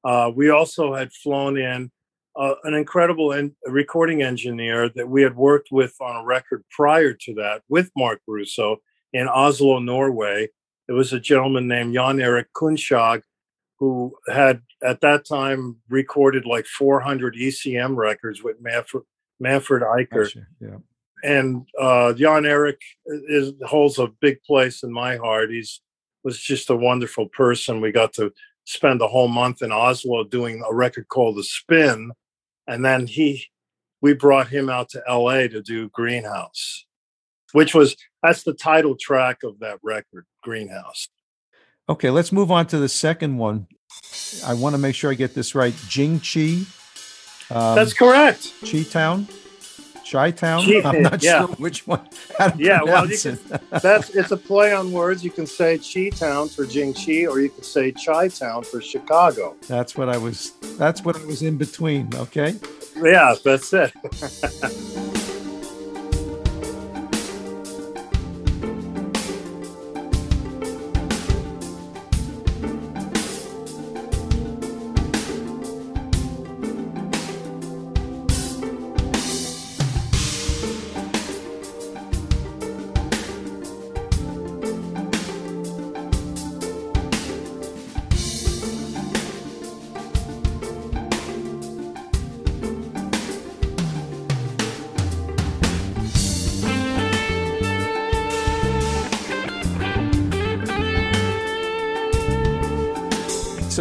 Uh, 0.04 0.30
we 0.34 0.50
also 0.50 0.94
had 0.94 1.12
flown 1.12 1.58
in 1.58 1.90
uh, 2.36 2.54
an 2.64 2.74
incredible 2.74 3.32
en- 3.32 3.56
recording 3.66 4.22
engineer 4.22 4.88
that 4.90 5.08
we 5.08 5.22
had 5.22 5.36
worked 5.36 5.68
with 5.70 5.94
on 6.00 6.16
a 6.16 6.24
record 6.24 6.64
prior 6.70 7.12
to 7.12 7.34
that 7.34 7.62
with 7.68 7.90
Mark 7.96 8.20
Russo 8.26 8.76
in 9.12 9.28
Oslo, 9.28 9.78
Norway. 9.78 10.48
It 10.88 10.92
was 10.92 11.12
a 11.12 11.20
gentleman 11.20 11.68
named 11.68 11.94
Jan 11.94 12.20
Erik 12.20 12.52
Kongshaug, 12.54 13.22
who 13.80 14.14
had 14.28 14.62
at 14.84 15.00
that 15.00 15.26
time 15.26 15.76
recorded 15.88 16.46
like 16.46 16.66
400 16.66 17.34
ECM 17.34 17.96
records 17.96 18.42
with 18.42 18.60
Manfred, 18.60 19.02
Manfred 19.40 19.82
Eicher. 19.82 20.44
Yeah 20.60 20.76
and 21.22 21.66
uh, 21.80 22.12
Jan 22.12 22.46
Erik 22.46 22.80
is, 23.06 23.52
holds 23.66 23.98
a 23.98 24.08
big 24.20 24.42
place 24.42 24.82
in 24.82 24.92
my 24.92 25.16
heart. 25.16 25.50
He's 25.50 25.80
was 26.22 26.38
just 26.38 26.68
a 26.68 26.76
wonderful 26.76 27.28
person. 27.28 27.80
We 27.80 27.92
got 27.92 28.12
to 28.14 28.32
spend 28.66 29.00
a 29.00 29.08
whole 29.08 29.28
month 29.28 29.62
in 29.62 29.72
Oslo 29.72 30.24
doing 30.24 30.62
a 30.68 30.74
record 30.74 31.08
called 31.08 31.36
The 31.36 31.44
Spin, 31.44 32.12
and 32.66 32.84
then 32.84 33.06
he 33.06 33.46
we 34.02 34.14
brought 34.14 34.48
him 34.48 34.70
out 34.70 34.88
to 34.90 35.02
L.A. 35.08 35.48
to 35.48 35.62
do 35.62 35.88
Greenhouse, 35.90 36.86
which 37.52 37.74
was 37.74 37.96
that's 38.22 38.42
the 38.42 38.54
title 38.54 38.96
track 38.96 39.38
of 39.42 39.58
that 39.60 39.78
record, 39.82 40.26
Greenhouse. 40.42 41.08
Okay, 41.90 42.08
let's 42.08 42.30
move 42.30 42.52
on 42.52 42.66
to 42.68 42.78
the 42.78 42.88
second 42.88 43.36
one. 43.36 43.66
I 44.46 44.54
want 44.54 44.74
to 44.74 44.78
make 44.78 44.94
sure 44.94 45.10
I 45.10 45.14
get 45.14 45.34
this 45.34 45.56
right. 45.56 45.74
Jing 45.88 46.20
Chi. 46.20 46.64
Um, 47.50 47.74
that's 47.74 47.92
correct. 47.92 48.52
Chi 48.64 48.84
Town. 48.84 49.26
Chi 50.08 50.30
Town. 50.30 50.64
I'm 50.86 51.02
not 51.02 51.20
yeah. 51.20 51.46
sure 51.46 51.48
which 51.56 51.88
one. 51.88 52.08
yeah, 52.56 52.80
well, 52.84 53.10
you 53.10 53.18
can, 53.18 53.40
that's 53.70 54.10
it's 54.10 54.30
a 54.30 54.36
play 54.36 54.72
on 54.72 54.92
words. 54.92 55.24
You 55.24 55.32
can 55.32 55.48
say 55.48 55.78
Chi 55.78 56.10
Town 56.10 56.48
for 56.48 56.64
Jing 56.64 56.94
Chi, 56.94 57.26
or 57.26 57.40
you 57.40 57.50
can 57.50 57.64
say 57.64 57.90
Chi 57.90 58.28
Town 58.28 58.62
for 58.62 58.80
Chicago. 58.80 59.56
That's 59.66 59.96
what 59.96 60.08
I 60.08 60.16
was. 60.16 60.52
That's 60.78 61.04
what 61.04 61.16
I 61.16 61.24
was 61.24 61.42
in 61.42 61.56
between. 61.56 62.14
Okay. 62.14 62.54
Yeah, 63.02 63.34
that's 63.44 63.72
it. 63.72 63.92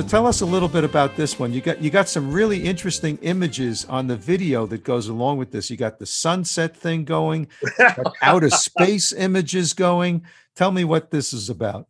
tell 0.10 0.26
us 0.26 0.42
a 0.42 0.46
little 0.46 0.68
bit 0.68 0.84
about 0.84 1.16
this 1.16 1.38
one. 1.38 1.54
You 1.54 1.62
got 1.62 1.82
you 1.82 1.92
got 1.92 2.10
some 2.10 2.32
really 2.32 2.64
interesting 2.64 3.20
images 3.22 3.86
on 3.86 4.08
the 4.08 4.18
video 4.18 4.66
that 4.66 4.84
goes 4.84 5.08
along 5.08 5.38
with 5.38 5.52
this. 5.52 5.70
You 5.70 5.78
got 5.78 6.00
the 6.00 6.06
sunset 6.06 6.76
thing 6.76 7.06
going, 7.06 7.48
outer 8.22 8.50
space 8.50 9.14
images 9.14 9.74
going. 9.74 10.24
Tell 10.56 10.72
me 10.72 10.84
what 10.84 11.12
this 11.12 11.32
is 11.32 11.50
about. 11.50 11.88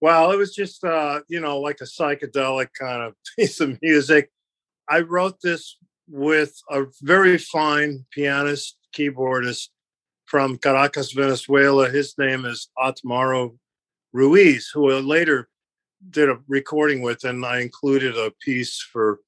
Well, 0.00 0.30
it 0.30 0.36
was 0.36 0.54
just 0.54 0.84
uh, 0.84 1.20
you 1.28 1.40
know 1.40 1.58
like 1.58 1.80
a 1.80 1.84
psychedelic 1.84 2.68
kind 2.78 3.02
of 3.02 3.14
piece 3.36 3.60
of 3.60 3.76
music. 3.82 4.30
I 4.88 5.00
wrote 5.00 5.40
this 5.42 5.76
with 6.08 6.54
a 6.70 6.84
very 7.02 7.38
fine 7.38 8.04
pianist, 8.12 8.76
keyboardist 8.96 9.68
from 10.26 10.58
Caracas, 10.58 11.12
Venezuela. 11.12 11.90
His 11.90 12.14
name 12.18 12.44
is 12.44 12.68
Otmaro 12.78 13.56
Ruiz, 14.12 14.70
who 14.72 14.90
later 14.92 15.48
did 16.10 16.28
a 16.28 16.38
recording 16.48 17.02
with, 17.02 17.24
and 17.24 17.44
I 17.44 17.60
included 17.60 18.16
a 18.16 18.32
piece 18.40 18.80
for 18.80 19.20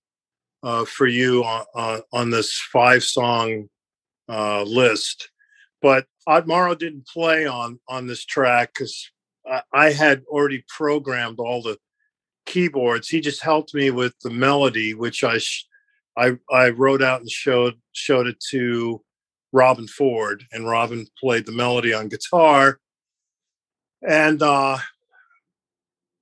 uh, 0.63 0.85
for 0.85 1.07
you 1.07 1.45
on, 1.45 1.65
on, 1.75 2.03
on 2.13 2.31
this 2.31 2.59
five 2.73 3.05
song 3.05 3.69
uh, 4.29 4.63
list. 4.63 5.31
But 5.83 6.07
Otmaro 6.27 6.79
didn't 6.79 7.07
play 7.07 7.47
on 7.47 7.79
on 7.89 8.07
this 8.07 8.25
track 8.25 8.73
because 8.75 9.11
I, 9.47 9.63
I 9.73 9.91
had 9.93 10.23
already 10.29 10.65
programmed 10.69 11.39
all 11.39 11.63
the 11.63 11.79
keyboards. 12.47 13.09
He 13.09 13.21
just 13.21 13.43
helped 13.43 13.75
me 13.75 13.91
with 13.91 14.15
the 14.23 14.31
melody, 14.31 14.95
which 14.95 15.23
I 15.23 15.39
sh- 15.39 15.67
I 16.17 16.39
I 16.51 16.71
wrote 16.71 17.03
out 17.03 17.21
and 17.21 17.31
showed 17.31 17.75
showed 17.93 18.27
it 18.27 18.41
to 18.51 19.03
Robben 19.55 19.89
Ford, 19.89 20.45
and 20.53 20.65
Robben 20.65 21.07
played 21.21 21.47
the 21.47 21.53
melody 21.53 21.93
on 21.93 22.09
guitar. 22.09 22.79
And 24.07 24.43
uh, 24.43 24.79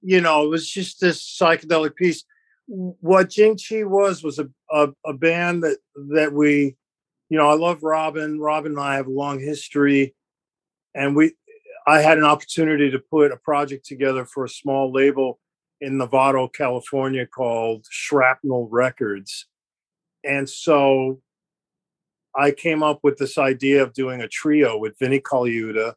you 0.02 0.20
know, 0.20 0.44
it 0.44 0.48
was 0.48 0.68
just 0.68 1.00
this 1.00 1.22
psychedelic 1.22 1.94
piece. 1.96 2.24
What 2.66 3.30
Jing 3.30 3.56
Chi 3.56 3.84
was 3.84 4.22
was 4.22 4.38
a, 4.38 4.48
a, 4.70 4.88
a 5.06 5.12
band 5.12 5.62
that 5.62 5.78
that 6.14 6.32
we, 6.32 6.76
you 7.28 7.38
know, 7.38 7.48
I 7.48 7.54
love 7.54 7.80
Robben. 7.80 8.38
Robben 8.38 8.66
and 8.66 8.80
I 8.80 8.96
have 8.96 9.06
a 9.06 9.10
long 9.10 9.40
history, 9.40 10.14
and 10.94 11.16
we, 11.16 11.34
I 11.86 12.00
had 12.00 12.18
an 12.18 12.24
opportunity 12.24 12.90
to 12.90 12.98
put 12.98 13.32
a 13.32 13.36
project 13.36 13.86
together 13.86 14.24
for 14.24 14.44
a 14.44 14.48
small 14.48 14.92
label 14.92 15.38
in 15.80 15.98
Novato, 15.98 16.52
California 16.52 17.26
called 17.26 17.86
Shrapnel 17.90 18.68
Records. 18.70 19.46
And 20.24 20.48
so 20.48 21.20
I 22.36 22.52
came 22.52 22.82
up 22.82 23.00
with 23.02 23.18
this 23.18 23.36
idea 23.36 23.82
of 23.82 23.92
doing 23.92 24.20
a 24.20 24.28
trio 24.28 24.78
with 24.78 24.98
Vinnie 24.98 25.20
Colaiuta 25.20 25.94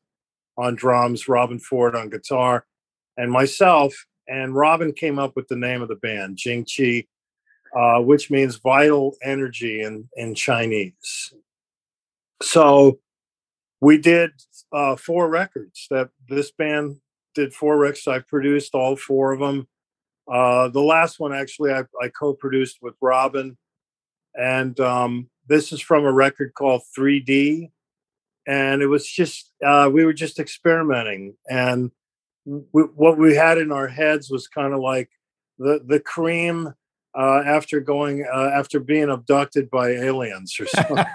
on 0.57 0.75
drums, 0.75 1.25
Robben 1.25 1.61
Ford 1.61 1.95
on 1.95 2.09
guitar, 2.09 2.65
and 3.17 3.31
myself. 3.31 3.93
And 4.27 4.53
Robben 4.53 4.95
came 4.95 5.19
up 5.19 5.35
with 5.35 5.47
the 5.47 5.55
name 5.55 5.81
of 5.81 5.87
the 5.87 5.95
band, 5.95 6.37
Jing 6.37 6.65
Chi, 6.65 7.05
uh, 7.75 8.01
which 8.01 8.31
means 8.31 8.55
vital 8.55 9.15
energy 9.23 9.81
in, 9.81 10.09
in 10.15 10.33
Chinese. 10.33 11.33
So 12.41 12.99
we 13.81 13.97
did 13.97 14.31
uh, 14.71 14.95
four 14.95 15.29
records 15.29 15.87
that 15.89 16.09
this 16.27 16.51
band 16.51 16.97
did 17.35 17.53
four 17.53 17.77
records. 17.77 18.07
I 18.07 18.19
produced 18.19 18.73
all 18.73 18.95
four 18.95 19.31
of 19.31 19.39
them. 19.39 19.67
Uh, 20.31 20.69
the 20.69 20.81
last 20.81 21.19
one 21.19 21.33
actually 21.33 21.71
I, 21.71 21.83
I 22.01 22.09
co-produced 22.09 22.79
with 22.81 22.99
Robben, 22.99 23.57
and 24.33 24.79
um, 24.79 25.29
this 25.47 25.71
is 25.71 25.81
from 25.81 26.03
a 26.05 26.11
record 26.11 26.53
called 26.55 26.81
3D, 26.97 27.69
and 28.47 28.81
it 28.81 28.87
was 28.87 29.07
just 29.07 29.51
uh, 29.63 29.89
we 29.91 30.03
were 30.03 30.13
just 30.13 30.39
experimenting, 30.39 31.35
and 31.47 31.91
we, 32.45 32.83
what 32.95 33.17
we 33.17 33.35
had 33.35 33.57
in 33.57 33.71
our 33.71 33.87
heads 33.87 34.29
was 34.29 34.47
kind 34.47 34.73
of 34.73 34.79
like 34.79 35.09
the 35.57 35.81
the 35.85 35.99
cream 35.99 36.73
uh, 37.17 37.41
after 37.45 37.79
going 37.79 38.25
uh, 38.31 38.51
after 38.53 38.79
being 38.79 39.09
abducted 39.09 39.69
by 39.69 39.89
aliens 39.89 40.55
or 40.59 40.67
something. 40.67 41.05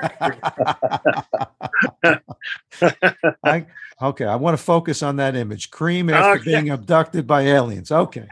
I, 3.45 3.67
okay, 4.03 4.25
I 4.25 4.37
want 4.37 4.57
to 4.57 4.63
focus 4.63 5.03
on 5.03 5.17
that 5.17 5.37
image. 5.37 5.71
Cream 5.71 6.09
after 6.11 6.41
Okay. 6.41 6.53
being 6.53 6.71
abducted 6.71 7.27
by 7.27 7.43
aliens. 7.43 7.91
Okay. 7.93 8.27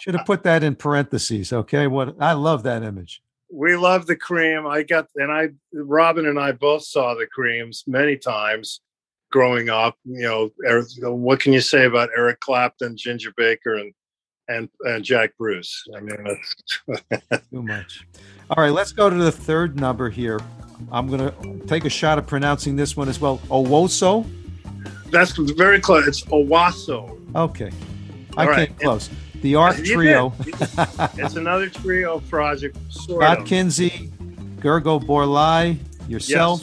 Should 0.00 0.14
have 0.14 0.26
put 0.26 0.42
that 0.42 0.62
in 0.64 0.74
parentheses. 0.74 1.52
Okay. 1.52 1.86
What 1.86 2.16
I 2.20 2.32
love 2.32 2.62
that 2.64 2.82
image. 2.82 3.22
we 3.50 3.76
love 3.76 4.06
the 4.06 4.16
cream. 4.16 4.66
I 4.66 4.82
got 4.82 5.06
and 5.16 5.30
I 5.32 5.48
Robben 5.74 6.28
and 6.28 6.38
I 6.38 6.52
both 6.52 6.84
saw 6.84 7.14
the 7.14 7.26
creams 7.26 7.84
many 7.86 8.16
times 8.16 8.80
growing 9.34 9.68
up. 9.68 9.96
You 10.04 10.22
know, 10.22 10.50
Eric, 10.64 10.86
what 11.02 11.40
can 11.40 11.52
you 11.52 11.60
say 11.60 11.86
about 11.86 12.08
Eric 12.16 12.38
Clapton, 12.38 12.96
Ginger 12.96 13.32
Baker, 13.36 13.74
and 13.74 13.92
and 14.48 14.68
and 14.82 15.04
Jack 15.04 15.36
Bruce? 15.36 15.84
I 15.94 16.00
mean, 16.00 16.16
that's 16.22 17.42
Too 17.50 17.62
much. 17.62 18.06
All 18.50 18.62
right, 18.62 18.72
let's 18.72 18.92
go 18.92 19.10
to 19.10 19.16
the 19.16 19.32
third 19.32 19.78
number 19.78 20.08
here. 20.08 20.38
I'm 20.92 21.08
going 21.08 21.20
to 21.20 21.66
take 21.66 21.84
a 21.84 21.90
shot 21.90 22.18
at 22.18 22.26
pronouncing 22.26 22.76
this 22.76 22.96
one 22.96 23.08
as 23.08 23.20
well. 23.20 23.38
Owoso. 23.48 24.24
that's 25.10 25.32
very 25.32 25.80
close. 25.80 26.06
It's 26.06 26.22
Owasso. 26.24 27.18
Okay. 27.34 27.70
I 28.36 28.44
All 28.44 28.50
right. 28.50 28.68
came 28.68 28.76
close. 28.76 29.08
The 29.40 29.54
Art 29.54 29.76
Trio. 29.76 30.32
It's 31.16 31.36
another 31.36 31.68
trio 31.68 32.20
project. 32.20 32.76
Sort 32.90 33.22
Scott. 33.22 33.46
Kinsey, 33.46 34.10
Gergo 34.60 35.02
Borlai, 35.02 35.78
yourself. 36.08 36.62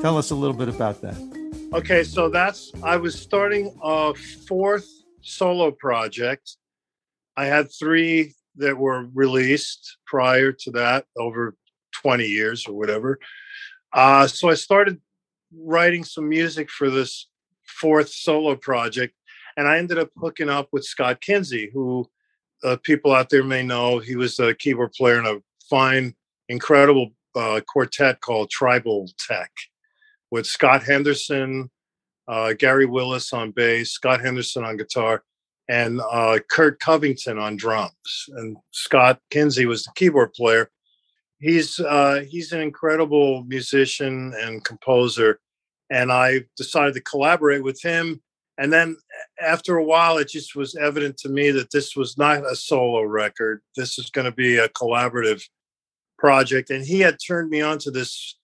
Tell 0.00 0.16
us 0.16 0.30
a 0.30 0.34
little 0.34 0.56
bit 0.56 0.70
about 0.70 1.02
that. 1.02 1.70
Okay, 1.74 2.04
so 2.04 2.30
that's 2.30 2.72
I 2.82 2.96
was 2.96 3.20
starting 3.20 3.78
a 3.82 4.14
fourth 4.48 4.88
solo 5.20 5.70
project. 5.72 6.56
I 7.36 7.44
had 7.44 7.70
three 7.70 8.34
that 8.56 8.78
were 8.78 9.08
released 9.12 9.98
prior 10.06 10.52
to 10.52 10.70
that 10.70 11.04
over 11.18 11.54
20 11.92 12.24
years 12.24 12.66
or 12.66 12.72
whatever. 12.72 13.18
Uh, 13.92 14.26
so 14.26 14.48
I 14.48 14.54
started 14.54 14.98
writing 15.54 16.02
some 16.02 16.30
music 16.30 16.70
for 16.70 16.88
this 16.88 17.28
fourth 17.66 18.08
solo 18.08 18.56
project, 18.56 19.14
and 19.58 19.68
I 19.68 19.76
ended 19.76 19.98
up 19.98 20.08
hooking 20.16 20.48
up 20.48 20.68
with 20.72 20.84
Scott 20.84 21.20
Kinsey, 21.20 21.70
who 21.74 22.08
uh, 22.64 22.78
people 22.82 23.12
out 23.12 23.28
there 23.28 23.44
may 23.44 23.62
know. 23.62 23.98
He 23.98 24.16
was 24.16 24.38
a 24.38 24.54
keyboard 24.54 24.92
player 24.92 25.18
in 25.18 25.26
a 25.26 25.42
fine, 25.68 26.14
incredible 26.48 27.10
uh, 27.36 27.60
quartet 27.68 28.22
called 28.22 28.48
Tribal 28.48 29.06
Tech 29.28 29.50
with 30.30 30.46
Scott 30.46 30.82
Henderson, 30.82 31.70
uh, 32.28 32.52
Gary 32.52 32.86
Willis 32.86 33.32
on 33.32 33.50
bass, 33.50 33.92
Scott 33.92 34.20
Henderson 34.20 34.64
on 34.64 34.76
guitar, 34.76 35.22
and 35.68 36.00
uh, 36.00 36.38
Kirk 36.50 36.80
Covington 36.80 37.38
on 37.38 37.56
drums. 37.56 38.26
And 38.36 38.56
Scott 38.70 39.20
Kinsey 39.30 39.66
was 39.66 39.84
the 39.84 39.92
keyboard 39.96 40.32
player. 40.32 40.70
He's 41.38 41.80
uh, 41.80 42.24
he's 42.28 42.52
an 42.52 42.60
incredible 42.60 43.44
musician 43.44 44.34
and 44.38 44.64
composer, 44.64 45.40
and 45.90 46.12
I 46.12 46.44
decided 46.56 46.94
to 46.94 47.00
collaborate 47.00 47.62
with 47.62 47.80
him. 47.82 48.20
And 48.58 48.70
then 48.70 48.96
after 49.40 49.78
a 49.78 49.84
while, 49.84 50.18
it 50.18 50.28
just 50.28 50.54
was 50.54 50.76
evident 50.76 51.16
to 51.18 51.30
me 51.30 51.50
that 51.52 51.70
this 51.72 51.96
was 51.96 52.18
not 52.18 52.44
a 52.44 52.54
solo 52.54 53.00
record. 53.02 53.62
This 53.74 53.98
is 53.98 54.10
going 54.10 54.26
to 54.26 54.32
be 54.32 54.58
a 54.58 54.68
collaborative 54.68 55.42
project. 56.18 56.68
And 56.68 56.84
he 56.84 57.00
had 57.00 57.16
turned 57.26 57.48
me 57.48 57.62
on 57.62 57.78
to 57.78 57.90
this 57.90 58.38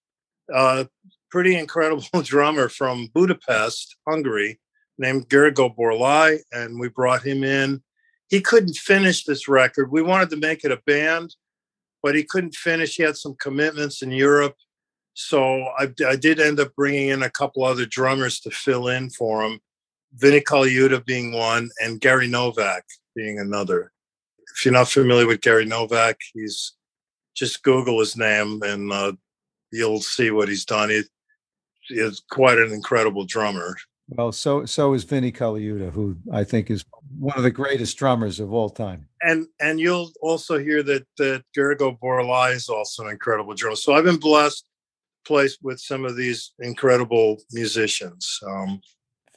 uh, 0.53 0.85
pretty 1.31 1.57
incredible 1.57 2.05
drummer 2.23 2.69
from 2.69 3.09
Budapest, 3.15 3.97
Hungary, 4.07 4.61
named 4.99 5.29
Gergo 5.29 5.75
Borlai, 5.75 6.39
and 6.53 6.79
we 6.79 6.89
brought 6.89 7.23
him 7.23 7.45
in. 7.45 7.83
He 8.29 8.41
couldn't 8.41 8.77
finish 8.77 9.25
this 9.25 9.49
record. 9.49 9.91
We 9.91 10.03
wanted 10.03 10.31
to 10.31 10.37
make 10.37 10.65
it 10.65 10.73
a 10.73 10.83
band, 10.87 11.35
but 12.03 12.15
he 12.15 12.25
couldn't 12.25 12.55
finish. 12.55 12.97
He 12.97 13.03
had 13.03 13.17
some 13.17 13.37
commitments 13.41 14.03
in 14.03 14.11
Europe. 14.11 14.57
So 15.15 15.65
I, 15.79 15.93
I 16.07 16.17
did 16.17 16.41
end 16.41 16.61
up 16.61 16.75
bringing 16.75 17.09
in 17.09 17.23
a 17.23 17.31
couple 17.31 17.65
other 17.65 17.87
drummers 17.87 18.41
to 18.41 18.51
fill 18.51 18.89
in 18.89 19.11
for 19.11 19.45
him, 19.45 19.61
Vinnie 20.15 20.41
Colaiuta 20.41 21.05
being 21.05 21.33
one, 21.33 21.71
and 21.83 22.01
Gary 22.01 22.29
Novak 22.29 22.85
being 23.15 23.39
another. 23.39 23.93
If 24.55 24.65
you're 24.65 24.73
not 24.73 24.89
familiar 24.89 25.27
with 25.27 25.41
Gary 25.41 25.65
Novak, 25.65 26.19
he's 26.35 26.73
just 27.35 27.63
Google 27.63 28.01
his 28.01 28.17
name 28.17 28.63
and 28.63 28.93
uh, 28.93 29.13
you'll 29.71 30.01
see 30.01 30.31
what 30.31 30.49
he's 30.49 30.65
done. 30.65 30.91
He 30.91 31.03
is 31.91 32.23
quite 32.31 32.59
an 32.59 32.73
incredible 32.73 33.25
drummer. 33.25 33.77
Well, 34.09 34.31
so 34.31 34.65
so 34.67 34.95
is 34.95 35.03
Vinnie 35.03 35.33
Colaiuta, 35.33 35.91
who 35.91 36.17
I 36.33 36.45
think 36.45 36.71
is 36.71 36.85
one 37.19 37.37
of 37.37 37.43
the 37.43 37.51
greatest 37.51 37.97
drummers 37.97 38.39
of 38.39 38.53
all 38.53 38.71
time. 38.71 39.09
And 39.23 39.49
and 39.61 39.81
you'll 39.81 40.13
also 40.23 40.59
hear 40.59 40.83
that 40.85 41.07
that 41.19 41.43
Gergo 41.57 41.99
Borlai 41.99 42.55
is 42.55 42.69
also 42.69 43.05
an 43.05 43.11
incredible 43.11 43.55
drummer. 43.55 43.77
So 43.77 43.95
I've 43.95 44.05
been 44.05 44.19
blessed, 44.19 44.69
placed 45.27 45.59
with 45.63 45.81
some 45.81 46.05
of 46.05 46.17
these 46.17 46.53
incredible 46.61 47.39
musicians. 47.53 48.39
Um, 48.47 48.81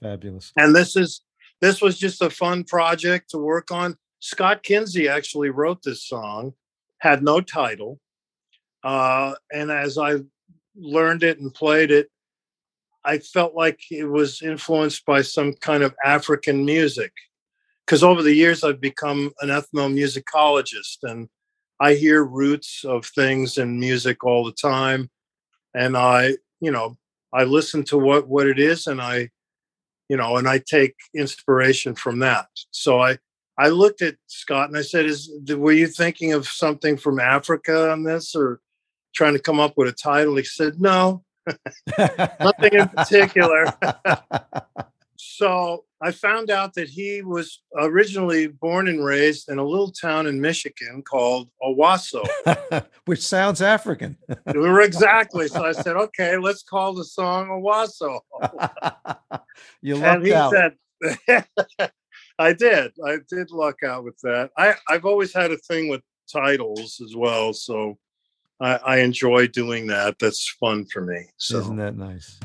Fabulous. 0.01 0.53
and 0.55 0.75
this 0.75 0.95
is 0.95 1.21
this 1.61 1.81
was 1.81 1.97
just 1.97 2.21
a 2.21 2.29
fun 2.29 2.63
project 2.63 3.31
to 3.31 3.39
work 3.39 3.71
on. 3.71 3.97
Scott 4.19 4.61
Kinsey 4.63 5.07
actually 5.07 5.49
wrote 5.49 5.81
this 5.81 6.05
song, 6.05 6.53
had 6.99 7.23
no 7.23 7.41
title, 7.41 7.99
uh, 8.83 9.33
and 9.51 9.71
as 9.71 9.97
I 9.97 10.17
learned 10.75 11.23
it 11.23 11.39
and 11.39 11.53
played 11.53 11.89
it, 11.89 12.09
I 13.05 13.19
felt 13.19 13.55
like 13.55 13.79
it 13.91 14.05
was 14.05 14.41
influenced 14.41 15.05
by 15.05 15.21
some 15.21 15.53
kind 15.53 15.83
of 15.83 15.95
African 16.03 16.65
music. 16.65 17.11
Because 17.85 18.03
over 18.03 18.21
the 18.21 18.33
years, 18.33 18.63
I've 18.63 18.81
become 18.81 19.31
an 19.41 19.49
ethnomusicologist 19.49 20.97
and 21.03 21.27
I 21.79 21.93
hear 21.93 22.23
roots 22.23 22.83
of 22.83 23.05
things 23.05 23.57
in 23.57 23.79
music 23.79 24.23
all 24.23 24.43
the 24.43 24.51
time. 24.51 25.09
And 25.73 25.97
I, 25.97 26.35
you 26.59 26.71
know, 26.71 26.97
I 27.33 27.45
listen 27.45 27.83
to 27.85 27.97
what, 27.97 28.27
what 28.27 28.47
it 28.47 28.59
is 28.59 28.87
and 28.87 29.01
I, 29.01 29.29
you 30.09 30.17
know, 30.17 30.37
and 30.37 30.47
I 30.47 30.59
take 30.59 30.95
inspiration 31.15 31.95
from 31.95 32.19
that. 32.19 32.47
So 32.71 32.99
I, 33.01 33.17
I 33.59 33.67
looked 33.67 34.01
at 34.01 34.15
Scott 34.27 34.69
and 34.69 34.77
I 34.77 34.81
said, 34.81 35.05
"Is 35.05 35.29
were 35.49 35.73
you 35.73 35.87
thinking 35.87 36.31
of 36.31 36.47
something 36.47 36.95
from 36.95 37.19
Africa 37.19 37.91
on 37.91 38.03
this, 38.03 38.33
or 38.33 38.61
trying 39.13 39.33
to 39.33 39.41
come 39.41 39.59
up 39.59 39.73
with 39.75 39.89
a 39.89 39.91
title. 39.91 40.37
He 40.37 40.45
said, 40.45 40.79
"No, 40.79 41.25
nothing 42.39 42.73
in 42.73 42.87
particular." 42.89 43.65
so 45.17 45.85
I 46.01 46.11
found 46.11 46.49
out 46.49 46.75
that 46.75 46.87
he 46.87 47.21
was 47.21 47.61
originally 47.75 48.47
born 48.47 48.87
and 48.87 49.03
raised 49.03 49.49
in 49.49 49.57
a 49.57 49.63
little 49.63 49.91
town 49.91 50.27
in 50.27 50.39
Michigan 50.39 51.01
called 51.01 51.49
Owasso, 51.61 52.25
which 53.05 53.21
sounds 53.21 53.61
African. 53.61 54.17
exactly. 54.45 55.47
So 55.49 55.65
I 55.65 55.73
said, 55.73 55.97
"Okay, 55.97 56.37
let's 56.37 56.63
call 56.63 56.93
the 56.93 57.03
song 57.03 57.47
Owasso." 57.47 58.21
you 59.81 59.95
and 59.95 60.03
lucked 60.03 60.25
he 60.25 60.33
out. 60.33 60.53
said, 60.53 61.45
"I 62.39 62.53
did. 62.53 62.93
I 63.05 63.17
did 63.29 63.51
luck 63.51 63.83
out 63.83 64.05
with 64.05 64.17
that. 64.23 64.51
I 64.57 64.75
I've 64.87 65.05
always 65.05 65.33
had 65.33 65.51
a 65.51 65.57
thing 65.57 65.89
with 65.89 66.01
titles 66.31 67.01
as 67.03 67.13
well, 67.15 67.51
so 67.51 67.97
I, 68.61 68.75
I 68.75 68.97
enjoy 68.99 69.47
doing 69.47 69.87
that. 69.87 70.17
That's 70.19 70.49
fun 70.59 70.85
for 70.85 71.01
me. 71.01 71.25
So 71.37 71.59
Isn't 71.59 71.77
that 71.77 71.95
nice? 71.95 72.39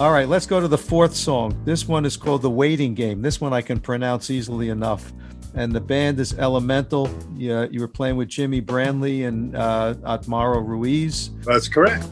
All 0.00 0.10
right, 0.12 0.28
let's 0.28 0.46
go 0.46 0.60
to 0.60 0.68
the 0.68 0.78
fourth 0.78 1.14
song. 1.14 1.60
This 1.64 1.86
one 1.86 2.04
is 2.04 2.16
called 2.16 2.42
The 2.42 2.50
Waiting 2.50 2.94
Game. 2.94 3.22
This 3.22 3.40
one 3.40 3.52
I 3.52 3.60
can 3.60 3.78
pronounce 3.78 4.30
easily 4.30 4.70
enough. 4.70 5.12
And 5.54 5.72
the 5.72 5.80
band 5.80 6.18
is 6.20 6.32
Elemental. 6.38 7.10
You, 7.36 7.68
you 7.70 7.80
were 7.80 7.88
playing 7.88 8.16
with 8.16 8.28
Jimmy 8.28 8.62
Branly 8.62 9.26
and 9.26 9.54
uh, 9.56 9.94
Otmaro 10.02 10.66
Ruiz. 10.66 11.30
that's 11.44 11.68
correct. 11.68 12.06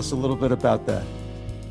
Us 0.00 0.12
a 0.12 0.16
little 0.16 0.34
bit 0.34 0.50
about 0.50 0.86
that. 0.86 1.04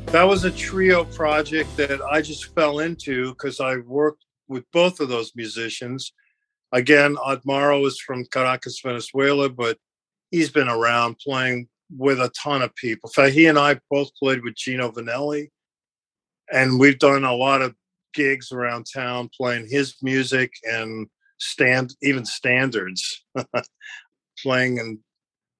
That 0.06 0.22
was 0.22 0.44
a 0.44 0.52
trio 0.52 1.02
project 1.02 1.76
that 1.76 2.00
I 2.00 2.22
just 2.22 2.54
fell 2.54 2.78
into 2.78 3.30
because 3.30 3.58
I 3.58 3.78
worked 3.78 4.24
with 4.46 4.62
both 4.72 5.00
of 5.00 5.08
those 5.08 5.32
musicians. 5.34 6.12
Again, 6.70 7.16
Otmaro 7.16 7.84
is 7.88 7.98
from 7.98 8.24
Caracas, 8.26 8.80
Venezuela, 8.84 9.48
but 9.48 9.78
he's 10.30 10.48
been 10.48 10.68
around 10.68 11.18
playing 11.18 11.66
with 11.90 12.20
a 12.20 12.30
ton 12.40 12.62
of 12.62 12.72
people. 12.76 13.10
Fact, 13.10 13.34
he 13.34 13.46
and 13.46 13.58
I 13.58 13.80
both 13.90 14.14
played 14.14 14.44
with 14.44 14.54
Gino 14.54 14.92
Vannelli, 14.92 15.48
and 16.52 16.78
we've 16.78 17.00
done 17.00 17.24
a 17.24 17.34
lot 17.34 17.62
of 17.62 17.74
gigs 18.14 18.52
around 18.52 18.86
town 18.94 19.28
playing 19.36 19.66
his 19.68 19.96
music 20.02 20.52
and 20.62 21.08
stand 21.38 21.96
even 22.00 22.24
standards, 22.24 23.24
playing 24.40 24.78
in 24.78 25.00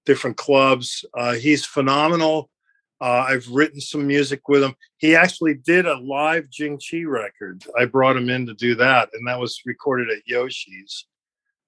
different 0.06 0.36
clubs. 0.36 1.04
Uh, 1.18 1.32
he's 1.32 1.66
phenomenal. 1.66 2.48
Uh, 3.00 3.24
I've 3.28 3.48
written 3.48 3.80
some 3.80 4.06
music 4.06 4.48
with 4.48 4.62
him. 4.62 4.74
He 4.98 5.16
actually 5.16 5.54
did 5.54 5.86
a 5.86 5.98
live 5.98 6.50
Jing 6.50 6.78
Chi 6.78 7.02
record. 7.04 7.64
I 7.78 7.86
brought 7.86 8.16
him 8.16 8.28
in 8.28 8.46
to 8.46 8.54
do 8.54 8.74
that, 8.74 9.08
and 9.14 9.26
that 9.26 9.40
was 9.40 9.62
recorded 9.64 10.10
at 10.10 10.26
Yoshi's. 10.26 11.06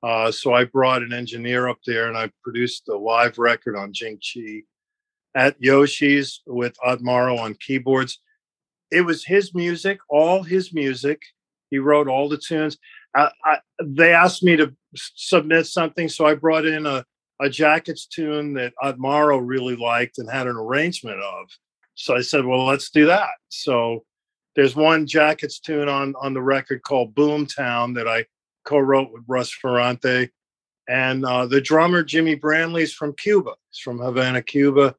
Uh, 0.03 0.30
so 0.30 0.53
I 0.53 0.64
brought 0.64 1.03
an 1.03 1.12
engineer 1.12 1.68
up 1.68 1.78
there, 1.87 2.09
and 2.09 2.18
I 2.18 2.30
produced 2.43 2.89
a 2.89 2.97
live 2.97 3.39
record 3.39 3.76
on 3.76 3.93
Jing 3.93 4.18
Chi 4.18 4.62
at 5.35 5.57
Yoshi's 5.59 6.43
with 6.47 6.76
Otmaro 6.85 7.39
on 7.39 7.55
keyboards. 7.55 8.20
It 8.91 9.03
was 9.03 9.24
his 9.24 9.55
music, 9.55 10.01
all 10.11 10.43
his 10.43 10.74
music. 10.74 11.22
He 11.70 11.78
wrote 11.78 12.09
all 12.09 12.28
the 12.28 12.37
tunes. 12.37 12.76
I, 13.16 13.30
I, 13.45 13.59
they 13.83 14.12
asked 14.12 14.43
me 14.43 14.57
to 14.57 14.74
submit 14.95 15.66
something, 15.66 16.09
so 16.09 16.26
I 16.26 16.35
brought 16.35 16.66
in 16.66 16.85
a 16.85 17.07
a 17.43 17.51
Jackets 17.51 18.07
tune 18.07 18.55
that 18.55 18.72
Otmaro 18.82 19.40
really 19.43 19.74
liked 19.74 20.18
and 20.18 20.30
had 20.30 20.47
an 20.47 20.57
arrangement 20.57 21.20
of. 21.20 21.49
So 21.95 22.16
I 22.16 22.20
said, 22.22 22.47
well, 22.47 22.64
let's 22.64 22.90
do 22.90 23.07
that. 23.07 23.30
So 23.49 24.05
there's 24.55 24.76
one 24.76 25.07
Jackets 25.07 25.59
tune 25.59 25.88
on 25.88 26.14
on 26.20 26.34
the 26.34 26.40
record 26.40 26.82
called 26.82 27.14
Boomtown 27.14 27.95
that 27.97 28.07
I 28.07 28.26
co-wrote 28.64 29.12
with 29.12 29.24
Russ 29.26 29.51
Ferrante. 29.51 30.30
And 30.88 31.24
uh, 31.24 31.47
the 31.47 31.61
drummer, 31.61 32.03
Jimmy 32.03 32.36
Branly's 32.36 32.93
from 32.93 33.14
Cuba. 33.14 33.53
He's 33.70 33.80
from 33.80 33.99
Havana, 33.99 34.43
Cuba. 34.43 34.95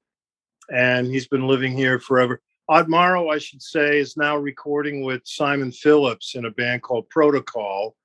And 0.70 1.08
he's 1.08 1.28
been 1.28 1.48
living 1.48 1.76
here 1.78 2.00
forever. 2.00 2.42
Otmaro, 2.70 3.34
I 3.34 3.38
should 3.38 3.62
say, 3.62 4.00
is 4.00 4.18
now 4.18 4.38
recording 4.38 5.02
with 5.02 5.22
Simon 5.26 5.72
Phillips 5.72 6.36
in 6.36 6.46
a 6.46 6.52
band 6.52 6.82
called 6.82 7.10
Protocol 7.10 7.96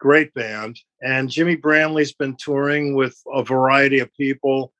great 0.00 0.34
band. 0.34 0.80
And 1.00 1.30
Jimmy 1.30 1.56
Branly's 1.56 2.12
been 2.12 2.36
touring 2.36 2.94
with 2.96 3.16
a 3.32 3.44
variety 3.44 4.00
of 4.00 4.12
people. 4.14 4.72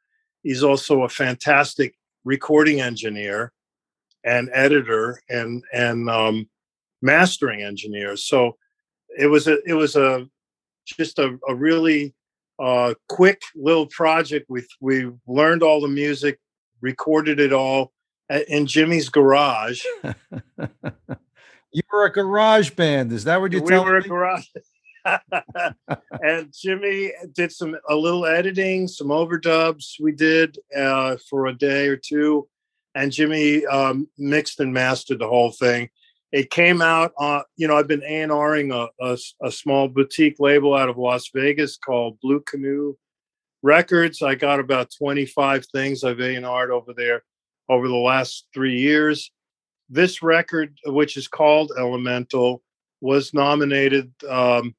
He's 0.43 0.65
also 0.65 1.05
a 1.05 1.09
fantastic 1.09 1.95
recording 2.25 2.81
engineer 2.81 3.53
and 4.25 4.51
editor 4.53 5.21
and 5.29 5.63
and 5.73 6.11
um, 6.11 6.49
mastering 7.01 7.63
engineer. 7.63 8.17
So 8.17 8.57
it 9.17 9.27
was 9.27 9.47
a 9.47 9.59
it 9.65 9.75
was 9.75 9.95
a 9.97 10.27
just 10.87 11.19
a, 11.19 11.39
a 11.49 11.55
really 11.55 12.15
uh, 12.59 12.95
quick 13.09 13.43
little 13.55 13.87
project. 13.87 14.47
We 14.49 14.67
we 14.81 15.11
learned 15.27 15.63
all 15.63 15.81
the 15.81 15.89
music, 15.89 16.39
recorded 16.81 17.39
it 17.39 17.53
all 17.53 17.93
in 18.49 18.67
Jimmy's 18.67 19.09
garage. 19.09 19.83
you 21.73 21.83
were 21.93 22.05
a 22.05 22.13
garage 22.13 22.71
band. 22.71 23.13
Is 23.13 23.25
that 23.25 23.41
what 23.41 23.53
you're 23.53 23.63
we 23.63 23.69
telling 23.69 23.89
were 23.89 23.97
a 23.97 24.03
garage. 24.03 24.47
and 26.23 26.53
Jimmy 26.53 27.13
did 27.35 27.53
some 27.53 27.77
a 27.89 27.95
little 27.95 28.27
editing, 28.27 28.89
some 28.89 29.09
overdubs 29.09 29.95
we 30.01 30.13
did 30.13 30.59
uh, 30.77 31.17
for 31.29 31.47
a 31.47 31.57
day 31.57 31.89
or 31.89 31.97
two, 31.97 32.49
and 32.95 33.13
Jimmy 33.13 33.65
um, 33.67 34.09
mixed 34.19 34.61
and 34.61 34.73
mastered 34.73 35.19
the 35.19 35.29
whole 35.29 35.53
thing. 35.53 35.89
It 36.33 36.51
came 36.51 36.81
out, 36.81 37.13
uh, 37.19 37.43
you 37.57 37.67
know, 37.67 37.77
I've 37.77 37.89
been 37.89 38.05
A 38.05 38.23
and 38.23 38.33
Ring 38.33 38.71
a, 38.73 38.89
a, 39.01 39.19
a 39.43 39.51
small 39.51 39.89
boutique 39.89 40.37
label 40.39 40.75
out 40.75 40.89
of 40.89 40.97
Las 40.97 41.29
Vegas 41.35 41.77
called 41.77 42.21
Blue 42.21 42.41
Canoe 42.41 42.95
Records. 43.63 44.23
I 44.23 44.37
got 44.37 44.61
about 44.61 44.93
twenty 44.97 45.27
five 45.27 45.67
things 45.67 46.05
I've 46.05 46.21
A 46.21 46.37
and 46.37 46.47
R'd 46.47 46.71
over 46.71 46.93
there 46.97 47.25
over 47.69 47.89
the 47.89 47.95
last 47.95 48.47
three 48.55 48.79
years. 48.79 49.31
This 49.89 50.23
record, 50.23 50.79
which 50.87 51.17
is 51.17 51.27
called 51.27 51.73
Elemental, 51.77 52.63
was 53.01 53.35
nominated 53.35 54.13
um, 54.29 54.75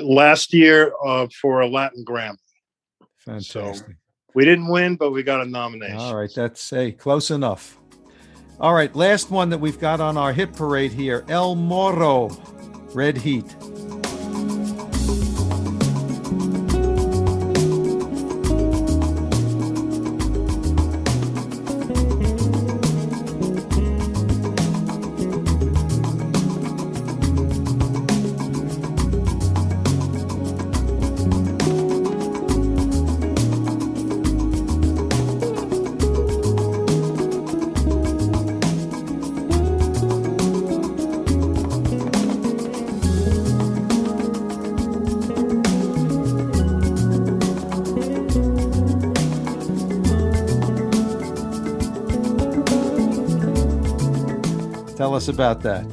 last 0.00 0.52
year 0.52 0.92
uh, 1.04 1.26
for 1.40 1.60
a 1.60 1.68
Latin 1.68 2.04
Grammy. 2.04 2.36
Fantastic. 3.18 3.96
We 4.34 4.44
didn't 4.44 4.68
win, 4.68 4.96
but 4.96 5.12
we 5.12 5.22
got 5.22 5.40
a 5.40 5.44
nomination. 5.44 5.96
All 5.96 6.16
right, 6.16 6.30
that's 6.34 6.68
hey, 6.68 6.92
close 6.92 7.30
enough. 7.30 7.78
All 8.60 8.74
right, 8.74 8.94
last 8.94 9.30
one 9.30 9.50
that 9.50 9.58
we've 9.58 9.78
got 9.78 10.00
on 10.00 10.16
our 10.16 10.32
hit 10.32 10.52
parade 10.52 10.92
here 10.92 11.24
El 11.28 11.54
Morro, 11.54 12.28
Red 12.92 13.16
Heat. 13.16 13.44
Tell 55.14 55.18
us 55.18 55.28
about 55.28 55.60
that. 55.60 55.86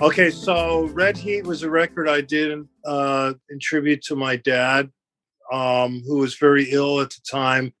Okay, 0.00 0.30
so 0.30 0.84
Red 0.94 1.18
Heat 1.18 1.44
was 1.44 1.64
a 1.64 1.68
record 1.68 2.08
I 2.08 2.22
did 2.22 2.50
in, 2.50 2.66
uh, 2.86 3.34
in 3.50 3.58
tribute 3.58 4.00
to 4.04 4.16
my 4.16 4.36
dad. 4.36 4.90
um, 5.52 6.02
who 6.06 6.16
was 6.16 6.36
very 6.36 6.70
ill 6.70 7.02
at 7.02 7.10
the 7.10 7.20
time, 7.30 7.74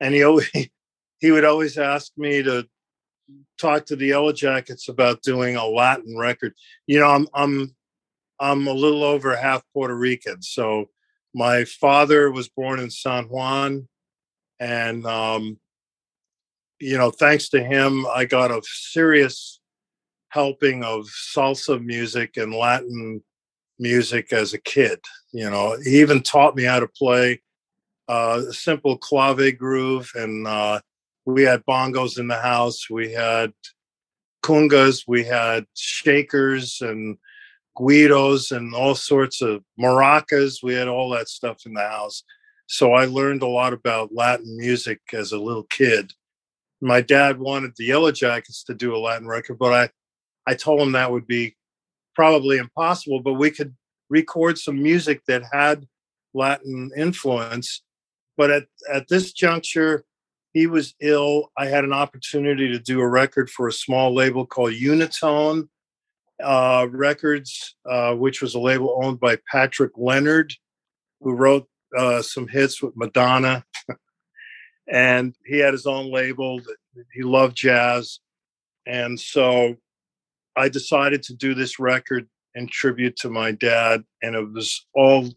and 0.00 0.12
he 0.12 0.24
always 0.24 0.50
he 1.20 1.30
would 1.30 1.44
always 1.44 1.78
ask 1.78 2.10
me 2.16 2.42
to 2.42 2.66
talk 3.60 3.86
to 3.86 3.94
the 3.94 4.06
Yellow 4.06 4.32
Jackets 4.32 4.88
about 4.88 5.22
doing 5.22 5.54
a 5.54 5.64
Latin 5.64 6.18
record. 6.18 6.52
You 6.88 6.98
know, 6.98 7.10
I'm 7.10 7.28
I'm 7.32 7.72
I'm 8.40 8.66
a 8.66 8.72
little 8.72 9.04
over 9.04 9.36
half 9.36 9.62
Puerto 9.72 9.94
Rican, 9.94 10.42
so 10.42 10.86
my 11.32 11.64
father 11.64 12.32
was 12.32 12.48
born 12.48 12.80
in 12.80 12.90
San 12.90 13.26
Juan, 13.26 13.86
and 14.58 15.06
um, 15.06 15.60
you 16.80 16.98
know, 16.98 17.12
thanks 17.12 17.50
to 17.50 17.62
him, 17.62 18.04
I 18.12 18.24
got 18.24 18.50
a 18.50 18.60
serious 18.64 19.60
helping 20.34 20.82
of 20.82 21.06
salsa 21.06 21.82
music 21.82 22.36
and 22.36 22.52
Latin 22.52 23.22
music 23.78 24.32
as 24.32 24.52
a 24.52 24.58
kid. 24.58 24.98
You 25.32 25.48
know, 25.48 25.76
he 25.84 26.00
even 26.00 26.22
taught 26.22 26.56
me 26.56 26.64
how 26.64 26.80
to 26.80 26.88
play 26.88 27.40
uh, 28.08 28.42
a 28.48 28.52
simple 28.52 28.98
clave 28.98 29.56
groove, 29.56 30.10
and 30.16 30.44
uh, 30.46 30.80
we 31.24 31.44
had 31.44 31.64
bongos 31.66 32.18
in 32.18 32.26
the 32.26 32.40
house. 32.40 32.90
We 32.90 33.12
had 33.12 33.52
congas, 34.42 35.04
we 35.06 35.22
had 35.24 35.66
shakers 35.74 36.80
and 36.80 37.16
guiros 37.78 38.54
and 38.54 38.74
all 38.74 38.96
sorts 38.96 39.40
of 39.40 39.62
maracas. 39.80 40.64
We 40.64 40.74
had 40.74 40.88
all 40.88 41.10
that 41.10 41.28
stuff 41.28 41.58
in 41.64 41.74
the 41.74 41.88
house. 41.88 42.24
So 42.66 42.92
I 42.92 43.04
learned 43.04 43.42
a 43.42 43.46
lot 43.46 43.72
about 43.72 44.12
Latin 44.12 44.56
music 44.56 45.00
as 45.12 45.30
a 45.30 45.38
little 45.38 45.64
kid. 45.64 46.12
My 46.80 47.00
dad 47.00 47.38
wanted 47.38 47.72
the 47.76 47.86
Yellow 47.86 48.10
Jackets 48.10 48.64
to 48.64 48.74
do 48.74 48.96
a 48.96 48.98
Latin 48.98 49.28
record, 49.28 49.58
but 49.58 49.72
I, 49.72 49.88
I 50.46 50.54
told 50.54 50.80
him 50.80 50.92
that 50.92 51.10
would 51.10 51.26
be 51.26 51.56
probably 52.14 52.58
impossible, 52.58 53.20
but 53.20 53.34
we 53.34 53.50
could 53.50 53.74
record 54.08 54.58
some 54.58 54.82
music 54.82 55.22
that 55.26 55.42
had 55.52 55.86
Latin 56.32 56.90
influence. 56.96 57.82
But 58.36 58.50
at, 58.50 58.64
at 58.92 59.08
this 59.08 59.32
juncture, 59.32 60.04
he 60.52 60.66
was 60.66 60.94
ill. 61.00 61.50
I 61.56 61.66
had 61.66 61.84
an 61.84 61.92
opportunity 61.92 62.68
to 62.70 62.78
do 62.78 63.00
a 63.00 63.08
record 63.08 63.50
for 63.50 63.68
a 63.68 63.72
small 63.72 64.14
label 64.14 64.46
called 64.46 64.72
Unitone 64.72 65.68
uh, 66.42 66.86
Records, 66.90 67.76
uh, 67.88 68.14
which 68.14 68.42
was 68.42 68.54
a 68.54 68.60
label 68.60 69.00
owned 69.02 69.20
by 69.20 69.38
Patrick 69.50 69.92
Leonard, 69.96 70.52
who 71.20 71.32
wrote 71.32 71.68
uh, 71.96 72.22
some 72.22 72.48
hits 72.48 72.82
with 72.82 72.96
Madonna. 72.96 73.64
and 74.88 75.34
he 75.46 75.58
had 75.58 75.72
his 75.72 75.86
own 75.86 76.12
label. 76.12 76.60
He 77.12 77.22
loved 77.22 77.56
jazz. 77.56 78.20
And 78.86 79.18
so 79.18 79.76
I 80.56 80.68
decided 80.68 81.22
to 81.24 81.34
do 81.34 81.54
this 81.54 81.78
record 81.78 82.28
in 82.54 82.66
tribute 82.68 83.16
to 83.16 83.30
my 83.30 83.52
dad. 83.52 84.04
And 84.22 84.34
it 84.34 84.52
was 84.52 84.86
all 84.94 85.28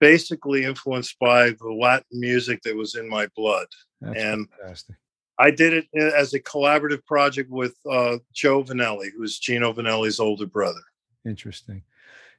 basically 0.00 0.64
influenced 0.64 1.18
by 1.18 1.50
the 1.50 1.72
Latin 1.72 2.20
music 2.20 2.60
that 2.62 2.76
was 2.76 2.94
in 2.94 3.08
my 3.08 3.28
blood. 3.36 3.66
That's 4.00 4.18
and 4.18 4.48
fantastic. 4.60 4.96
I 5.38 5.50
did 5.50 5.72
it 5.72 5.86
uh, 5.98 6.16
as 6.16 6.32
a 6.34 6.40
collaborative 6.40 7.04
project 7.06 7.50
with 7.50 7.74
uh, 7.90 8.18
Joe 8.32 8.62
Vannelli, 8.62 9.08
who's 9.16 9.38
Gino 9.38 9.72
Vannelli's 9.72 10.20
older 10.20 10.46
brother. 10.46 10.80
Interesting. 11.26 11.82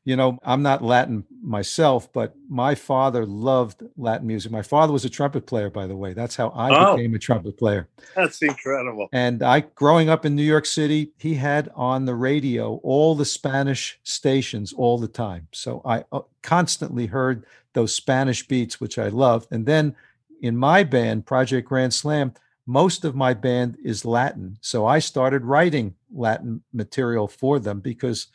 You 0.06 0.16
know, 0.16 0.38
I'm 0.44 0.62
not 0.62 0.84
Latin 0.84 1.26
myself, 1.42 2.14
but 2.14 2.36
my 2.48 2.76
father 2.76 3.26
loved 3.26 3.82
Latin 3.98 4.28
music. 4.28 4.52
My 4.52 4.62
father 4.62 4.94
was 4.94 5.04
a 5.04 5.10
trumpet 5.10 5.48
player, 5.48 5.72
by 5.72 5.88
the 5.88 5.96
way. 5.96 6.14
That's 6.14 6.36
how 6.36 6.50
I 6.50 6.70
Oh. 6.70 6.96
became 6.96 7.16
a 7.16 7.20
trumpet 7.20 7.58
player. 7.58 7.88
That's 8.16 8.40
incredible. 8.44 9.10
And 9.12 9.42
I, 9.42 9.62
growing 9.62 10.08
up 10.10 10.24
in 10.24 10.36
New 10.36 10.44
York 10.44 10.68
City, 10.68 11.12
he 11.18 11.34
had 11.34 11.72
on 11.76 12.06
the 12.06 12.14
radio 12.14 12.76
all 12.84 13.16
the 13.16 13.26
Spanish 13.26 14.00
stations 14.04 14.74
all 14.74 15.00
the 15.00 15.08
time. 15.08 15.48
So 15.52 15.82
I 15.84 16.06
uh, 16.12 16.22
constantly 16.44 17.08
heard 17.08 17.44
those 17.74 17.94
Spanish 17.96 18.48
beats, 18.48 18.80
which 18.80 19.00
I 19.00 19.08
loved. 19.08 19.48
And 19.52 19.66
then 19.66 19.96
in 20.42 20.56
my 20.56 20.84
band, 20.84 21.26
Project 21.26 21.68
Grand 21.68 21.94
Slam, 21.96 22.32
most 22.68 23.06
of 23.06 23.16
my 23.16 23.34
band 23.34 23.78
is 23.84 24.06
Latin. 24.06 24.58
So 24.62 24.86
I 24.86 25.00
started 25.00 25.44
writing 25.46 25.96
Latin 26.14 26.62
material 26.74 27.28
for 27.28 27.58
them 27.60 27.80
because 27.80 28.28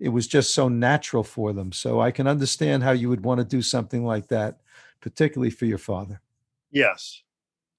it 0.00 0.10
was 0.10 0.26
just 0.26 0.54
so 0.54 0.68
natural 0.68 1.24
for 1.24 1.52
them. 1.52 1.72
So 1.72 2.00
I 2.00 2.10
can 2.10 2.26
understand 2.26 2.82
how 2.82 2.92
you 2.92 3.08
would 3.08 3.24
want 3.24 3.38
to 3.38 3.44
do 3.44 3.62
something 3.62 4.04
like 4.04 4.28
that, 4.28 4.60
particularly 5.00 5.50
for 5.50 5.66
your 5.66 5.78
father. 5.78 6.20
Yes, 6.70 7.22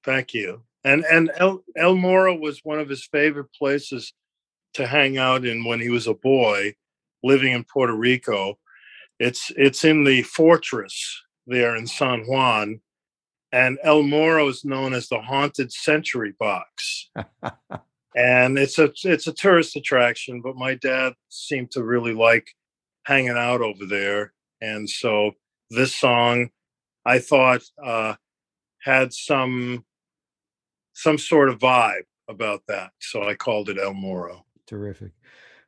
thank 0.03 0.33
you. 0.33 0.63
And 0.83 1.03
and 1.05 1.31
El 1.37 1.63
El 1.75 1.95
Morro 1.95 2.35
was 2.35 2.61
one 2.63 2.79
of 2.79 2.89
his 2.89 3.05
favorite 3.05 3.51
places 3.53 4.13
to 4.73 4.87
hang 4.87 5.17
out 5.17 5.45
in 5.45 5.65
when 5.65 5.79
he 5.79 5.89
was 5.89 6.07
a 6.07 6.13
boy, 6.13 6.75
living 7.23 7.53
in 7.53 7.63
Puerto 7.63 7.93
Rico. 7.93 8.57
It's 9.19 9.51
it's 9.57 9.83
in 9.83 10.03
the 10.03 10.23
fortress 10.23 11.21
there 11.47 11.75
in 11.75 11.85
San 11.85 12.21
Juan, 12.21 12.79
and 13.51 13.77
El 13.83 14.03
Morro 14.03 14.47
is 14.47 14.63
known 14.63 14.93
as 14.93 15.09
the 15.09 15.19
haunted 15.19 15.71
century 15.71 16.33
box. 16.39 17.09
and 18.15 18.57
it's 18.57 18.79
a 18.79 18.91
it's 19.03 19.27
a 19.27 19.33
tourist 19.33 19.75
attraction 19.75 20.41
but 20.41 20.55
my 20.55 20.73
dad 20.75 21.13
seemed 21.29 21.71
to 21.71 21.83
really 21.83 22.13
like 22.13 22.49
hanging 23.05 23.37
out 23.37 23.61
over 23.61 23.85
there. 23.85 24.33
And 24.61 24.89
so 24.89 25.31
this 25.69 25.95
song 25.95 26.49
i 27.05 27.19
thought 27.19 27.61
uh 27.83 28.15
had 28.83 29.13
some 29.13 29.85
some 30.93 31.17
sort 31.17 31.49
of 31.49 31.59
vibe 31.59 32.05
about 32.27 32.63
that. 32.67 32.91
So 32.99 33.23
i 33.23 33.35
called 33.35 33.69
it 33.69 33.77
el 33.77 33.93
morro. 33.93 34.45
Terrific. 34.65 35.11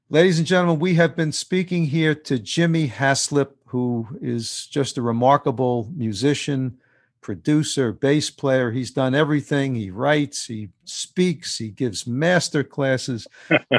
Ladies 0.10 0.40
and 0.40 0.46
gentlemen, 0.46 0.80
we 0.80 0.96
have 0.96 1.16
been 1.16 1.32
speaking 1.32 1.86
here 1.86 2.14
to 2.14 2.38
Jimmy 2.38 2.90
Haslip, 2.90 3.52
who 3.68 4.06
is 4.22 4.68
just 4.68 4.98
a 4.98 5.02
remarkable 5.02 5.90
musician, 5.96 6.78
producer, 7.22 7.94
bass 7.94 8.30
player. 8.30 8.72
He's 8.72 8.92
done 8.92 9.16
everything. 9.16 9.76
He 9.76 9.92
writes, 9.92 10.46
he 10.46 10.70
speaks, 10.86 11.58
he 11.58 11.70
gives 11.70 12.08
master 12.08 12.64
classes. 12.64 13.28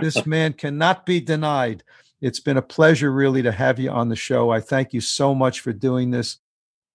this 0.01 0.25
man 0.27 0.53
cannot 0.53 1.05
be 1.05 1.21
denied. 1.21 1.83
It's 2.21 2.41
been 2.41 2.57
a 2.57 2.63
pleasure, 2.63 3.13
really, 3.13 3.43
to 3.43 3.53
have 3.53 3.79
you 3.79 3.91
on 3.91 4.09
the 4.09 4.17
show. 4.17 4.51
I 4.51 4.61
thank 4.61 4.93
you 4.93 5.01
so 5.01 5.35
much 5.35 5.61
for 5.61 5.73
doing 5.73 6.11
this. 6.11 6.39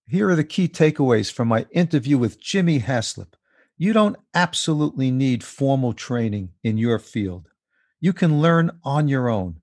Here 0.08 0.30
are 0.30 0.36
the 0.36 0.44
key 0.44 0.68
takeaways 0.68 1.30
from 1.30 1.48
my 1.48 1.66
interview 1.70 2.16
with 2.16 2.40
Jimmy 2.40 2.80
Haslip. 2.80 3.34
You 3.76 3.92
don't 3.92 4.16
absolutely 4.34 5.10
need 5.10 5.44
formal 5.44 5.92
training 5.92 6.50
in 6.64 6.78
your 6.78 6.98
field. 6.98 7.48
You 8.00 8.12
can 8.12 8.40
learn 8.40 8.70
on 8.84 9.06
your 9.06 9.28
own. 9.28 9.60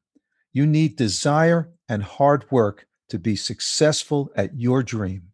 You 0.54 0.66
need 0.68 0.96
desire 0.96 1.72
and 1.90 2.04
hard 2.04 2.46
work 2.52 2.88
to 3.10 3.20
be 3.20 3.36
successful 3.36 4.32
at 4.36 4.58
your 4.58 4.84
dream. 4.84 5.32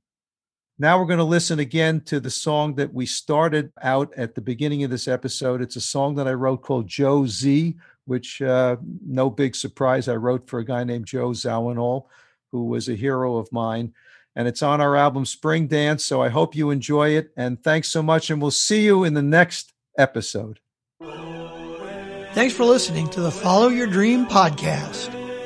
Now 0.82 0.98
we're 0.98 1.06
going 1.06 1.20
to 1.20 1.24
listen 1.24 1.60
again 1.60 2.02
to 2.06 2.20
the 2.20 2.32
song 2.32 2.74
that 2.78 2.92
we 2.92 3.06
started 3.06 3.72
out 3.84 4.12
at 4.18 4.34
the 4.34 4.42
beginning 4.42 4.84
of 4.84 4.90
this 4.90 5.08
episode. 5.08 5.62
It's 5.62 5.76
a 5.76 5.80
song 5.80 6.16
that 6.16 6.28
I 6.28 6.34
wrote 6.34 6.64
called 6.64 6.88
Joe 6.88 7.28
Z, 7.28 7.76
which, 8.06 8.42
uh, 8.42 8.78
no 9.06 9.30
big 9.30 9.56
surprise, 9.56 10.08
I 10.08 10.16
wrote 10.16 10.50
for 10.50 10.58
a 10.58 10.66
guy 10.66 10.84
named 10.84 11.06
Joe 11.06 11.34
Zawinul, 11.34 12.06
who 12.52 12.66
was 12.66 12.90
a 12.90 12.96
hero 12.96 13.38
of 13.38 13.52
mine. 13.52 13.94
And 14.36 14.48
it's 14.48 14.64
on 14.64 14.82
our 14.82 14.96
album 14.96 15.24
Spring 15.24 15.68
Dance. 15.68 16.04
So 16.04 16.20
I 16.20 16.30
hope 16.30 16.56
you 16.56 16.72
enjoy 16.72 17.10
it. 17.10 17.30
And 17.38 17.64
thanks 17.64 17.90
so 17.90 18.02
much. 18.02 18.32
And 18.32 18.42
we'll 18.42 18.50
see 18.50 18.84
you 18.84 19.04
in 19.04 19.14
the 19.14 19.22
next 19.22 19.74
episode. 20.00 20.60
Thanks 22.34 22.56
for 22.56 22.64
listening 22.64 23.08
to 23.12 23.22
the 23.22 23.30
Follow 23.30 23.68
Your 23.68 23.86
Dream 23.86 24.26
podcast. 24.26 25.21